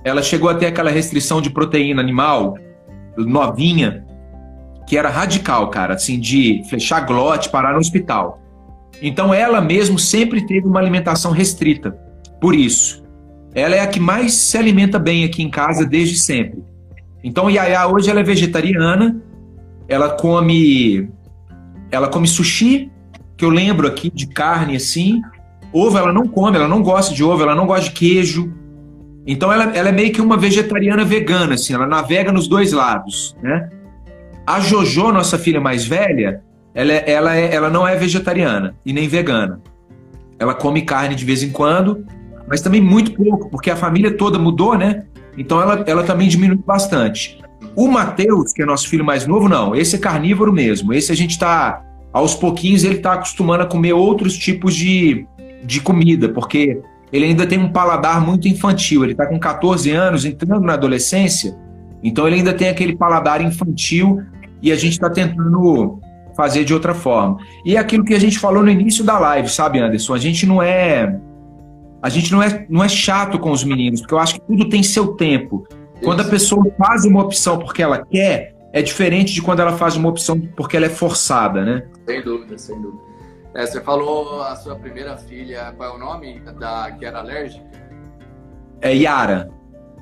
Ela 0.04 0.22
chegou 0.22 0.50
a 0.50 0.54
ter 0.54 0.66
aquela 0.66 0.90
restrição 0.90 1.40
de 1.40 1.48
proteína 1.48 2.02
animal 2.02 2.58
novinha, 3.16 4.06
que 4.88 4.96
era 4.96 5.10
radical, 5.10 5.68
cara, 5.68 5.94
assim, 5.94 6.18
de 6.18 6.62
fechar 6.68 7.00
glote, 7.00 7.50
parar 7.50 7.74
no 7.74 7.78
hospital. 7.78 8.40
Então 9.02 9.34
ela 9.34 9.60
mesmo 9.60 9.98
sempre 9.98 10.46
teve 10.46 10.66
uma 10.66 10.80
alimentação 10.80 11.30
restrita. 11.30 11.90
Por 12.40 12.54
isso, 12.54 13.04
ela 13.54 13.74
é 13.74 13.80
a 13.80 13.86
que 13.86 14.00
mais 14.00 14.32
se 14.32 14.56
alimenta 14.56 14.98
bem 14.98 15.24
aqui 15.24 15.42
em 15.42 15.50
casa 15.50 15.84
desde 15.84 16.18
sempre. 16.18 16.64
Então 17.22 17.50
Yaya 17.50 17.86
hoje 17.86 18.08
ela 18.08 18.20
é 18.20 18.22
vegetariana, 18.22 19.20
ela 19.86 20.08
come 20.08 21.10
ela 21.90 22.08
come 22.08 22.26
sushi 22.26 22.90
que 23.36 23.44
eu 23.44 23.50
lembro 23.50 23.86
aqui 23.86 24.10
de 24.10 24.26
carne 24.26 24.76
assim. 24.76 25.20
Ovo 25.70 25.98
ela 25.98 26.14
não 26.14 26.26
come, 26.26 26.56
ela 26.56 26.66
não 26.66 26.82
gosta 26.82 27.14
de 27.14 27.22
ovo, 27.22 27.42
ela 27.42 27.54
não 27.54 27.66
gosta 27.66 27.84
de 27.84 27.92
queijo. 27.92 28.54
Então 29.26 29.52
ela, 29.52 29.64
ela 29.76 29.90
é 29.90 29.92
meio 29.92 30.12
que 30.12 30.22
uma 30.22 30.38
vegetariana 30.38 31.04
vegana, 31.04 31.54
assim, 31.54 31.74
ela 31.74 31.86
navega 31.86 32.32
nos 32.32 32.48
dois 32.48 32.72
lados, 32.72 33.36
né? 33.42 33.68
A 34.48 34.60
Jojo, 34.60 35.12
nossa 35.12 35.38
filha 35.38 35.60
mais 35.60 35.84
velha, 35.84 36.40
ela, 36.74 36.90
é, 36.90 37.04
ela, 37.06 37.36
é, 37.36 37.54
ela 37.54 37.68
não 37.68 37.86
é 37.86 37.94
vegetariana 37.96 38.74
e 38.82 38.94
nem 38.94 39.06
vegana. 39.06 39.60
Ela 40.38 40.54
come 40.54 40.80
carne 40.80 41.14
de 41.14 41.22
vez 41.22 41.42
em 41.42 41.50
quando, 41.50 42.06
mas 42.48 42.62
também 42.62 42.80
muito 42.80 43.12
pouco, 43.12 43.50
porque 43.50 43.70
a 43.70 43.76
família 43.76 44.16
toda 44.16 44.38
mudou, 44.38 44.74
né? 44.74 45.04
Então 45.36 45.60
ela, 45.60 45.84
ela 45.86 46.02
também 46.02 46.28
diminui 46.28 46.56
bastante. 46.66 47.38
O 47.76 47.88
Matheus, 47.88 48.54
que 48.54 48.62
é 48.62 48.64
nosso 48.64 48.88
filho 48.88 49.04
mais 49.04 49.26
novo, 49.26 49.50
não. 49.50 49.76
Esse 49.76 49.96
é 49.96 49.98
carnívoro 49.98 50.50
mesmo. 50.50 50.94
Esse 50.94 51.12
a 51.12 51.14
gente 51.14 51.32
está, 51.32 51.84
aos 52.10 52.34
pouquinhos, 52.34 52.84
ele 52.84 52.94
está 52.94 53.12
acostumando 53.12 53.64
a 53.64 53.66
comer 53.66 53.92
outros 53.92 54.34
tipos 54.34 54.74
de, 54.74 55.26
de 55.62 55.78
comida, 55.82 56.26
porque 56.30 56.80
ele 57.12 57.26
ainda 57.26 57.46
tem 57.46 57.58
um 57.58 57.70
paladar 57.70 58.18
muito 58.24 58.48
infantil. 58.48 59.04
Ele 59.04 59.12
está 59.12 59.26
com 59.26 59.38
14 59.38 59.90
anos, 59.90 60.24
entrando 60.24 60.64
na 60.64 60.72
adolescência, 60.72 61.54
então 62.02 62.26
ele 62.26 62.36
ainda 62.36 62.54
tem 62.54 62.70
aquele 62.70 62.96
paladar 62.96 63.42
infantil 63.42 64.22
e 64.62 64.72
a 64.72 64.76
gente 64.76 64.92
está 64.92 65.10
tentando 65.10 66.00
fazer 66.36 66.64
de 66.64 66.72
outra 66.72 66.94
forma. 66.94 67.38
E 67.64 67.76
é 67.76 67.78
aquilo 67.78 68.04
que 68.04 68.14
a 68.14 68.20
gente 68.20 68.38
falou 68.38 68.62
no 68.62 68.70
início 68.70 69.04
da 69.04 69.18
live, 69.18 69.48
sabe, 69.48 69.80
Anderson? 69.80 70.14
A 70.14 70.18
gente 70.18 70.46
não 70.46 70.62
é 70.62 71.18
a 72.00 72.08
gente 72.08 72.30
não 72.30 72.40
é, 72.40 72.64
não 72.68 72.84
é 72.84 72.88
chato 72.88 73.40
com 73.40 73.50
os 73.50 73.64
meninos, 73.64 74.00
porque 74.00 74.14
eu 74.14 74.18
acho 74.20 74.34
que 74.34 74.40
tudo 74.42 74.68
tem 74.68 74.82
seu 74.84 75.14
tempo. 75.14 75.66
Quando 76.02 76.20
a 76.20 76.24
pessoa 76.24 76.64
faz 76.78 77.04
uma 77.04 77.22
opção 77.22 77.58
porque 77.58 77.82
ela 77.82 78.06
quer, 78.06 78.54
é 78.72 78.80
diferente 78.80 79.32
de 79.32 79.42
quando 79.42 79.60
ela 79.60 79.76
faz 79.76 79.96
uma 79.96 80.08
opção 80.08 80.40
porque 80.40 80.76
ela 80.76 80.86
é 80.86 80.90
forçada, 80.90 81.64
né? 81.64 81.88
Sem 82.06 82.22
dúvida, 82.22 82.56
sem 82.56 82.80
dúvida. 82.80 83.02
É, 83.54 83.66
você 83.66 83.80
falou 83.80 84.42
a 84.42 84.54
sua 84.54 84.76
primeira 84.76 85.16
filha, 85.16 85.74
qual 85.76 85.90
é 85.90 85.96
o 85.96 85.98
nome 85.98 86.40
da 86.60 86.92
que 86.92 87.04
era 87.04 87.18
alérgica? 87.18 87.66
É 88.80 88.94
Yara. 88.94 89.50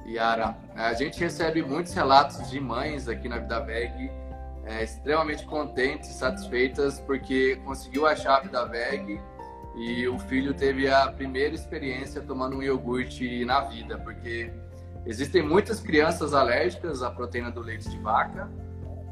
Yara. 0.07 0.55
A 0.75 0.93
gente 0.93 1.19
recebe 1.19 1.63
muitos 1.63 1.95
relatos 1.95 2.51
de 2.51 2.61
mães 2.61 3.09
aqui 3.09 3.29
na 3.29 3.39
Vida 3.39 3.61
Veg 3.61 4.11
é, 4.67 4.83
extremamente 4.83 5.47
contentes, 5.47 6.09
satisfeitas 6.11 6.99
porque 7.01 7.57
conseguiu 7.65 8.05
a 8.07 8.15
Vida 8.41 8.67
Veg 8.67 9.21
e 9.77 10.09
o 10.09 10.19
filho 10.19 10.53
teve 10.53 10.89
a 10.89 11.07
primeira 11.13 11.55
experiência 11.55 12.21
tomando 12.21 12.57
um 12.57 12.63
iogurte 12.63 13.45
na 13.45 13.61
vida, 13.61 13.97
porque 13.99 14.53
existem 15.07 15.43
muitas 15.43 15.81
crianças 15.81 16.35
alérgicas 16.35 17.03
à 17.03 17.11
proteína 17.11 17.51
do 17.51 17.61
leite 17.61 17.89
de 17.89 17.99
vaca 17.99 18.51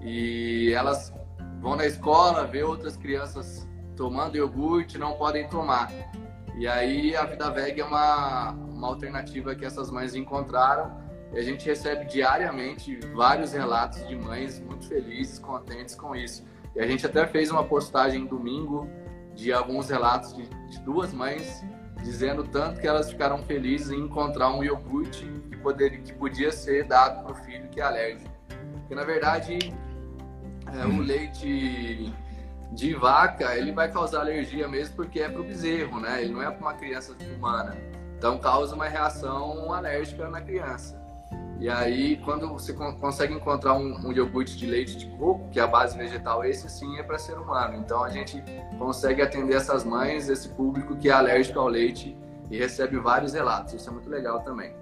e 0.03 0.73
elas 0.73 1.15
vão 1.61 1.77
na 1.77 1.87
escola 1.87 2.47
ver 2.47 2.65
outras 2.65 2.97
crianças 2.97 3.67
tomando 3.97 4.37
iogurte 4.37 4.99
não 4.99 5.13
podem 5.13 5.49
tomar. 5.49 5.91
E 6.57 6.67
aí 6.67 7.15
a 7.15 7.25
Vida 7.25 7.49
Veg 7.51 7.81
é 7.81 7.85
uma, 7.85 8.51
uma 8.51 8.89
alternativa 8.89 9.55
que 9.55 9.65
essas 9.65 9.91
mães 9.91 10.15
encontraram 10.17 11.04
e 11.35 11.39
a 11.39 11.43
gente 11.43 11.67
recebe 11.67 12.05
diariamente 12.05 12.97
vários 13.13 13.53
relatos 13.53 14.07
de 14.07 14.15
mães 14.15 14.61
muito 14.61 14.87
felizes, 14.87 15.39
contentes 15.39 15.97
com 15.97 16.15
isso. 16.15 16.45
E 16.77 16.81
a 16.81 16.87
gente 16.87 17.05
até 17.05 17.27
fez 17.27 17.51
uma 17.51 17.65
postagem 17.65 18.25
domingo 18.25 18.89
de 19.35 19.53
alguns 19.53 19.91
relatos 19.91 20.33
de, 20.35 20.49
de 20.71 20.81
duas 20.81 21.13
mães 21.13 21.63
dizendo 22.05 22.45
tanto 22.45 22.81
que 22.81 22.87
elas 22.87 23.11
ficaram 23.11 23.39
felizes 23.39 23.91
em 23.91 23.99
encontrar 23.99 24.51
um 24.51 24.63
iogurte 24.63 25.25
que, 25.51 25.57
poderia, 25.57 25.99
que 25.99 26.13
podia 26.13 26.53
ser 26.53 26.85
dado 26.85 27.25
para 27.25 27.33
o 27.33 27.35
filho 27.35 27.69
que 27.69 27.81
é 27.81 27.83
alérgico. 27.83 28.31
Porque, 28.81 28.95
na 28.95 29.05
verdade, 29.05 29.59
é, 30.73 30.87
o 30.87 31.01
leite 31.01 32.13
de 32.73 32.95
vaca, 32.95 33.57
ele 33.57 33.73
vai 33.73 33.91
causar 33.91 34.21
alergia 34.21 34.69
mesmo 34.69 34.95
porque 34.95 35.21
é 35.21 35.29
para 35.29 35.41
o 35.41 35.45
bezerro, 35.45 35.99
né? 35.99 36.23
Ele 36.23 36.33
não 36.33 36.43
é 36.43 36.51
para 36.51 36.61
uma 36.61 36.75
criança 36.75 37.17
humana. 37.37 37.77
Então, 38.17 38.39
causa 38.39 38.75
uma 38.75 38.87
reação 38.87 39.73
alérgica 39.73 40.29
na 40.29 40.41
criança. 40.41 41.04
E 41.61 41.69
aí, 41.69 42.17
quando 42.25 42.49
você 42.49 42.73
consegue 42.73 43.33
encontrar 43.33 43.75
um, 43.75 44.09
um, 44.09 44.13
iogurte 44.13 44.57
de 44.57 44.67
leite 44.67 44.97
de 44.97 45.07
coco, 45.17 45.49
que 45.51 45.61
é 45.61 45.63
a 45.63 45.67
base 45.67 45.97
vegetal, 45.97 46.45
esse 46.45 46.69
sim 46.69 46.99
é 46.99 47.03
para 47.03 47.17
ser 47.17 47.39
humano. 47.39 47.77
Então, 47.77 48.03
a 48.03 48.11
gente 48.11 48.43
consegue 48.79 49.23
atender 49.23 49.55
essas 49.55 49.85
mães, 49.85 50.29
esse 50.29 50.49
público 50.49 50.97
que 50.97 51.09
é 51.09 51.13
alérgico 51.13 51.61
ao 51.61 51.69
leite 51.69 52.17
e 52.51 52.59
recebe 52.59 52.99
vários 52.99 53.35
relatos. 53.35 53.73
Isso 53.75 53.89
é 53.89 53.93
muito 53.93 54.11
legal 54.11 54.41
também. 54.41 54.75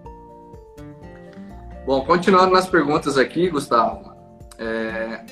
Bom, 1.85 2.05
continuando 2.05 2.53
nas 2.53 2.69
perguntas 2.69 3.19
aqui, 3.19 3.51
Gustavo. 3.51 4.13
É, 4.59 5.25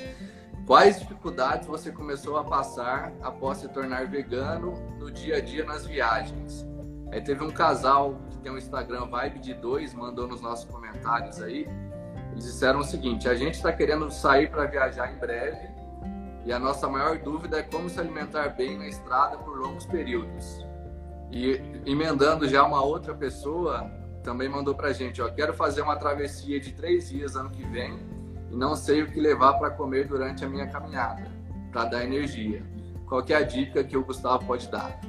quais 0.67 0.99
dificuldades 0.99 1.67
você 1.67 1.91
começou 1.91 2.37
a 2.37 2.45
passar 2.45 3.13
após 3.23 3.59
se 3.59 3.69
tornar 3.69 4.07
vegano 4.07 4.75
no 4.99 5.11
dia 5.11 5.37
a 5.37 5.41
dia 5.41 5.65
nas 5.65 5.87
viagens? 5.87 6.67
Aí 7.13 7.21
teve 7.21 7.43
um 7.43 7.51
casal 7.51 8.17
tem 8.41 8.51
um 8.51 8.59
Instagram 8.59 9.07
Vibe 9.07 9.39
de 9.39 9.55
dois, 9.55 9.95
mandou 9.95 10.27
nos 10.27 10.41
nossos 10.41 10.65
comentários 10.65 11.41
aí. 11.41 11.69
Eles 12.33 12.45
disseram 12.45 12.81
o 12.81 12.85
seguinte: 12.85 13.29
a 13.29 13.35
gente 13.35 13.55
está 13.55 13.73
querendo 13.73 14.11
sair 14.11 14.51
para 14.51 14.67
viajar 14.67 15.13
em 15.13 15.19
breve 15.19 15.69
e 16.45 16.53
a 16.53 16.59
nossa 16.59 16.89
maior 16.89 17.19
dúvida 17.19 17.59
é 17.59 17.63
como 17.63 17.89
se 17.89 18.01
alimentar 18.01 18.49
bem 18.51 18.79
na 18.79 18.89
estrada 18.89 19.37
por 19.39 19.59
longos 19.59 19.87
períodos. 19.87 20.65
E 21.31 21.61
emendando 21.87 22.49
já 22.49 22.65
uma 22.65 22.83
outra 22.83 23.15
pessoa 23.15 23.91
também 24.23 24.49
mandou 24.49 24.75
para 24.75 24.93
gente: 24.93 25.21
ó, 25.21 25.29
quero 25.29 25.53
fazer 25.55 25.83
uma 25.83 25.97
travessia 25.97 26.59
de 26.59 26.73
três 26.73 27.09
dias 27.09 27.37
ano 27.37 27.51
que 27.51 27.65
vem 27.67 27.99
e 28.51 28.57
não 28.57 28.75
sei 28.75 29.03
o 29.03 29.11
que 29.11 29.21
levar 29.21 29.55
para 29.55 29.71
comer 29.71 30.09
durante 30.09 30.45
a 30.45 30.49
minha 30.49 30.67
caminhada 30.67 31.31
para 31.71 31.85
dar 31.85 32.05
energia. 32.05 32.63
Qual 33.07 33.25
é 33.29 33.35
a 33.35 33.43
dica 33.43 33.85
que 33.85 33.97
o 33.97 34.05
Gustavo 34.05 34.45
pode 34.47 34.69
dar? 34.69 35.01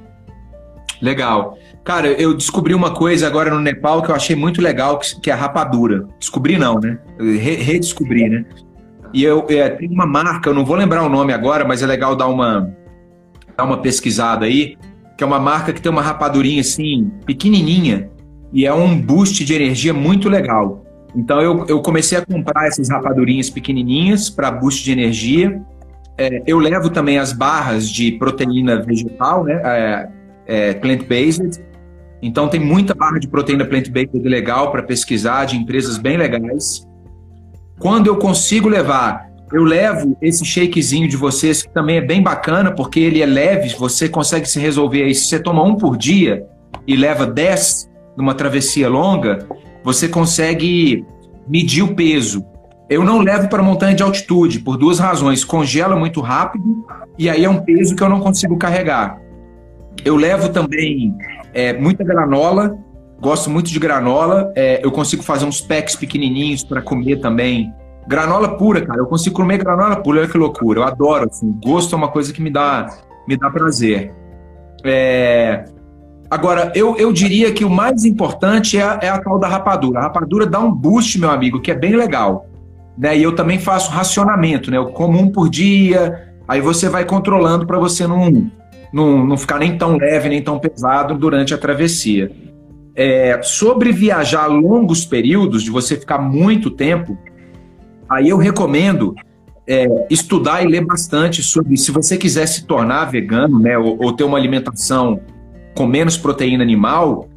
Legal. 1.02 1.58
Cara, 1.84 2.08
eu 2.08 2.36
descobri 2.36 2.76
uma 2.76 2.92
coisa 2.92 3.26
agora 3.26 3.50
no 3.50 3.60
Nepal 3.60 4.04
que 4.04 4.12
eu 4.12 4.16
achei 4.16 4.36
muito 4.36 4.62
legal, 4.62 5.00
que 5.00 5.30
é 5.30 5.34
a 5.34 5.36
rapadura. 5.36 6.08
Descobri 6.20 6.58
não, 6.58 6.80
né? 6.80 7.00
Re 7.20 7.56
redescobri, 7.56 8.30
né? 8.30 8.46
E 9.14 9.24
eu 9.24 9.46
é, 9.50 9.70
tem 9.70 9.90
uma 9.90 10.06
marca, 10.06 10.50
eu 10.50 10.54
não 10.54 10.64
vou 10.64 10.76
lembrar 10.76 11.04
o 11.04 11.10
nome 11.10 11.34
agora, 11.34 11.66
mas 11.66 11.82
é 11.82 11.88
legal 11.88 12.16
dar 12.16 12.28
uma, 12.28 12.72
dar 13.58 13.64
uma 13.64 13.78
pesquisada 13.78 14.46
aí, 14.46 14.78
que 15.18 15.24
é 15.24 15.28
uma 15.28 15.40
marca 15.40 15.74
que 15.74 15.82
tem 15.82 15.92
uma 15.92 16.02
rapadurinha 16.02 16.62
assim, 16.62 17.12
pequenininha, 17.26 18.10
e 18.54 18.66
é 18.66 18.74
um 18.74 19.00
boost 19.00 19.44
de 19.44 19.54
energia 19.54 19.94
muito 19.94 20.30
legal. 20.30 20.86
Então 21.16 21.42
eu, 21.42 21.66
eu 21.68 21.82
comecei 21.82 22.18
a 22.18 22.26
comprar 22.26 22.68
essas 22.68 22.90
rapadurinhas 22.90 23.50
pequenininhas 23.50 24.30
para 24.30 24.50
boost 24.52 24.84
de 24.84 24.92
energia. 24.92 25.62
É, 26.18 26.44
eu 26.46 26.58
levo 26.58 26.90
também 26.90 27.18
as 27.18 27.34
barras 27.34 27.90
de 27.90 28.14
proteína 28.14 28.82
vegetal, 28.82 29.44
né? 29.44 29.62
É, 29.66 30.10
é, 30.46 30.74
plant-based. 30.74 31.64
Então 32.22 32.48
tem 32.48 32.60
muita 32.60 32.94
barra 32.94 33.20
de 33.20 33.28
proteína 33.28 33.66
plant-based 33.66 34.20
legal 34.28 34.72
para 34.72 34.84
pesquisar, 34.84 35.46
de 35.46 35.58
empresas 35.58 35.98
bem 35.98 36.18
legais. 36.18 36.88
Quando 37.80 38.08
eu 38.08 38.18
consigo 38.18 38.70
levar, 38.70 39.32
eu 39.52 39.64
levo 39.64 40.16
esse 40.22 40.46
shakezinho 40.46 41.08
de 41.08 41.18
vocês, 41.18 41.64
que 41.64 41.74
também 41.74 41.98
é 41.98 42.02
bem 42.02 42.22
bacana, 42.22 42.72
porque 42.72 43.00
ele 43.00 43.22
é 43.22 43.26
leve, 43.26 43.76
você 43.76 44.08
consegue 44.08 44.48
se 44.48 44.60
resolver 44.60 45.04
aí. 45.04 45.14
Se 45.14 45.26
você 45.26 45.40
toma 45.40 45.64
um 45.64 45.76
por 45.76 45.98
dia 45.98 46.46
e 46.88 46.96
leva 46.96 47.26
10 47.26 47.90
numa 48.16 48.34
travessia 48.34 48.88
longa, 48.88 49.48
você 49.84 50.08
consegue 50.08 51.06
medir 51.48 51.84
o 51.84 51.96
peso. 51.96 52.46
Eu 52.90 53.04
não 53.04 53.20
levo 53.20 53.50
para 53.50 53.64
montanha 53.64 53.96
de 53.96 54.04
altitude, 54.04 54.60
por 54.60 54.78
duas 54.78 55.00
razões. 55.00 55.44
Congela 55.44 55.96
muito 55.96 56.22
rápido 56.22 56.86
e 57.18 57.30
aí 57.30 57.44
é 57.44 57.50
um 57.50 57.62
peso 57.62 57.96
que 57.96 58.04
eu 58.04 58.10
não 58.10 58.20
consigo 58.20 58.58
carregar. 58.58 59.21
Eu 60.04 60.16
levo 60.16 60.50
também 60.50 61.16
é, 61.54 61.74
muita 61.74 62.04
granola, 62.04 62.76
gosto 63.20 63.50
muito 63.50 63.70
de 63.70 63.80
granola. 63.80 64.52
É, 64.56 64.84
eu 64.84 64.92
consigo 64.92 65.24
fazer 65.24 65.46
uns 65.46 65.62
packs 65.62 65.96
pequenininhos 65.96 66.64
para 66.64 66.82
comer 66.82 67.18
também. 67.18 67.74
Granola 68.08 68.58
pura, 68.58 68.82
cara. 68.82 69.00
Eu 69.00 69.06
consigo 69.06 69.36
comer 69.36 69.58
granola 69.58 69.96
pura, 69.96 70.20
olha 70.20 70.28
que 70.28 70.38
loucura. 70.38 70.80
Eu 70.80 70.84
adoro. 70.84 71.28
Assim, 71.30 71.56
gosto 71.64 71.94
é 71.94 71.98
uma 71.98 72.08
coisa 72.08 72.34
que 72.34 72.42
me 72.42 72.50
dá, 72.50 72.88
me 73.28 73.38
dá 73.38 73.50
prazer. 73.50 74.14
É... 74.84 75.66
Agora, 76.30 76.72
eu, 76.74 76.96
eu 76.96 77.12
diria 77.12 77.52
que 77.52 77.66
o 77.66 77.70
mais 77.70 78.06
importante 78.06 78.78
é 78.78 78.84
a, 78.84 79.00
é 79.02 79.10
a 79.10 79.20
tal 79.22 79.38
da 79.38 79.48
rapadura. 79.48 80.00
A 80.00 80.04
rapadura 80.04 80.46
dá 80.46 80.60
um 80.60 80.72
boost, 80.72 81.20
meu 81.20 81.30
amigo, 81.30 81.60
que 81.60 81.70
é 81.70 81.76
bem 81.76 81.96
legal. 81.96 82.48
Né? 82.98 83.18
E 83.18 83.24
eu 83.24 83.36
também 83.36 83.60
faço 83.60 83.92
racionamento, 83.92 84.72
né? 84.72 84.78
Eu 84.78 84.88
como 84.88 85.20
um 85.20 85.30
por 85.30 85.50
dia, 85.50 86.34
aí 86.48 86.62
você 86.62 86.88
vai 86.88 87.04
controlando 87.04 87.68
para 87.68 87.78
você 87.78 88.08
não, 88.08 88.50
não, 88.92 89.26
não 89.26 89.38
ficar 89.38 89.60
nem 89.60 89.78
tão 89.78 89.98
leve, 89.98 90.30
nem 90.30 90.42
tão 90.42 90.60
pesado 90.60 91.18
durante 91.18 91.54
a 91.54 91.58
travessia. 91.58 92.32
É, 92.96 93.40
sobre 93.42 93.92
viajar 93.92 94.48
longos 94.48 95.06
períodos, 95.06 95.64
de 95.64 95.72
você 95.72 95.96
ficar 95.96 96.20
muito 96.20 96.70
tempo, 96.70 97.18
aí 98.10 98.28
eu 98.30 98.38
recomendo 98.38 99.16
é, 99.68 99.88
estudar 100.10 100.64
e 100.64 100.68
ler 100.68 100.86
bastante 100.86 101.42
sobre 101.42 101.78
se 101.78 101.92
você 101.92 102.18
quiser 102.18 102.46
se 102.48 102.66
tornar 102.66 103.06
vegano, 103.06 103.60
né, 103.60 103.78
ou, 103.78 103.98
ou, 104.02 104.14
ter 104.14 104.24
uma 104.24 104.38
alimentação 104.38 105.22
com 105.76 105.86
menos 105.86 106.18
proteína 106.18 106.64
animal, 106.64 107.30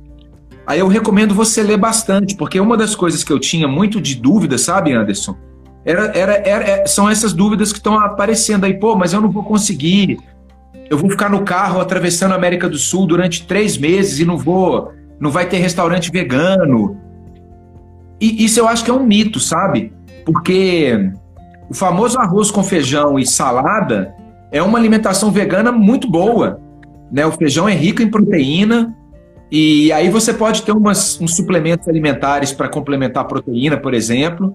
aí 0.66 0.80
eu 0.80 0.88
recomendo 0.88 1.34
você 1.34 1.62
ler 1.62 1.76
bastante, 1.76 2.34
porque 2.36 2.58
uma 2.58 2.76
das 2.76 2.96
coisas 2.96 3.22
que 3.22 3.32
eu 3.32 3.38
tinha 3.38 3.68
muito 3.68 4.00
de 4.00 4.16
dúvida, 4.16 4.58
sabe, 4.58 4.92
Anderson? 4.92 5.36
Era, 5.84 6.06
era, 6.16 6.32
era, 6.48 6.86
são 6.86 7.08
essas 7.08 7.32
dúvidas 7.32 7.70
que 7.70 7.78
estão 7.78 8.00
aparecendo 8.00 8.64
aí, 8.64 8.74
pô, 8.74 8.96
mas 8.96 9.12
eu 9.12 9.20
não 9.20 9.30
vou 9.30 9.44
conseguir, 9.44 10.18
eu 10.94 10.98
vou 10.98 11.10
ficar 11.10 11.28
no 11.28 11.42
carro 11.42 11.80
atravessando 11.80 12.32
a 12.32 12.36
América 12.36 12.68
do 12.68 12.78
Sul 12.78 13.06
durante 13.06 13.46
três 13.46 13.76
meses 13.76 14.20
e 14.20 14.24
não 14.24 14.38
vou, 14.38 14.92
não 15.18 15.30
vai 15.30 15.46
ter 15.46 15.58
restaurante 15.58 16.10
vegano. 16.10 16.96
E 18.20 18.44
isso 18.44 18.60
eu 18.60 18.68
acho 18.68 18.84
que 18.84 18.90
é 18.90 18.94
um 18.94 19.04
mito, 19.04 19.40
sabe? 19.40 19.92
Porque 20.24 21.10
o 21.68 21.74
famoso 21.74 22.18
arroz 22.18 22.50
com 22.50 22.62
feijão 22.62 23.18
e 23.18 23.26
salada 23.26 24.14
é 24.52 24.62
uma 24.62 24.78
alimentação 24.78 25.32
vegana 25.32 25.72
muito 25.72 26.08
boa. 26.08 26.60
Né? 27.10 27.26
O 27.26 27.32
feijão 27.32 27.68
é 27.68 27.74
rico 27.74 28.00
em 28.00 28.08
proteína, 28.08 28.94
e 29.50 29.92
aí 29.92 30.08
você 30.08 30.32
pode 30.32 30.62
ter 30.62 30.72
umas, 30.72 31.20
uns 31.20 31.36
suplementos 31.36 31.88
alimentares 31.88 32.52
para 32.52 32.68
complementar 32.68 33.24
a 33.24 33.26
proteína, 33.26 33.76
por 33.76 33.94
exemplo. 33.94 34.54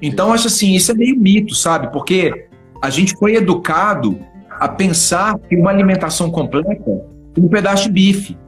Então, 0.00 0.32
acho 0.32 0.48
assim, 0.48 0.74
isso 0.74 0.90
é 0.90 0.94
meio 0.94 1.16
mito, 1.16 1.54
sabe? 1.54 1.92
Porque 1.92 2.46
a 2.80 2.90
gente 2.90 3.16
foi 3.16 3.36
educado 3.36 4.18
a 4.58 4.68
pensar 4.68 5.38
que 5.38 5.56
uma 5.56 5.70
alimentação 5.70 6.30
completa 6.30 6.72
é 6.72 7.40
um 7.40 7.48
pedaço 7.48 7.84
de 7.84 7.90
bife. 7.90 8.38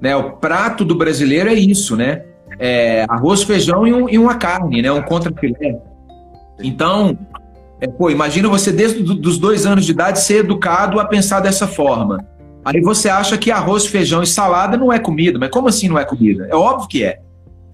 Né? 0.00 0.14
O 0.16 0.32
prato 0.32 0.84
do 0.84 0.94
brasileiro 0.94 1.48
é 1.48 1.54
isso, 1.54 1.96
né? 1.96 2.24
É 2.58 3.04
arroz, 3.08 3.42
feijão 3.42 3.86
e, 3.86 3.92
um, 3.92 4.08
e 4.08 4.18
uma 4.18 4.36
carne, 4.36 4.82
né? 4.82 4.92
Um 4.92 5.02
contrafilé. 5.02 5.80
Então, 6.62 7.18
é, 7.80 7.88
pô, 7.88 8.10
imagina 8.10 8.48
você 8.48 8.72
desde 8.72 9.02
do, 9.02 9.14
dos 9.14 9.38
dois 9.38 9.66
anos 9.66 9.84
de 9.84 9.92
idade 9.92 10.20
ser 10.20 10.38
educado 10.38 11.00
a 11.00 11.04
pensar 11.04 11.40
dessa 11.40 11.66
forma. 11.66 12.24
Aí 12.64 12.80
você 12.80 13.08
acha 13.08 13.36
que 13.36 13.50
arroz, 13.50 13.86
feijão 13.86 14.22
e 14.22 14.26
salada 14.26 14.76
não 14.76 14.92
é 14.92 14.98
comida, 14.98 15.38
mas 15.38 15.50
como 15.50 15.68
assim 15.68 15.88
não 15.88 15.98
é 15.98 16.04
comida? 16.04 16.46
É 16.48 16.54
óbvio 16.54 16.88
que 16.88 17.04
é. 17.04 17.20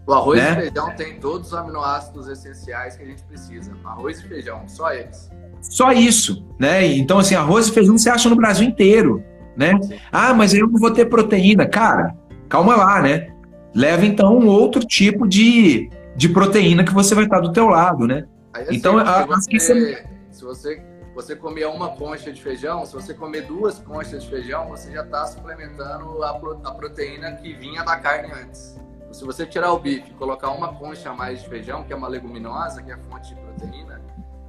O 0.07 0.13
arroz 0.13 0.41
né? 0.41 0.53
e 0.53 0.55
feijão 0.63 0.97
tem 0.97 1.21
todos 1.21 1.49
os 1.49 1.55
aminoácidos 1.55 2.27
essenciais 2.27 2.97
que 2.97 3.05
a 3.05 3.07
gente 3.07 3.23
precisa. 3.23 3.73
Arroz 3.85 4.19
e 4.19 4.27
feijão, 4.27 4.63
só 4.67 4.93
eles. 4.93 5.31
Só 5.61 5.93
isso, 5.93 6.45
né? 6.59 6.87
Então, 6.87 7.19
assim, 7.19 7.35
arroz 7.35 7.69
e 7.69 7.73
feijão 7.73 7.97
você 7.97 8.11
acha 8.11 8.29
no 8.29 8.37
Brasil 8.37 8.67
inteiro, 8.67 9.23
né? 9.57 9.73
Ah, 10.11 10.33
mas 10.33 10.55
eu 10.55 10.67
não 10.67 10.79
vou 10.79 10.91
ter 10.91 11.07
proteína. 11.07 11.67
Cara, 11.67 12.15
calma 12.49 12.77
lá, 12.77 13.01
né? 13.03 13.33
Leva, 13.75 14.05
então, 14.05 14.37
um 14.39 14.47
outro 14.47 14.81
tipo 14.85 15.29
de, 15.29 15.91
de 16.17 16.29
proteína 16.29 16.85
que 16.85 16.93
você 16.93 17.15
vai 17.15 17.25
estar 17.25 17.41
do 17.41 17.53
teu 17.53 17.69
lado, 17.69 18.07
né? 18.07 18.25
Aí, 18.53 18.63
assim, 18.65 18.77
então, 18.77 18.99
a, 18.99 19.25
você, 19.27 19.59
você... 19.59 20.05
se 20.31 20.45
você 20.45 20.91
você 21.15 21.37
comer 21.37 21.67
uma 21.67 21.91
concha 21.91 22.33
de 22.33 22.41
feijão, 22.41 22.87
se 22.87 22.95
você 22.95 23.13
comer 23.13 23.43
duas 23.43 23.79
conchas 23.79 24.23
de 24.23 24.31
feijão, 24.31 24.69
você 24.69 24.93
já 24.93 25.03
está 25.03 25.27
suplementando 25.27 26.23
a, 26.23 26.35
pro, 26.35 26.61
a 26.65 26.73
proteína 26.73 27.33
que 27.33 27.53
vinha 27.53 27.85
da 27.85 27.97
carne 27.97 28.33
antes. 28.33 28.79
Se 29.13 29.25
você 29.25 29.45
tirar 29.45 29.73
o 29.73 29.79
bife 29.79 30.11
e 30.11 30.15
colocar 30.15 30.51
uma 30.51 30.73
concha 30.75 31.11
a 31.11 31.15
mais 31.15 31.43
de 31.43 31.49
feijão, 31.49 31.83
que 31.83 31.93
é 31.93 31.97
uma 31.97 32.09
leguminosa, 32.09 32.81
que 32.81 32.91
é 32.91 32.95
a 32.95 32.99
fonte 32.99 33.35
de 33.35 33.41
proteína, 33.41 34.00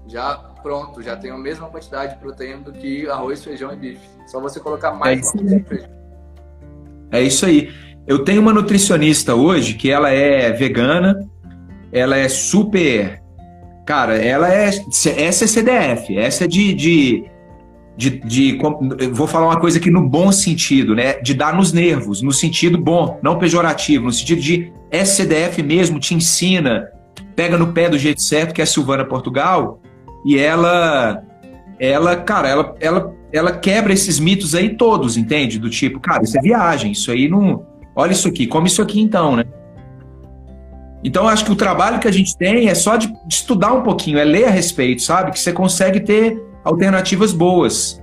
já 0.08 0.36
pronto, 0.62 1.02
já 1.02 1.16
tem 1.16 1.32
a 1.32 1.38
mesma 1.38 1.68
quantidade 1.68 2.14
de 2.14 2.20
proteína 2.20 2.60
do 2.60 2.74
que 2.74 3.08
arroz, 3.10 3.44
feijão 3.44 3.72
e 3.74 3.76
bife. 3.76 4.10
Só 4.28 4.40
você 4.40 4.60
colocar 4.60 4.92
mais 4.92 5.18
é 5.18 5.22
isso 5.22 5.38
aí. 5.38 5.64
feijão. 5.64 5.90
É 7.12 7.22
isso 7.22 7.46
aí. 7.46 7.74
Eu 8.08 8.24
tenho 8.24 8.42
uma 8.42 8.54
nutricionista 8.54 9.36
hoje 9.36 9.74
que 9.76 9.92
ela 9.92 10.10
é 10.10 10.52
vegana, 10.52 11.20
ela 11.92 12.18
é 12.18 12.28
super 12.28 13.22
Cara, 13.86 14.16
ela 14.16 14.50
é. 14.50 14.68
Essa 14.68 15.44
é 15.44 15.48
CDF, 15.48 16.18
essa 16.18 16.46
é 16.46 16.48
de. 16.48 16.74
de, 16.74 17.26
de, 17.98 18.10
de 18.10 18.60
vou 19.12 19.28
falar 19.28 19.48
uma 19.48 19.60
coisa 19.60 19.80
aqui 19.80 19.90
no 19.90 20.08
bom 20.08 20.32
sentido, 20.32 20.96
né? 20.96 21.20
De 21.22 21.34
dar 21.34 21.56
nos 21.56 21.74
nervos, 21.74 22.22
no 22.22 22.32
sentido 22.32 22.78
bom, 22.78 23.20
não 23.24 23.38
pejorativo, 23.38 24.06
no 24.06 24.14
sentido 24.14 24.42
de 24.42 24.72
SCDF 24.92 25.62
mesmo, 25.64 26.00
te 26.00 26.14
ensina, 26.14 26.88
pega 27.36 27.58
no 27.58 27.74
pé 27.74 27.90
do 27.90 27.98
jeito 27.98 28.22
certo, 28.22 28.54
que 28.54 28.62
é 28.62 28.64
a 28.64 28.68
Silvana 28.68 29.04
Portugal, 29.04 29.82
e 30.26 30.38
ela. 30.38 31.24
Ela, 31.80 32.16
cara, 32.16 32.48
ela, 32.48 32.76
ela, 32.80 33.16
ela 33.34 33.52
quebra 33.54 33.92
esses 33.92 34.20
mitos 34.20 34.54
aí 34.54 34.76
todos, 34.76 35.18
entende? 35.18 35.58
Do 35.58 35.68
tipo, 35.68 36.00
cara, 36.00 36.24
isso 36.24 36.38
é 36.38 36.42
viagem, 36.42 36.92
isso 36.92 37.12
aí 37.12 37.28
não. 37.28 37.66
Olha 37.96 38.12
isso 38.12 38.28
aqui, 38.28 38.46
come 38.46 38.68
isso 38.68 38.84
aqui 38.84 39.02
então, 39.02 39.36
né? 39.36 39.46
Então, 41.04 41.28
acho 41.28 41.44
que 41.44 41.52
o 41.52 41.56
trabalho 41.56 42.00
que 42.00 42.08
a 42.08 42.12
gente 42.12 42.38
tem 42.38 42.70
é 42.70 42.76
só 42.76 42.96
de, 42.96 43.08
de, 43.08 43.34
estudar 43.34 43.74
um 43.74 43.82
pouquinho, 43.82 44.20
é 44.20 44.24
ler 44.24 44.46
a 44.46 44.52
respeito, 44.52 45.02
sabe? 45.02 45.32
Que 45.32 45.40
você 45.40 45.52
consegue 45.52 46.00
ter 46.00 46.40
alternativas 46.64 47.34
boas. 47.34 48.00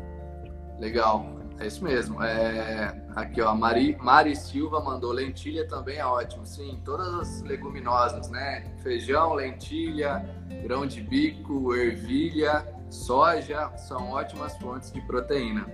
Legal, 0.80 1.26
é 1.60 1.66
isso 1.66 1.84
mesmo. 1.84 2.20
É, 2.22 2.94
aqui, 3.20 3.40
ó, 3.40 3.54
Mari, 3.54 3.96
Mari 4.00 4.34
Silva 4.36 4.80
mandou 4.80 5.12
lentilha 5.12 5.66
também 5.66 5.98
é 5.98 6.04
ótimo. 6.04 6.46
Sim, 6.46 6.78
todas 6.84 7.08
as 7.14 7.42
leguminosas, 7.42 8.30
né? 8.30 8.64
Feijão, 8.82 9.34
lentilha, 9.34 10.24
grão 10.62 10.86
de 10.86 11.00
bico, 11.00 11.74
ervilha, 11.74 12.66
soja 12.90 13.70
são 13.76 14.10
ótimas 14.10 14.56
fontes 14.58 14.92
de 14.92 15.00
proteína. 15.02 15.66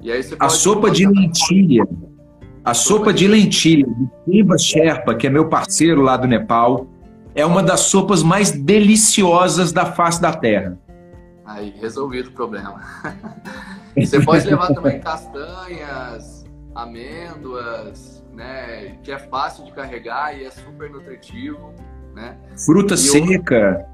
E 0.00 0.12
aí 0.12 0.22
você 0.22 0.36
a 0.38 0.48
sopa 0.48 0.90
de 0.90 1.06
lentilha. 1.06 1.86
A 2.64 2.74
sopa 2.74 3.12
de 3.12 3.26
lentilha 3.26 3.86
do 3.86 4.10
Siva 4.24 4.58
Sherpa, 4.58 5.14
que 5.14 5.26
é 5.26 5.30
meu 5.30 5.48
parceiro 5.48 6.02
lá 6.02 6.16
do 6.16 6.26
Nepal, 6.26 6.86
é 7.34 7.44
uma 7.44 7.62
das 7.62 7.80
sopas 7.80 8.22
mais 8.22 8.50
deliciosas 8.50 9.72
da 9.72 9.86
face 9.86 10.20
da 10.20 10.32
terra. 10.32 10.78
Aí, 11.46 11.72
resolvido 11.80 12.28
o 12.28 12.32
problema. 12.32 12.82
Você 13.96 14.20
pode 14.20 14.46
levar 14.46 14.68
também 14.68 15.00
castanhas, 15.00 16.37
amêndoas, 16.78 18.24
né? 18.32 18.98
Que 19.02 19.10
é 19.10 19.18
fácil 19.18 19.64
de 19.64 19.72
carregar 19.72 20.38
e 20.38 20.44
é 20.44 20.50
super 20.50 20.88
nutritivo, 20.88 21.74
né? 22.14 22.38
Fruta 22.64 22.94
e 22.94 22.98
seca. 22.98 23.84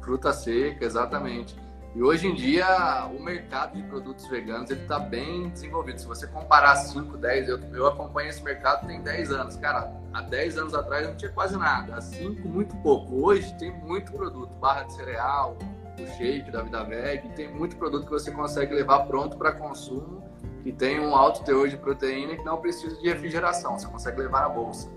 Fruta 0.00 0.32
seca, 0.32 0.84
exatamente. 0.84 1.56
E 1.94 2.02
hoje 2.02 2.26
em 2.26 2.34
dia, 2.34 3.06
o 3.14 3.22
mercado 3.22 3.76
de 3.76 3.82
produtos 3.82 4.26
veganos 4.28 4.70
ele 4.70 4.80
está 4.80 4.98
bem 4.98 5.50
desenvolvido. 5.50 6.00
Se 6.00 6.06
você 6.06 6.26
comparar 6.26 6.76
5, 6.76 7.18
10, 7.18 7.48
eu, 7.48 7.58
eu 7.74 7.86
acompanho 7.86 8.30
esse 8.30 8.42
mercado 8.42 8.86
tem 8.86 9.02
10 9.02 9.30
anos. 9.30 9.56
Cara, 9.56 9.92
há 10.14 10.22
10 10.22 10.58
anos 10.58 10.74
atrás 10.74 11.06
não 11.06 11.16
tinha 11.16 11.30
quase 11.32 11.58
nada. 11.58 11.96
Há 11.96 12.00
5, 12.00 12.48
muito 12.48 12.74
pouco. 12.76 13.26
Hoje 13.26 13.52
tem 13.58 13.70
muito 13.80 14.10
produto. 14.10 14.50
Barra 14.54 14.84
de 14.84 14.94
cereal, 14.94 15.58
o 16.00 16.06
shake 16.16 16.50
da 16.50 16.62
Vida 16.62 16.82
Veg. 16.82 17.28
Tem 17.36 17.52
muito 17.52 17.76
produto 17.76 18.06
que 18.06 18.12
você 18.12 18.30
consegue 18.30 18.72
levar 18.72 19.00
pronto 19.00 19.36
para 19.36 19.52
consumo 19.52 20.21
e 20.64 20.72
tem 20.72 21.00
um 21.00 21.14
alto 21.14 21.42
teor 21.42 21.68
de 21.68 21.76
proteína 21.76 22.36
que 22.36 22.44
não 22.44 22.58
precisa 22.58 22.96
de 22.96 23.08
refrigeração. 23.08 23.78
Você 23.78 23.86
consegue 23.86 24.20
levar 24.20 24.42
na 24.42 24.48
bolsa. 24.48 24.88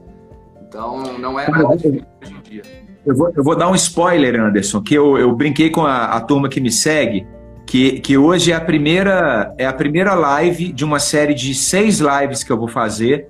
Então, 0.67 1.17
não 1.17 1.39
é 1.39 1.49
nada 1.49 1.75
difícil 1.75 2.05
hoje 2.21 2.33
em 2.33 2.41
dia. 2.41 2.63
Eu 3.05 3.15
vou, 3.15 3.31
eu 3.35 3.43
vou 3.43 3.55
dar 3.55 3.69
um 3.69 3.75
spoiler, 3.75 4.39
Anderson, 4.39 4.81
que 4.81 4.95
eu, 4.95 5.17
eu 5.17 5.33
brinquei 5.33 5.69
com 5.69 5.85
a, 5.85 6.05
a 6.05 6.21
turma 6.21 6.49
que 6.49 6.59
me 6.59 6.71
segue, 6.71 7.25
que, 7.65 7.99
que 7.99 8.17
hoje 8.17 8.51
é 8.51 8.55
a 8.55 8.61
primeira 8.61 9.53
é 9.57 9.65
a 9.65 9.73
primeira 9.73 10.13
live 10.13 10.71
de 10.71 10.83
uma 10.83 10.99
série 10.99 11.33
de 11.33 11.53
seis 11.53 11.99
lives 11.99 12.43
que 12.43 12.51
eu 12.51 12.57
vou 12.57 12.67
fazer. 12.67 13.29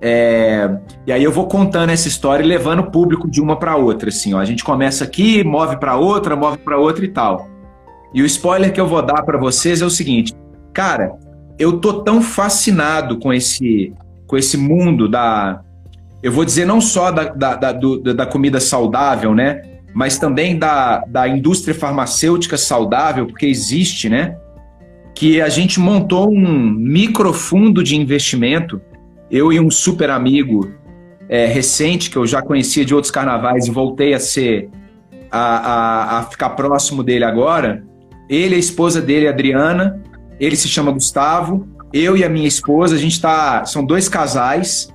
É, 0.00 0.70
e 1.06 1.12
aí 1.12 1.24
eu 1.24 1.32
vou 1.32 1.48
contando 1.48 1.90
essa 1.90 2.06
história 2.06 2.44
e 2.44 2.46
levando 2.46 2.80
o 2.80 2.90
público 2.90 3.28
de 3.28 3.40
uma 3.40 3.58
para 3.58 3.76
outra, 3.76 4.10
assim. 4.10 4.32
Ó. 4.34 4.38
A 4.38 4.44
gente 4.44 4.62
começa 4.62 5.04
aqui, 5.04 5.42
move 5.42 5.78
para 5.78 5.96
outra, 5.96 6.36
move 6.36 6.58
para 6.58 6.78
outra 6.78 7.04
e 7.04 7.08
tal. 7.08 7.48
E 8.14 8.22
o 8.22 8.26
spoiler 8.26 8.72
que 8.72 8.80
eu 8.80 8.86
vou 8.86 9.02
dar 9.02 9.22
para 9.22 9.36
vocês 9.36 9.82
é 9.82 9.84
o 9.84 9.90
seguinte, 9.90 10.34
cara, 10.72 11.16
eu 11.58 11.78
tô 11.78 12.02
tão 12.02 12.22
fascinado 12.22 13.18
com 13.18 13.32
esse 13.32 13.92
com 14.26 14.36
esse 14.36 14.56
mundo 14.56 15.08
da 15.08 15.60
eu 16.22 16.32
vou 16.32 16.44
dizer 16.44 16.64
não 16.64 16.80
só 16.80 17.10
da, 17.10 17.24
da, 17.24 17.54
da, 17.54 17.72
do, 17.72 18.00
da 18.14 18.26
comida 18.26 18.60
saudável, 18.60 19.34
né? 19.34 19.62
Mas 19.94 20.18
também 20.18 20.58
da, 20.58 21.04
da 21.06 21.28
indústria 21.28 21.74
farmacêutica 21.74 22.56
saudável, 22.56 23.26
porque 23.26 23.46
existe, 23.46 24.08
né? 24.08 24.36
Que 25.14 25.40
a 25.40 25.48
gente 25.48 25.78
montou 25.78 26.28
um 26.28 26.70
microfundo 26.70 27.82
de 27.82 27.96
investimento, 27.96 28.80
eu 29.30 29.52
e 29.52 29.60
um 29.60 29.70
super 29.70 30.10
amigo 30.10 30.72
é, 31.28 31.46
recente, 31.46 32.10
que 32.10 32.16
eu 32.16 32.26
já 32.26 32.42
conhecia 32.42 32.84
de 32.84 32.94
outros 32.94 33.10
carnavais 33.12 33.66
e 33.66 33.70
voltei 33.70 34.12
a 34.12 34.18
ser, 34.18 34.68
a, 35.30 35.38
a, 35.38 36.18
a 36.18 36.22
ficar 36.24 36.50
próximo 36.50 37.02
dele 37.04 37.24
agora. 37.24 37.84
Ele, 38.28 38.56
a 38.56 38.58
esposa 38.58 39.00
dele, 39.00 39.28
Adriana, 39.28 40.02
ele 40.38 40.56
se 40.56 40.68
chama 40.68 40.92
Gustavo, 40.92 41.66
eu 41.92 42.16
e 42.16 42.24
a 42.24 42.28
minha 42.28 42.46
esposa, 42.46 42.94
a 42.94 42.98
gente 42.98 43.20
tá. 43.20 43.64
São 43.64 43.84
dois 43.84 44.08
casais 44.08 44.94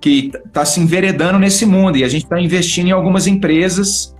que 0.00 0.32
está 0.44 0.64
se 0.64 0.80
enveredando 0.80 1.38
nesse 1.38 1.64
mundo 1.64 1.96
e 1.96 2.04
a 2.04 2.08
gente 2.08 2.24
está 2.24 2.40
investindo 2.40 2.88
em 2.88 2.90
algumas 2.90 3.28
empresas 3.28 4.14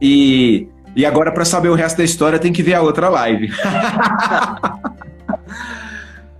e, 0.00 0.68
e 0.94 1.06
agora 1.06 1.32
para 1.32 1.46
saber 1.46 1.70
o 1.70 1.74
resto 1.74 1.96
da 1.96 2.04
história 2.04 2.38
tem 2.38 2.52
que 2.52 2.62
ver 2.62 2.74
a 2.74 2.82
outra 2.82 3.08
live. 3.08 3.50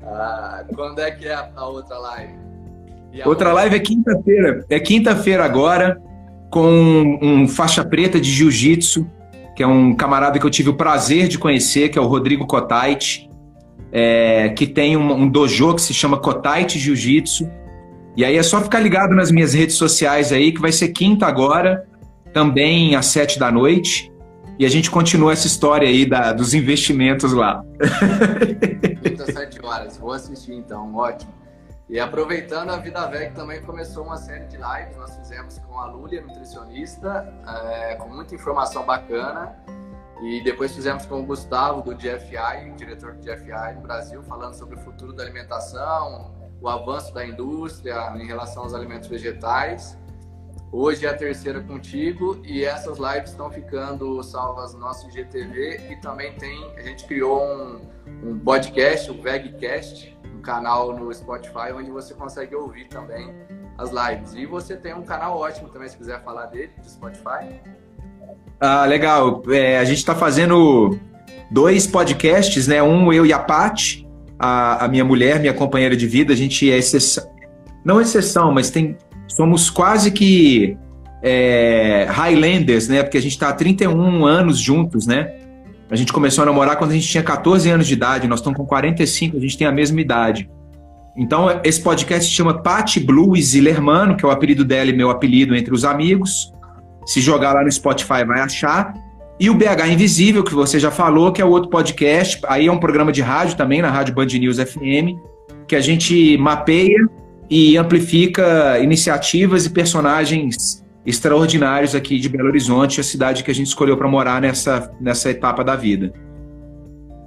ah, 0.04 0.64
quando 0.74 0.98
é 0.98 1.10
que 1.10 1.26
é 1.26 1.34
a, 1.34 1.48
a 1.56 1.66
outra 1.66 1.96
live? 1.98 2.34
A 3.24 3.28
outra 3.28 3.52
live 3.52 3.76
é 3.76 3.78
quinta-feira, 3.78 4.66
é 4.68 4.80
quinta-feira 4.80 5.44
agora 5.44 6.02
com 6.50 7.18
um 7.22 7.48
faixa 7.48 7.84
preta 7.84 8.20
de 8.20 8.30
jiu-jitsu, 8.30 9.08
que 9.56 9.62
é 9.62 9.66
um 9.66 9.94
camarada 9.94 10.38
que 10.38 10.44
eu 10.44 10.50
tive 10.50 10.70
o 10.70 10.74
prazer 10.74 11.28
de 11.28 11.38
conhecer, 11.38 11.88
que 11.88 11.98
é 11.98 12.02
o 12.02 12.06
Rodrigo 12.06 12.46
Kotait, 12.46 13.30
é, 13.92 14.48
que 14.50 14.66
tem 14.66 14.96
um, 14.96 15.12
um 15.12 15.28
dojo 15.28 15.74
que 15.74 15.82
se 15.82 15.94
chama 15.94 16.18
Kotait 16.18 16.78
Jiu-Jitsu 16.78 17.48
e 18.16 18.24
aí 18.24 18.36
é 18.36 18.42
só 18.42 18.60
ficar 18.60 18.78
ligado 18.78 19.12
nas 19.14 19.30
minhas 19.30 19.54
redes 19.54 19.74
sociais 19.74 20.32
aí, 20.32 20.52
que 20.52 20.60
vai 20.60 20.70
ser 20.70 20.88
quinta 20.88 21.26
agora, 21.26 21.86
também 22.32 22.94
às 22.94 23.06
sete 23.06 23.38
da 23.38 23.50
noite. 23.50 24.12
E 24.56 24.64
a 24.64 24.68
gente 24.68 24.88
continua 24.88 25.32
essa 25.32 25.48
história 25.48 25.88
aí 25.88 26.06
da, 26.06 26.32
dos 26.32 26.54
investimentos 26.54 27.32
lá. 27.32 27.64
quinta, 29.02 29.32
sete 29.32 29.60
horas. 29.64 29.96
Vou 29.98 30.12
assistir 30.12 30.54
então, 30.54 30.94
ótimo. 30.94 31.32
E 31.90 31.98
aproveitando, 31.98 32.70
a 32.70 32.76
Vida 32.76 33.04
Veg 33.08 33.34
também 33.34 33.60
começou 33.62 34.04
uma 34.04 34.16
série 34.16 34.44
de 34.46 34.56
lives. 34.56 34.96
Nós 34.96 35.16
fizemos 35.16 35.58
com 35.58 35.76
a 35.76 35.86
Lúlia, 35.86 36.22
nutricionista, 36.22 37.28
é, 37.48 37.96
com 37.96 38.08
muita 38.08 38.32
informação 38.34 38.86
bacana. 38.86 39.56
E 40.24 40.40
depois 40.40 40.74
fizemos 40.74 41.04
com 41.04 41.20
o 41.20 41.26
Gustavo, 41.26 41.82
do 41.82 41.94
GFI, 41.94 42.72
diretor 42.78 43.12
do 43.12 43.20
GFI 43.20 43.74
no 43.74 43.82
Brasil, 43.82 44.22
falando 44.22 44.54
sobre 44.54 44.76
o 44.76 44.78
futuro 44.78 45.12
da 45.12 45.22
alimentação, 45.22 46.34
o 46.62 46.66
avanço 46.66 47.12
da 47.12 47.26
indústria 47.26 48.10
em 48.16 48.26
relação 48.26 48.62
aos 48.62 48.72
alimentos 48.72 49.06
vegetais. 49.06 49.98
Hoje 50.72 51.04
é 51.04 51.10
a 51.10 51.14
terceira 51.14 51.60
contigo 51.60 52.40
e 52.42 52.64
essas 52.64 52.96
lives 52.96 53.32
estão 53.32 53.50
ficando 53.50 54.22
salvas 54.22 54.72
no 54.72 54.80
nosso 54.80 55.06
IGTV 55.10 55.92
e 55.92 55.96
também 56.00 56.32
tem, 56.36 56.74
a 56.74 56.80
gente 56.80 57.04
criou 57.04 57.44
um, 57.44 57.80
um 58.24 58.38
podcast, 58.38 59.10
o 59.10 59.20
VegCast, 59.20 60.18
um 60.34 60.40
canal 60.40 60.96
no 60.98 61.12
Spotify 61.12 61.70
onde 61.76 61.90
você 61.90 62.14
consegue 62.14 62.54
ouvir 62.54 62.88
também 62.88 63.30
as 63.76 63.90
lives. 63.90 64.32
E 64.32 64.46
você 64.46 64.74
tem 64.74 64.94
um 64.94 65.04
canal 65.04 65.36
ótimo 65.36 65.68
também, 65.68 65.86
se 65.86 65.98
quiser 65.98 66.24
falar 66.24 66.46
dele, 66.46 66.72
do 66.78 66.88
Spotify. 66.88 67.60
Ah, 68.60 68.84
legal. 68.86 69.42
É, 69.48 69.78
a 69.78 69.84
gente 69.84 69.98
está 69.98 70.14
fazendo 70.14 70.98
dois 71.50 71.86
podcasts, 71.86 72.66
né? 72.66 72.82
Um 72.82 73.12
eu 73.12 73.26
e 73.26 73.32
a 73.32 73.38
Paty, 73.38 74.06
a, 74.38 74.84
a, 74.84 74.88
minha 74.88 75.04
mulher, 75.04 75.40
minha 75.40 75.54
companheira 75.54 75.96
de 75.96 76.06
vida. 76.06 76.32
A 76.32 76.36
gente 76.36 76.70
é 76.70 76.76
exceção, 76.78 77.24
não 77.84 78.00
exceção, 78.00 78.52
mas 78.52 78.70
tem 78.70 78.96
somos 79.28 79.68
quase 79.68 80.10
que 80.10 80.76
é, 81.22 82.06
Highlanders, 82.08 82.88
né? 82.88 83.02
Porque 83.02 83.18
a 83.18 83.22
gente 83.22 83.32
está 83.32 83.48
há 83.48 83.52
31 83.52 84.24
anos 84.24 84.58
juntos, 84.58 85.06
né? 85.06 85.34
A 85.90 85.96
gente 85.96 86.12
começou 86.12 86.42
a 86.42 86.46
namorar 86.46 86.76
quando 86.76 86.92
a 86.92 86.94
gente 86.94 87.06
tinha 87.06 87.22
14 87.22 87.68
anos 87.70 87.86
de 87.86 87.92
idade, 87.92 88.26
nós 88.26 88.40
estamos 88.40 88.56
com 88.56 88.64
45, 88.64 89.36
a 89.36 89.40
gente 89.40 89.58
tem 89.58 89.66
a 89.66 89.72
mesma 89.72 90.00
idade. 90.00 90.48
Então, 91.16 91.60
esse 91.62 91.80
podcast 91.80 92.28
se 92.28 92.34
chama 92.34 92.62
Patti 92.62 92.98
Blue 92.98 93.36
Zillermano, 93.40 94.16
que 94.16 94.24
é 94.24 94.28
o 94.28 94.30
apelido 94.30 94.64
dela 94.64 94.90
e 94.90 94.92
meu 94.92 95.10
apelido 95.10 95.54
entre 95.54 95.72
os 95.72 95.84
amigos. 95.84 96.52
Se 97.04 97.20
jogar 97.20 97.52
lá 97.52 97.62
no 97.62 97.70
Spotify, 97.70 98.24
vai 98.26 98.40
achar. 98.40 98.94
E 99.38 99.50
o 99.50 99.54
BH 99.54 99.88
Invisível, 99.92 100.44
que 100.44 100.54
você 100.54 100.78
já 100.78 100.90
falou, 100.90 101.32
que 101.32 101.42
é 101.42 101.44
o 101.44 101.50
outro 101.50 101.68
podcast. 101.68 102.40
Aí 102.46 102.66
é 102.66 102.72
um 102.72 102.78
programa 102.78 103.10
de 103.12 103.20
rádio 103.20 103.56
também, 103.56 103.82
na 103.82 103.90
Rádio 103.90 104.14
Band 104.14 104.26
News 104.26 104.58
FM, 104.58 105.18
que 105.66 105.74
a 105.74 105.80
gente 105.80 106.36
mapeia 106.38 107.08
e 107.50 107.76
amplifica 107.76 108.78
iniciativas 108.78 109.66
e 109.66 109.70
personagens 109.70 110.84
extraordinários 111.04 111.94
aqui 111.94 112.18
de 112.18 112.28
Belo 112.28 112.48
Horizonte, 112.48 113.00
a 113.00 113.04
cidade 113.04 113.44
que 113.44 113.50
a 113.50 113.54
gente 113.54 113.66
escolheu 113.66 113.96
para 113.96 114.08
morar 114.08 114.40
nessa, 114.40 114.90
nessa 115.00 115.30
etapa 115.30 115.62
da 115.62 115.76
vida. 115.76 116.12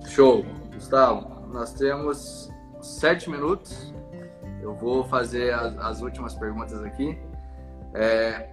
Show. 0.07 0.45
Gustavo, 0.73 1.28
nós 1.51 1.73
temos 1.73 2.49
sete 2.82 3.30
minutos. 3.30 3.93
Eu 4.61 4.73
vou 4.73 5.03
fazer 5.03 5.53
as, 5.53 5.78
as 5.78 6.01
últimas 6.01 6.34
perguntas 6.34 6.82
aqui. 6.84 7.17
É, 7.93 8.47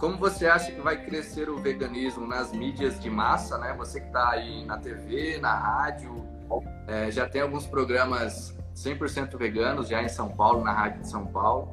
como 0.00 0.16
você 0.16 0.46
acha 0.46 0.72
que 0.72 0.80
vai 0.80 0.96
crescer 0.96 1.50
o 1.50 1.58
veganismo 1.58 2.26
nas 2.26 2.52
mídias 2.52 2.98
de 2.98 3.10
massa, 3.10 3.58
né? 3.58 3.74
Você 3.76 4.00
que 4.00 4.06
está 4.06 4.30
aí 4.30 4.64
na 4.64 4.78
TV, 4.78 5.38
na 5.38 5.54
rádio, 5.54 6.24
é, 6.88 7.10
já 7.10 7.28
tem 7.28 7.42
alguns 7.42 7.66
programas 7.66 8.56
100% 8.74 9.36
veganos 9.36 9.88
já 9.88 10.02
em 10.02 10.08
São 10.08 10.30
Paulo, 10.30 10.64
na 10.64 10.72
rádio 10.72 11.02
de 11.02 11.08
São 11.08 11.26
Paulo. 11.26 11.68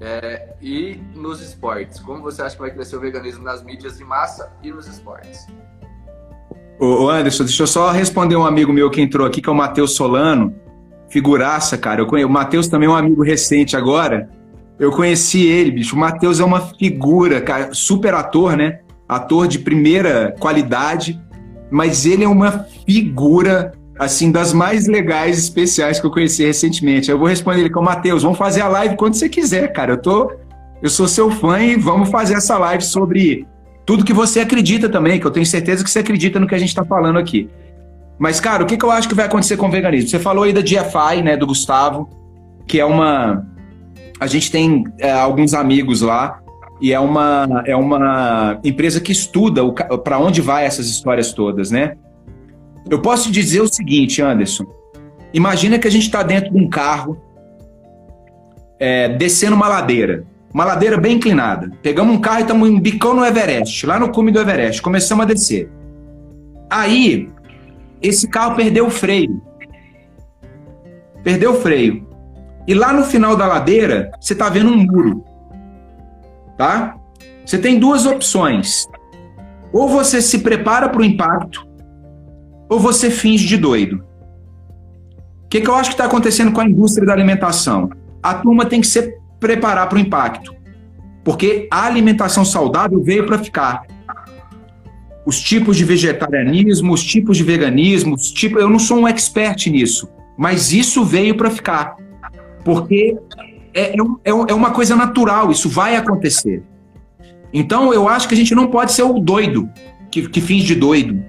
É, 0.00 0.54
e 0.60 1.00
nos 1.14 1.40
esportes, 1.40 1.98
como 2.00 2.20
você 2.20 2.42
acha 2.42 2.54
que 2.54 2.60
vai 2.60 2.70
crescer 2.70 2.96
o 2.96 3.00
veganismo 3.00 3.42
nas 3.42 3.64
mídias 3.64 3.96
de 3.96 4.04
massa 4.04 4.52
e 4.62 4.70
nos 4.70 4.86
esportes? 4.86 5.46
Ô 6.78 7.08
Anderson, 7.08 7.44
deixa 7.44 7.62
eu 7.62 7.66
só 7.66 7.90
responder 7.90 8.36
um 8.36 8.44
amigo 8.44 8.70
meu 8.70 8.90
que 8.90 9.00
entrou 9.00 9.26
aqui, 9.26 9.40
que 9.40 9.48
é 9.48 9.52
o 9.52 9.56
Matheus 9.56 9.94
Solano. 9.94 10.54
Figuraça, 11.08 11.78
cara. 11.78 12.02
Eu 12.02 12.06
conheço, 12.06 12.28
o 12.28 12.32
Matheus 12.32 12.68
também 12.68 12.86
é 12.86 12.92
um 12.92 12.96
amigo 12.96 13.22
recente 13.22 13.76
agora. 13.76 14.28
Eu 14.78 14.90
conheci 14.90 15.46
ele, 15.46 15.70
bicho. 15.70 15.96
O 15.96 15.98
Matheus 15.98 16.40
é 16.40 16.44
uma 16.44 16.60
figura, 16.60 17.40
cara, 17.40 17.70
super 17.72 18.14
ator, 18.14 18.56
né? 18.56 18.80
Ator 19.08 19.48
de 19.48 19.58
primeira 19.58 20.34
qualidade, 20.38 21.18
mas 21.70 22.04
ele 22.04 22.24
é 22.24 22.28
uma 22.28 22.66
figura, 22.86 23.72
assim, 23.98 24.30
das 24.30 24.52
mais 24.52 24.86
legais, 24.86 25.38
especiais 25.38 25.98
que 25.98 26.06
eu 26.06 26.10
conheci 26.10 26.44
recentemente. 26.44 27.10
Eu 27.10 27.18
vou 27.18 27.28
responder 27.28 27.60
ele 27.60 27.70
com 27.70 27.80
o 27.80 27.84
Matheus, 27.84 28.22
vamos 28.22 28.38
fazer 28.38 28.60
a 28.60 28.68
live 28.68 28.96
quando 28.96 29.14
você 29.14 29.28
quiser, 29.28 29.72
cara. 29.72 29.92
Eu 29.92 29.98
tô. 29.98 30.32
Eu 30.82 30.90
sou 30.90 31.08
seu 31.08 31.30
fã 31.30 31.58
e 31.58 31.76
vamos 31.76 32.10
fazer 32.10 32.34
essa 32.34 32.58
live 32.58 32.84
sobre 32.84 33.46
tudo 33.86 34.04
que 34.04 34.12
você 34.12 34.40
acredita 34.40 34.88
também, 34.88 35.18
que 35.18 35.26
eu 35.26 35.30
tenho 35.30 35.46
certeza 35.46 35.82
que 35.82 35.88
você 35.88 36.00
acredita 36.00 36.38
no 36.38 36.46
que 36.46 36.54
a 36.54 36.58
gente 36.58 36.68
está 36.68 36.84
falando 36.84 37.18
aqui. 37.18 37.48
Mas, 38.18 38.40
cara, 38.40 38.62
o 38.62 38.66
que, 38.66 38.76
que 38.76 38.84
eu 38.84 38.90
acho 38.90 39.08
que 39.08 39.14
vai 39.14 39.26
acontecer 39.26 39.56
com 39.56 39.68
o 39.68 39.70
veganismo? 39.70 40.10
Você 40.10 40.18
falou 40.18 40.44
aí 40.44 40.52
da 40.52 40.60
GFI, 40.60 41.22
né, 41.22 41.36
do 41.36 41.46
Gustavo, 41.46 42.08
que 42.66 42.80
é 42.80 42.84
uma, 42.84 43.46
a 44.18 44.26
gente 44.26 44.50
tem 44.50 44.84
é, 44.98 45.12
alguns 45.12 45.54
amigos 45.54 46.00
lá 46.00 46.40
e 46.80 46.92
é 46.92 47.00
uma, 47.00 47.62
é 47.66 47.76
uma 47.76 48.58
empresa 48.64 49.00
que 49.00 49.12
estuda 49.12 49.62
para 50.04 50.18
onde 50.18 50.40
vai 50.40 50.64
essas 50.64 50.86
histórias 50.86 51.32
todas, 51.32 51.70
né? 51.70 51.96
Eu 52.88 53.00
posso 53.00 53.30
dizer 53.30 53.60
o 53.60 53.68
seguinte, 53.68 54.22
Anderson. 54.22 54.64
Imagina 55.32 55.78
que 55.78 55.88
a 55.88 55.90
gente 55.90 56.04
está 56.04 56.22
dentro 56.22 56.50
de 56.52 56.58
um 56.58 56.68
carro 56.68 57.20
é, 58.78 59.08
descendo 59.08 59.56
uma 59.56 59.68
ladeira, 59.68 60.24
uma 60.52 60.64
ladeira 60.64 60.96
bem 60.96 61.16
inclinada. 61.16 61.70
Pegamos 61.82 62.14
um 62.14 62.20
carro 62.20 62.38
e 62.38 62.42
estamos 62.42 62.68
em 62.68 62.78
bicão 62.78 63.14
no 63.14 63.24
Everest, 63.24 63.86
lá 63.86 63.98
no 63.98 64.10
cume 64.10 64.30
do 64.30 64.38
Everest. 64.38 64.80
Começamos 64.80 65.24
a 65.24 65.26
descer. 65.26 65.70
Aí, 66.70 67.28
esse 68.00 68.28
carro 68.28 68.54
perdeu 68.54 68.86
o 68.86 68.90
freio. 68.90 69.42
Perdeu 71.24 71.52
o 71.52 71.60
freio. 71.60 72.05
E 72.66 72.74
lá 72.74 72.92
no 72.92 73.04
final 73.04 73.36
da 73.36 73.46
ladeira, 73.46 74.10
você 74.20 74.32
está 74.32 74.48
vendo 74.48 74.70
um 74.70 74.76
muro. 74.76 75.24
Tá? 76.56 76.96
Você 77.44 77.58
tem 77.58 77.78
duas 77.78 78.06
opções. 78.06 78.88
Ou 79.72 79.88
você 79.88 80.20
se 80.20 80.40
prepara 80.40 80.88
para 80.88 81.00
o 81.00 81.04
impacto, 81.04 81.66
ou 82.68 82.80
você 82.80 83.10
finge 83.10 83.46
de 83.46 83.56
doido. 83.56 84.04
O 85.44 85.48
que, 85.48 85.60
que 85.60 85.68
eu 85.68 85.74
acho 85.74 85.90
que 85.90 85.94
está 85.94 86.06
acontecendo 86.06 86.50
com 86.50 86.60
a 86.60 86.64
indústria 86.64 87.06
da 87.06 87.12
alimentação? 87.12 87.90
A 88.22 88.34
turma 88.34 88.66
tem 88.66 88.80
que 88.80 88.86
se 88.86 89.14
preparar 89.38 89.88
para 89.88 89.96
o 89.96 90.00
impacto. 90.00 90.54
Porque 91.22 91.68
a 91.70 91.84
alimentação 91.84 92.44
saudável 92.44 93.02
veio 93.02 93.26
para 93.26 93.38
ficar. 93.38 93.82
Os 95.24 95.40
tipos 95.40 95.76
de 95.76 95.84
vegetarianismo, 95.84 96.92
os 96.92 97.04
tipos 97.04 97.36
de 97.36 97.44
veganismo, 97.44 98.14
os 98.14 98.30
tipos, 98.30 98.60
eu 98.60 98.68
não 98.68 98.78
sou 98.78 98.98
um 98.98 99.08
expert 99.08 99.66
nisso, 99.66 100.08
mas 100.36 100.72
isso 100.72 101.04
veio 101.04 101.36
para 101.36 101.50
ficar 101.50 101.96
porque 102.66 103.16
é, 103.72 103.92
é, 103.92 103.94
é, 104.24 104.30
é 104.30 104.52
uma 104.52 104.72
coisa 104.72 104.96
natural, 104.96 105.52
isso 105.52 105.68
vai 105.68 105.94
acontecer. 105.94 106.64
Então, 107.52 107.94
eu 107.94 108.08
acho 108.08 108.26
que 108.26 108.34
a 108.34 108.36
gente 108.36 108.56
não 108.56 108.66
pode 108.66 108.90
ser 108.90 109.04
o 109.04 109.20
doido 109.20 109.70
que, 110.10 110.28
que 110.28 110.40
finge 110.40 110.66
de 110.66 110.74
doido. 110.74 111.24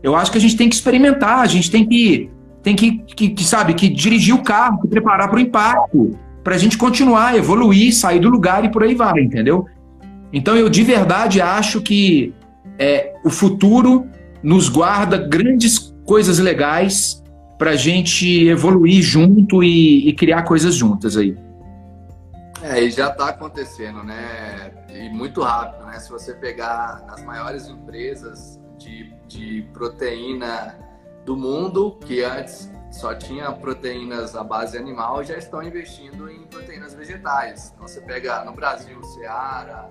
Eu 0.00 0.14
acho 0.14 0.30
que 0.30 0.38
a 0.38 0.40
gente 0.40 0.56
tem 0.56 0.68
que 0.68 0.76
experimentar, 0.76 1.40
a 1.40 1.46
gente 1.46 1.72
tem 1.72 1.84
que, 1.84 2.30
tem 2.62 2.76
que, 2.76 2.98
que, 2.98 3.30
que 3.30 3.44
sabe, 3.44 3.74
que 3.74 3.88
dirigir 3.88 4.32
o 4.32 4.44
carro, 4.44 4.80
que 4.80 4.86
preparar 4.86 5.28
para 5.28 5.38
o 5.38 5.40
impacto, 5.40 6.16
para 6.44 6.54
a 6.54 6.58
gente 6.58 6.78
continuar, 6.78 7.36
evoluir, 7.36 7.92
sair 7.92 8.20
do 8.20 8.30
lugar 8.30 8.64
e 8.64 8.70
por 8.70 8.84
aí 8.84 8.94
vai, 8.94 9.20
entendeu? 9.20 9.66
Então, 10.32 10.56
eu 10.56 10.68
de 10.68 10.84
verdade 10.84 11.40
acho 11.40 11.82
que 11.82 12.32
é, 12.78 13.12
o 13.24 13.30
futuro 13.30 14.06
nos 14.40 14.68
guarda 14.68 15.18
grandes 15.18 15.92
coisas 16.06 16.38
legais 16.38 17.19
para 17.60 17.72
a 17.72 17.76
gente 17.76 18.48
evoluir 18.48 19.02
junto 19.02 19.62
e, 19.62 20.08
e, 20.08 20.14
criar 20.14 20.44
coisas 20.44 20.74
juntas 20.74 21.14
aí. 21.14 21.36
É, 22.62 22.82
e 22.82 22.90
já 22.90 23.10
está 23.10 23.28
acontecendo, 23.28 24.02
né? 24.02 24.72
E 24.88 25.10
muito 25.10 25.42
rápido, 25.42 25.84
né? 25.84 25.98
Se 25.98 26.10
você 26.10 26.32
pegar 26.32 27.04
as 27.10 27.22
maiores 27.22 27.68
empresas 27.68 28.58
de, 28.78 29.12
de 29.28 29.68
proteína 29.74 30.74
do 31.26 31.36
mundo, 31.36 31.98
que 32.06 32.24
antes 32.24 32.72
só 32.90 33.14
tinha 33.14 33.52
proteínas 33.52 34.34
à 34.34 34.42
base 34.42 34.78
animal, 34.78 35.22
já 35.22 35.36
estão 35.36 35.62
investindo 35.62 36.30
em 36.30 36.44
proteínas 36.44 36.94
vegetais. 36.94 37.72
Então 37.74 37.86
você 37.86 38.00
pega 38.00 38.42
no 38.42 38.52
Brasil, 38.52 39.04
Seara, 39.04 39.86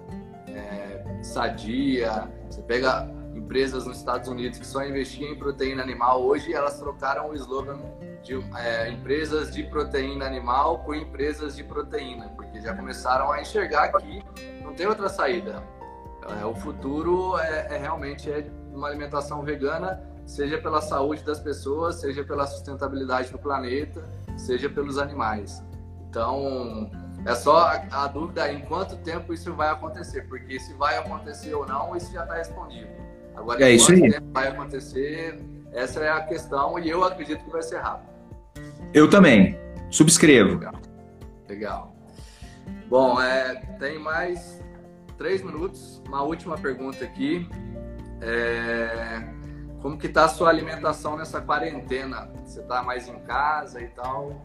é, 0.48 1.20
Sadia, 1.22 2.28
você 2.50 2.64
pega 2.64 3.08
empresas 3.50 3.88
nos 3.88 3.98
Estados 3.98 4.30
Unidos 4.30 4.60
que 4.60 4.68
só 4.68 4.86
investiam 4.86 5.32
em 5.32 5.36
proteína 5.36 5.82
animal, 5.82 6.24
hoje 6.24 6.54
elas 6.54 6.78
trocaram 6.78 7.32
o 7.32 7.34
slogan 7.34 7.80
de 8.22 8.36
é, 8.56 8.92
empresas 8.92 9.52
de 9.52 9.64
proteína 9.64 10.28
animal 10.28 10.84
por 10.84 10.96
empresas 10.96 11.56
de 11.56 11.64
proteína, 11.64 12.30
porque 12.36 12.62
já 12.62 12.76
começaram 12.76 13.32
a 13.32 13.42
enxergar 13.42 13.92
que 13.94 14.24
não 14.62 14.76
tem 14.76 14.86
outra 14.86 15.10
saída. 15.10 15.64
É, 16.40 16.46
o 16.46 16.54
futuro 16.54 17.40
é, 17.40 17.74
é 17.76 17.78
realmente 17.80 18.30
é 18.30 18.48
uma 18.72 18.88
alimentação 18.88 19.42
vegana, 19.42 20.00
seja 20.28 20.60
pela 20.60 20.80
saúde 20.80 21.24
das 21.24 21.40
pessoas, 21.40 21.96
seja 21.96 22.24
pela 22.24 22.46
sustentabilidade 22.46 23.32
do 23.32 23.40
planeta, 23.40 24.08
seja 24.38 24.70
pelos 24.70 25.00
animais. 25.00 25.64
Então, 26.08 26.92
é 27.26 27.34
só 27.34 27.58
a, 27.58 28.04
a 28.04 28.08
dúvida 28.08 28.52
em 28.54 28.62
quanto 28.62 28.96
tempo 28.98 29.34
isso 29.34 29.52
vai 29.56 29.70
acontecer, 29.70 30.28
porque 30.28 30.60
se 30.60 30.72
vai 30.76 31.00
acontecer 31.00 31.56
ou 31.56 31.66
não, 31.66 31.96
isso 31.96 32.14
já 32.14 32.22
está 32.22 32.36
respondido. 32.36 33.09
Agora, 33.40 33.64
é 33.64 33.72
isso 33.72 33.92
aí. 33.92 34.14
vai 34.34 34.50
acontecer, 34.50 35.40
Essa 35.72 36.02
é 36.02 36.10
a 36.10 36.22
questão 36.22 36.78
e 36.78 36.90
eu 36.90 37.04
acredito 37.04 37.44
que 37.44 37.52
vai 37.52 37.62
ser 37.62 37.78
rápido. 37.78 38.10
Eu 38.94 39.10
também. 39.10 39.58
Subscrevo. 39.90 40.56
Legal. 40.56 40.74
Legal. 41.48 41.96
Bom, 42.90 43.22
é, 43.22 43.56
tem 43.80 44.00
mais 44.00 44.62
três 45.18 45.42
minutos. 45.42 46.02
Uma 46.08 46.24
última 46.24 46.58
pergunta 46.58 47.04
aqui. 47.06 47.48
É, 48.22 49.24
como 49.82 49.98
que 49.98 50.10
tá 50.10 50.26
a 50.26 50.28
sua 50.28 50.50
alimentação 50.50 51.18
nessa 51.18 51.40
quarentena? 51.40 52.30
Você 52.44 52.62
tá 52.64 52.84
mais 52.84 53.08
em 53.08 53.20
casa 53.20 53.82
e 53.82 53.88
tal? 53.88 54.44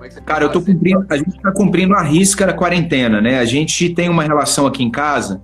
É 0.00 0.08
tá 0.08 0.20
Cara, 0.22 0.44
eu 0.44 0.52
tô 0.52 0.62
cumprindo, 0.62 1.06
a 1.10 1.16
gente 1.16 1.36
está 1.36 1.52
cumprindo 1.52 1.94
a 1.94 2.02
risca 2.02 2.46
da 2.46 2.54
quarentena, 2.54 3.20
né? 3.20 3.38
A 3.38 3.44
gente 3.44 3.92
tem 3.94 4.08
uma 4.08 4.22
relação 4.22 4.66
aqui 4.66 4.82
em 4.82 4.90
casa 4.90 5.42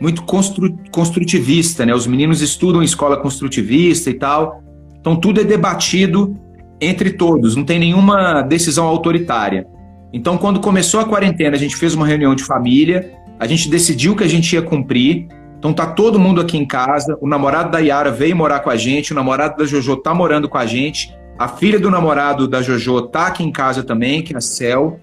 muito 0.00 0.22
constru, 0.22 0.74
construtivista, 0.90 1.84
né? 1.84 1.94
Os 1.94 2.06
meninos 2.06 2.40
estudam 2.40 2.82
em 2.82 2.84
escola 2.84 3.16
construtivista 3.16 4.08
e 4.10 4.14
tal. 4.14 4.62
Então 4.98 5.14
tudo 5.16 5.40
é 5.40 5.44
debatido 5.44 6.36
entre 6.80 7.10
todos, 7.10 7.54
não 7.54 7.64
tem 7.64 7.78
nenhuma 7.78 8.42
decisão 8.42 8.86
autoritária. 8.86 9.66
Então, 10.12 10.36
quando 10.36 10.60
começou 10.60 10.98
a 10.98 11.04
quarentena, 11.04 11.54
a 11.54 11.58
gente 11.58 11.76
fez 11.76 11.94
uma 11.94 12.06
reunião 12.06 12.34
de 12.34 12.42
família, 12.42 13.12
a 13.38 13.46
gente 13.46 13.68
decidiu 13.68 14.16
que 14.16 14.24
a 14.24 14.28
gente 14.28 14.54
ia 14.54 14.62
cumprir. 14.62 15.28
Então 15.58 15.72
tá 15.72 15.86
todo 15.86 16.18
mundo 16.18 16.40
aqui 16.40 16.56
em 16.56 16.66
casa. 16.66 17.16
O 17.20 17.28
namorado 17.28 17.70
da 17.70 17.78
Yara 17.78 18.10
veio 18.10 18.34
morar 18.34 18.60
com 18.60 18.70
a 18.70 18.76
gente, 18.76 19.12
o 19.12 19.14
namorado 19.14 19.58
da 19.58 19.64
Jojo 19.64 19.96
tá 19.96 20.14
morando 20.14 20.48
com 20.48 20.58
a 20.58 20.66
gente. 20.66 21.14
A 21.38 21.48
filha 21.48 21.78
do 21.78 21.90
namorado 21.90 22.48
da 22.48 22.60
Jojo 22.60 23.02
tá 23.02 23.26
aqui 23.26 23.44
em 23.44 23.52
casa 23.52 23.82
também, 23.82 24.22
que 24.22 24.34
é 24.34 24.38
a 24.38 24.40
Cel. 24.40 24.98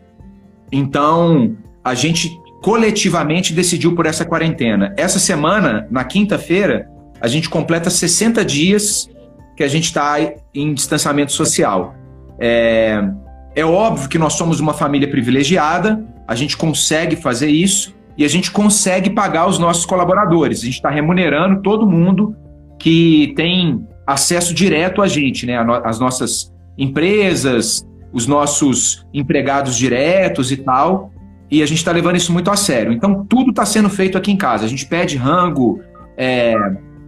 Então, 0.72 1.56
a 1.84 1.93
gente 1.93 2.30
coletivamente 2.62 3.53
decidiu 3.53 3.95
por 3.95 4.05
essa 4.05 4.26
quarentena. 4.26 4.93
Essa 4.97 5.20
semana, 5.20 5.88
na 5.89 6.03
quinta-feira, 6.03 6.89
a 7.22 7.28
gente 7.28 7.49
completa 7.49 7.89
60 7.89 8.43
dias 8.43 9.10
que 9.55 9.64
a 9.64 9.68
gente 9.68 9.86
está 9.86 10.18
em 10.53 10.74
distanciamento 10.74 11.32
social. 11.32 11.95
É, 12.39 13.03
é 13.55 13.66
óbvio 13.66 14.10
que 14.10 14.18
nós 14.18 14.34
somos 14.34 14.60
uma 14.60 14.74
família 14.74 15.10
privilegiada, 15.10 16.03
a 16.28 16.36
gente 16.36 16.55
consegue 16.55 17.16
fazer 17.16 17.47
isso 17.47 17.95
e 18.18 18.24
a 18.24 18.28
gente 18.28 18.51
consegue 18.51 19.10
pagar 19.10 19.47
os 19.47 19.58
nossos 19.58 19.86
colaboradores. 19.86 20.60
A 20.60 20.66
gente 20.66 20.76
está 20.76 20.89
remunerando 20.89 21.62
todo 21.62 21.88
mundo 21.88 22.36
que 22.80 23.34
tem 23.36 23.88
acesso 24.05 24.53
direto 24.53 25.01
a 25.01 25.08
gente, 25.08 25.45
né? 25.45 25.58
As 25.84 25.99
nossas 25.99 26.53
empresas, 26.78 27.88
os 28.14 28.28
nossos 28.28 29.05
empregados 29.14 29.76
diretos 29.76 30.51
e 30.51 30.58
tal 30.58 31.12
e 31.50 31.64
a 31.64 31.66
gente 31.66 31.78
está 31.78 31.91
levando 31.91 32.18
isso 32.18 32.34
muito 32.34 32.52
a 32.52 32.56
sério. 32.56 32.91
Então, 32.91 33.26
tudo 33.26 33.52
está 33.52 33.66
sendo 33.66 33.89
feito 33.89 34.18
aqui 34.18 34.32
em 34.32 34.38
casa. 34.38 34.66
A 34.66 34.68
gente 34.68 34.86
pede 34.86 35.16
rango 35.16 35.82
é, 36.18 36.56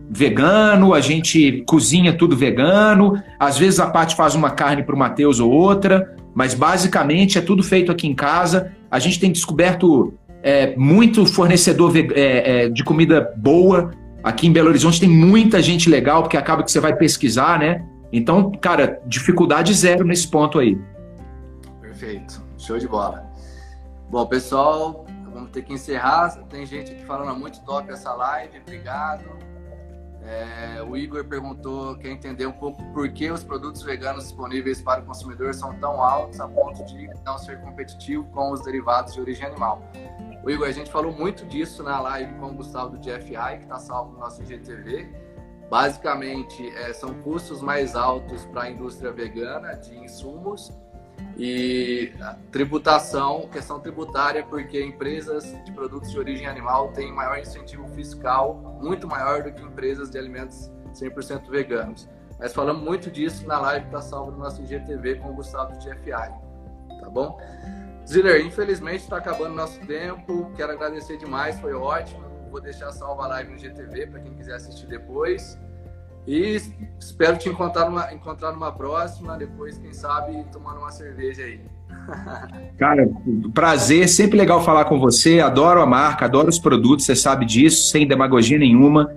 vegano, 0.10 0.94
a 0.94 1.02
gente 1.02 1.64
cozinha 1.68 2.14
tudo 2.14 2.36
vegano. 2.36 3.22
Às 3.40 3.58
vezes 3.58 3.80
a 3.80 3.88
Paty 3.88 4.16
faz 4.16 4.36
uma 4.36 4.50
carne 4.50 4.84
para 4.84 4.96
o 4.96 4.98
Matheus 4.98 5.40
ou 5.40 5.52
outra, 5.52 6.16
mas 6.34 6.54
basicamente 6.54 7.38
é 7.38 7.42
tudo 7.42 7.62
feito 7.62 7.92
aqui 7.92 8.08
em 8.08 8.16
casa. 8.16 8.72
A 8.90 8.98
gente 8.98 9.20
tem 9.20 9.32
descoberto 9.32 10.14
é, 10.42 10.76
muito 10.76 11.26
fornecedor 11.26 11.94
é, 11.96 12.04
é, 12.16 12.70
de 12.70 12.84
comida 12.84 13.34
boa. 13.38 13.92
Aqui 14.24 14.48
em 14.48 14.52
Belo 14.52 14.70
Horizonte 14.70 15.00
tem 15.00 15.10
muita 15.10 15.62
gente 15.62 15.90
legal, 15.90 16.24
porque 16.24 16.38
acaba 16.38 16.64
que 16.64 16.72
você 16.72 16.80
vai 16.80 16.96
pesquisar, 16.96 17.60
né? 17.60 17.84
Então, 18.12 18.52
cara, 18.60 19.00
dificuldade 19.06 19.74
zero 19.74 20.04
nesse 20.06 20.28
ponto 20.28 20.60
aí. 20.60 20.78
Perfeito. 21.82 22.42
Show 22.58 22.78
de 22.80 22.88
bola. 22.88 23.29
Bom, 24.10 24.26
pessoal, 24.26 25.06
vamos 25.32 25.52
ter 25.52 25.62
que 25.62 25.72
encerrar. 25.72 26.36
Tem 26.50 26.66
gente 26.66 26.94
aqui 26.94 27.06
falando 27.06 27.38
muito 27.38 27.64
top 27.64 27.92
essa 27.92 28.12
live. 28.12 28.58
Obrigado. 28.58 29.24
É, 30.24 30.82
o 30.82 30.98
Igor 30.98 31.24
perguntou, 31.26 31.96
quer 31.96 32.10
entender 32.10 32.48
um 32.48 32.52
pouco 32.52 32.84
por 32.92 33.08
que 33.10 33.30
os 33.30 33.44
produtos 33.44 33.84
veganos 33.84 34.24
disponíveis 34.24 34.82
para 34.82 35.02
o 35.02 35.06
consumidor 35.06 35.54
são 35.54 35.80
tão 35.80 36.02
altos 36.02 36.40
a 36.40 36.48
ponto 36.48 36.84
de 36.86 37.08
não 37.24 37.38
ser 37.38 37.62
competitivo 37.62 38.24
com 38.32 38.52
os 38.52 38.64
derivados 38.64 39.14
de 39.14 39.22
origem 39.22 39.46
animal. 39.46 39.80
O 40.44 40.50
Igor, 40.50 40.68
a 40.68 40.72
gente 40.72 40.90
falou 40.90 41.12
muito 41.12 41.46
disso 41.46 41.84
na 41.84 42.00
live 42.00 42.34
com 42.40 42.48
o 42.48 42.54
Gustavo 42.56 42.98
do 42.98 43.00
GFI, 43.00 43.58
que 43.58 43.64
está 43.64 43.78
salvo 43.78 44.14
no 44.14 44.20
nosso 44.22 44.42
IGTV. 44.42 45.08
Basicamente, 45.70 46.68
é, 46.78 46.94
são 46.94 47.14
custos 47.22 47.62
mais 47.62 47.96
altos 47.96 48.44
para 48.48 48.64
a 48.64 48.72
indústria 48.72 49.12
vegana 49.12 49.76
de 49.76 49.96
insumos 49.96 50.72
e 51.38 52.12
tributação, 52.52 53.48
questão 53.50 53.80
tributária, 53.80 54.44
porque 54.44 54.84
empresas 54.84 55.46
de 55.64 55.72
produtos 55.72 56.12
de 56.12 56.20
origem 56.20 56.48
animal 56.48 56.92
têm 56.92 57.12
maior 57.12 57.40
incentivo 57.40 57.88
fiscal, 57.90 58.56
muito 58.82 59.08
maior 59.08 59.44
do 59.44 59.52
que 59.52 59.62
empresas 59.62 60.10
de 60.10 60.18
alimentos 60.18 60.70
100% 60.94 61.50
veganos. 61.50 62.10
Nós 62.40 62.54
falamos 62.54 62.84
muito 62.84 63.12
disso 63.12 63.46
na 63.48 63.60
live 63.60 63.82
que 63.82 63.96
está 63.96 64.02
salva 64.02 64.32
no 64.32 64.38
nosso 64.38 64.62
IGTV 64.62 65.16
com 65.16 65.30
o 65.30 65.34
Gustavo 65.34 65.78
GFI, 65.78 66.32
tá 67.00 67.10
bom? 67.10 67.40
Ziller, 68.08 68.46
infelizmente 68.46 69.04
está 69.04 69.18
acabando 69.18 69.54
nosso 69.54 69.80
tempo, 69.86 70.52
quero 70.56 70.72
agradecer 70.72 71.18
demais, 71.18 71.60
foi 71.60 71.74
ótimo. 71.74 72.28
Vou 72.50 72.60
deixar 72.60 72.92
salva 72.92 73.26
a 73.26 73.28
live 73.28 73.52
no 73.52 73.58
IGTV 73.58 74.08
para 74.08 74.20
quem 74.22 74.34
quiser 74.34 74.56
assistir 74.56 74.88
depois. 74.88 75.60
E 76.30 76.62
espero 77.00 77.38
te 77.38 77.50
encontrar 77.50 77.90
numa, 77.90 78.14
encontrar 78.14 78.52
numa 78.52 78.72
próxima, 78.72 79.36
depois, 79.36 79.80
quem 79.80 79.92
sabe, 79.92 80.46
tomando 80.52 80.78
uma 80.78 80.92
cerveja 80.92 81.42
aí. 81.42 81.60
Cara, 82.78 83.10
prazer, 83.52 84.08
sempre 84.08 84.38
legal 84.38 84.64
falar 84.64 84.86
com 84.86 85.00
você. 85.00 85.40
Adoro 85.40 85.82
a 85.82 85.88
marca, 85.88 86.26
adoro 86.26 86.48
os 86.48 86.60
produtos, 86.60 87.08
você 87.08 87.16
sabe 87.16 87.48
disso, 87.48 87.90
sem 87.90 88.08
demagogia 88.08 88.60
nenhuma. 88.60 89.12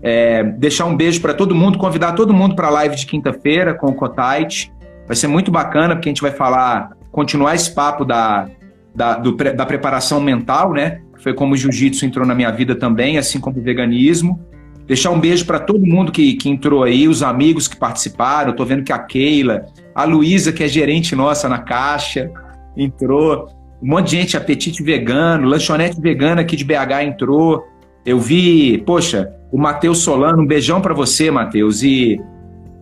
É, 0.00 0.42
deixar 0.42 0.86
um 0.86 0.96
beijo 0.96 1.20
para 1.20 1.34
todo 1.34 1.54
mundo, 1.54 1.76
convidar 1.76 2.12
todo 2.12 2.32
mundo 2.32 2.56
para 2.56 2.68
a 2.68 2.70
live 2.70 2.96
de 2.96 3.04
quinta-feira 3.04 3.74
com 3.74 3.88
o 3.88 3.94
Cotite. 3.94 4.72
Vai 5.06 5.16
ser 5.16 5.26
muito 5.26 5.50
bacana, 5.50 5.94
porque 5.94 6.08
a 6.08 6.12
gente 6.12 6.22
vai 6.22 6.32
falar, 6.32 6.96
continuar 7.12 7.54
esse 7.54 7.74
papo 7.74 8.06
da, 8.06 8.48
da, 8.94 9.18
do, 9.18 9.36
da 9.36 9.66
preparação 9.66 10.18
mental, 10.18 10.72
né? 10.72 11.02
Foi 11.18 11.34
como 11.34 11.52
o 11.52 11.56
jiu-jitsu 11.58 12.06
entrou 12.06 12.26
na 12.26 12.34
minha 12.34 12.50
vida 12.50 12.74
também, 12.74 13.18
assim 13.18 13.38
como 13.38 13.58
o 13.58 13.62
veganismo. 13.62 14.40
Deixar 14.86 15.10
um 15.10 15.20
beijo 15.20 15.46
para 15.46 15.58
todo 15.58 15.86
mundo 15.86 16.12
que, 16.12 16.34
que 16.34 16.48
entrou 16.48 16.82
aí, 16.82 17.08
os 17.08 17.22
amigos 17.22 17.66
que 17.66 17.76
participaram. 17.76 18.50
Estou 18.50 18.66
vendo 18.66 18.84
que 18.84 18.92
a 18.92 18.98
Keila, 18.98 19.66
a 19.94 20.04
Luísa, 20.04 20.52
que 20.52 20.62
é 20.62 20.68
gerente 20.68 21.16
nossa 21.16 21.48
na 21.48 21.58
Caixa, 21.58 22.30
entrou. 22.76 23.48
Um 23.82 23.88
monte 23.88 24.10
de 24.10 24.16
gente, 24.16 24.36
apetite 24.36 24.82
vegano, 24.82 25.48
lanchonete 25.48 26.00
vegana 26.00 26.42
aqui 26.42 26.56
de 26.56 26.64
BH 26.64 27.02
entrou. 27.04 27.64
Eu 28.04 28.18
vi, 28.18 28.78
poxa, 28.78 29.32
o 29.50 29.58
Matheus 29.58 29.98
Solano, 29.98 30.42
um 30.42 30.46
beijão 30.46 30.80
para 30.80 30.92
você, 30.92 31.30
Matheus. 31.30 31.82
E 31.82 32.20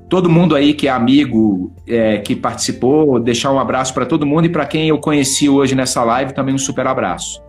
todo 0.09 0.29
mundo 0.29 0.57
aí 0.57 0.75
que 0.75 0.89
é 0.89 0.91
amigo, 0.91 1.73
é, 1.87 2.19
que 2.19 2.35
participou, 2.35 3.21
deixar 3.21 3.53
um 3.53 3.59
abraço 3.59 3.95
para 3.95 4.05
todo 4.05 4.27
mundo 4.27 4.47
e 4.47 4.49
para 4.49 4.67
quem 4.67 4.89
eu 4.89 4.99
conheci 4.99 5.49
hoje 5.49 5.75
nessa 5.75 6.03
live 6.03 6.35
também 6.35 6.55
um 6.55 6.59
super 6.59 6.87
abraço. 6.87 7.41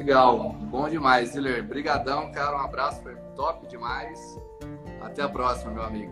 Legal, 0.00 0.56
bom 0.58 0.88
demais, 0.88 1.32
Ziller. 1.32 1.62
Brigadão, 1.62 2.32
cara, 2.32 2.56
um 2.56 2.60
abraço, 2.60 3.02
foi 3.02 3.14
top 3.36 3.66
demais. 3.66 4.40
Até 5.02 5.20
a 5.20 5.28
próxima, 5.28 5.72
meu 5.72 5.82
amigo. 5.82 6.10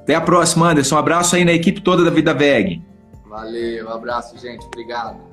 Até 0.00 0.14
a 0.14 0.20
próxima, 0.22 0.70
Anderson. 0.70 0.94
Um 0.94 0.98
abraço 0.98 1.36
aí 1.36 1.44
na 1.44 1.52
equipe 1.52 1.82
toda 1.82 2.02
da 2.02 2.10
Vida 2.10 2.32
Veg. 2.32 2.82
Valeu, 3.26 3.86
um 3.86 3.92
abraço, 3.92 4.38
gente. 4.38 4.64
Obrigado. 4.64 5.25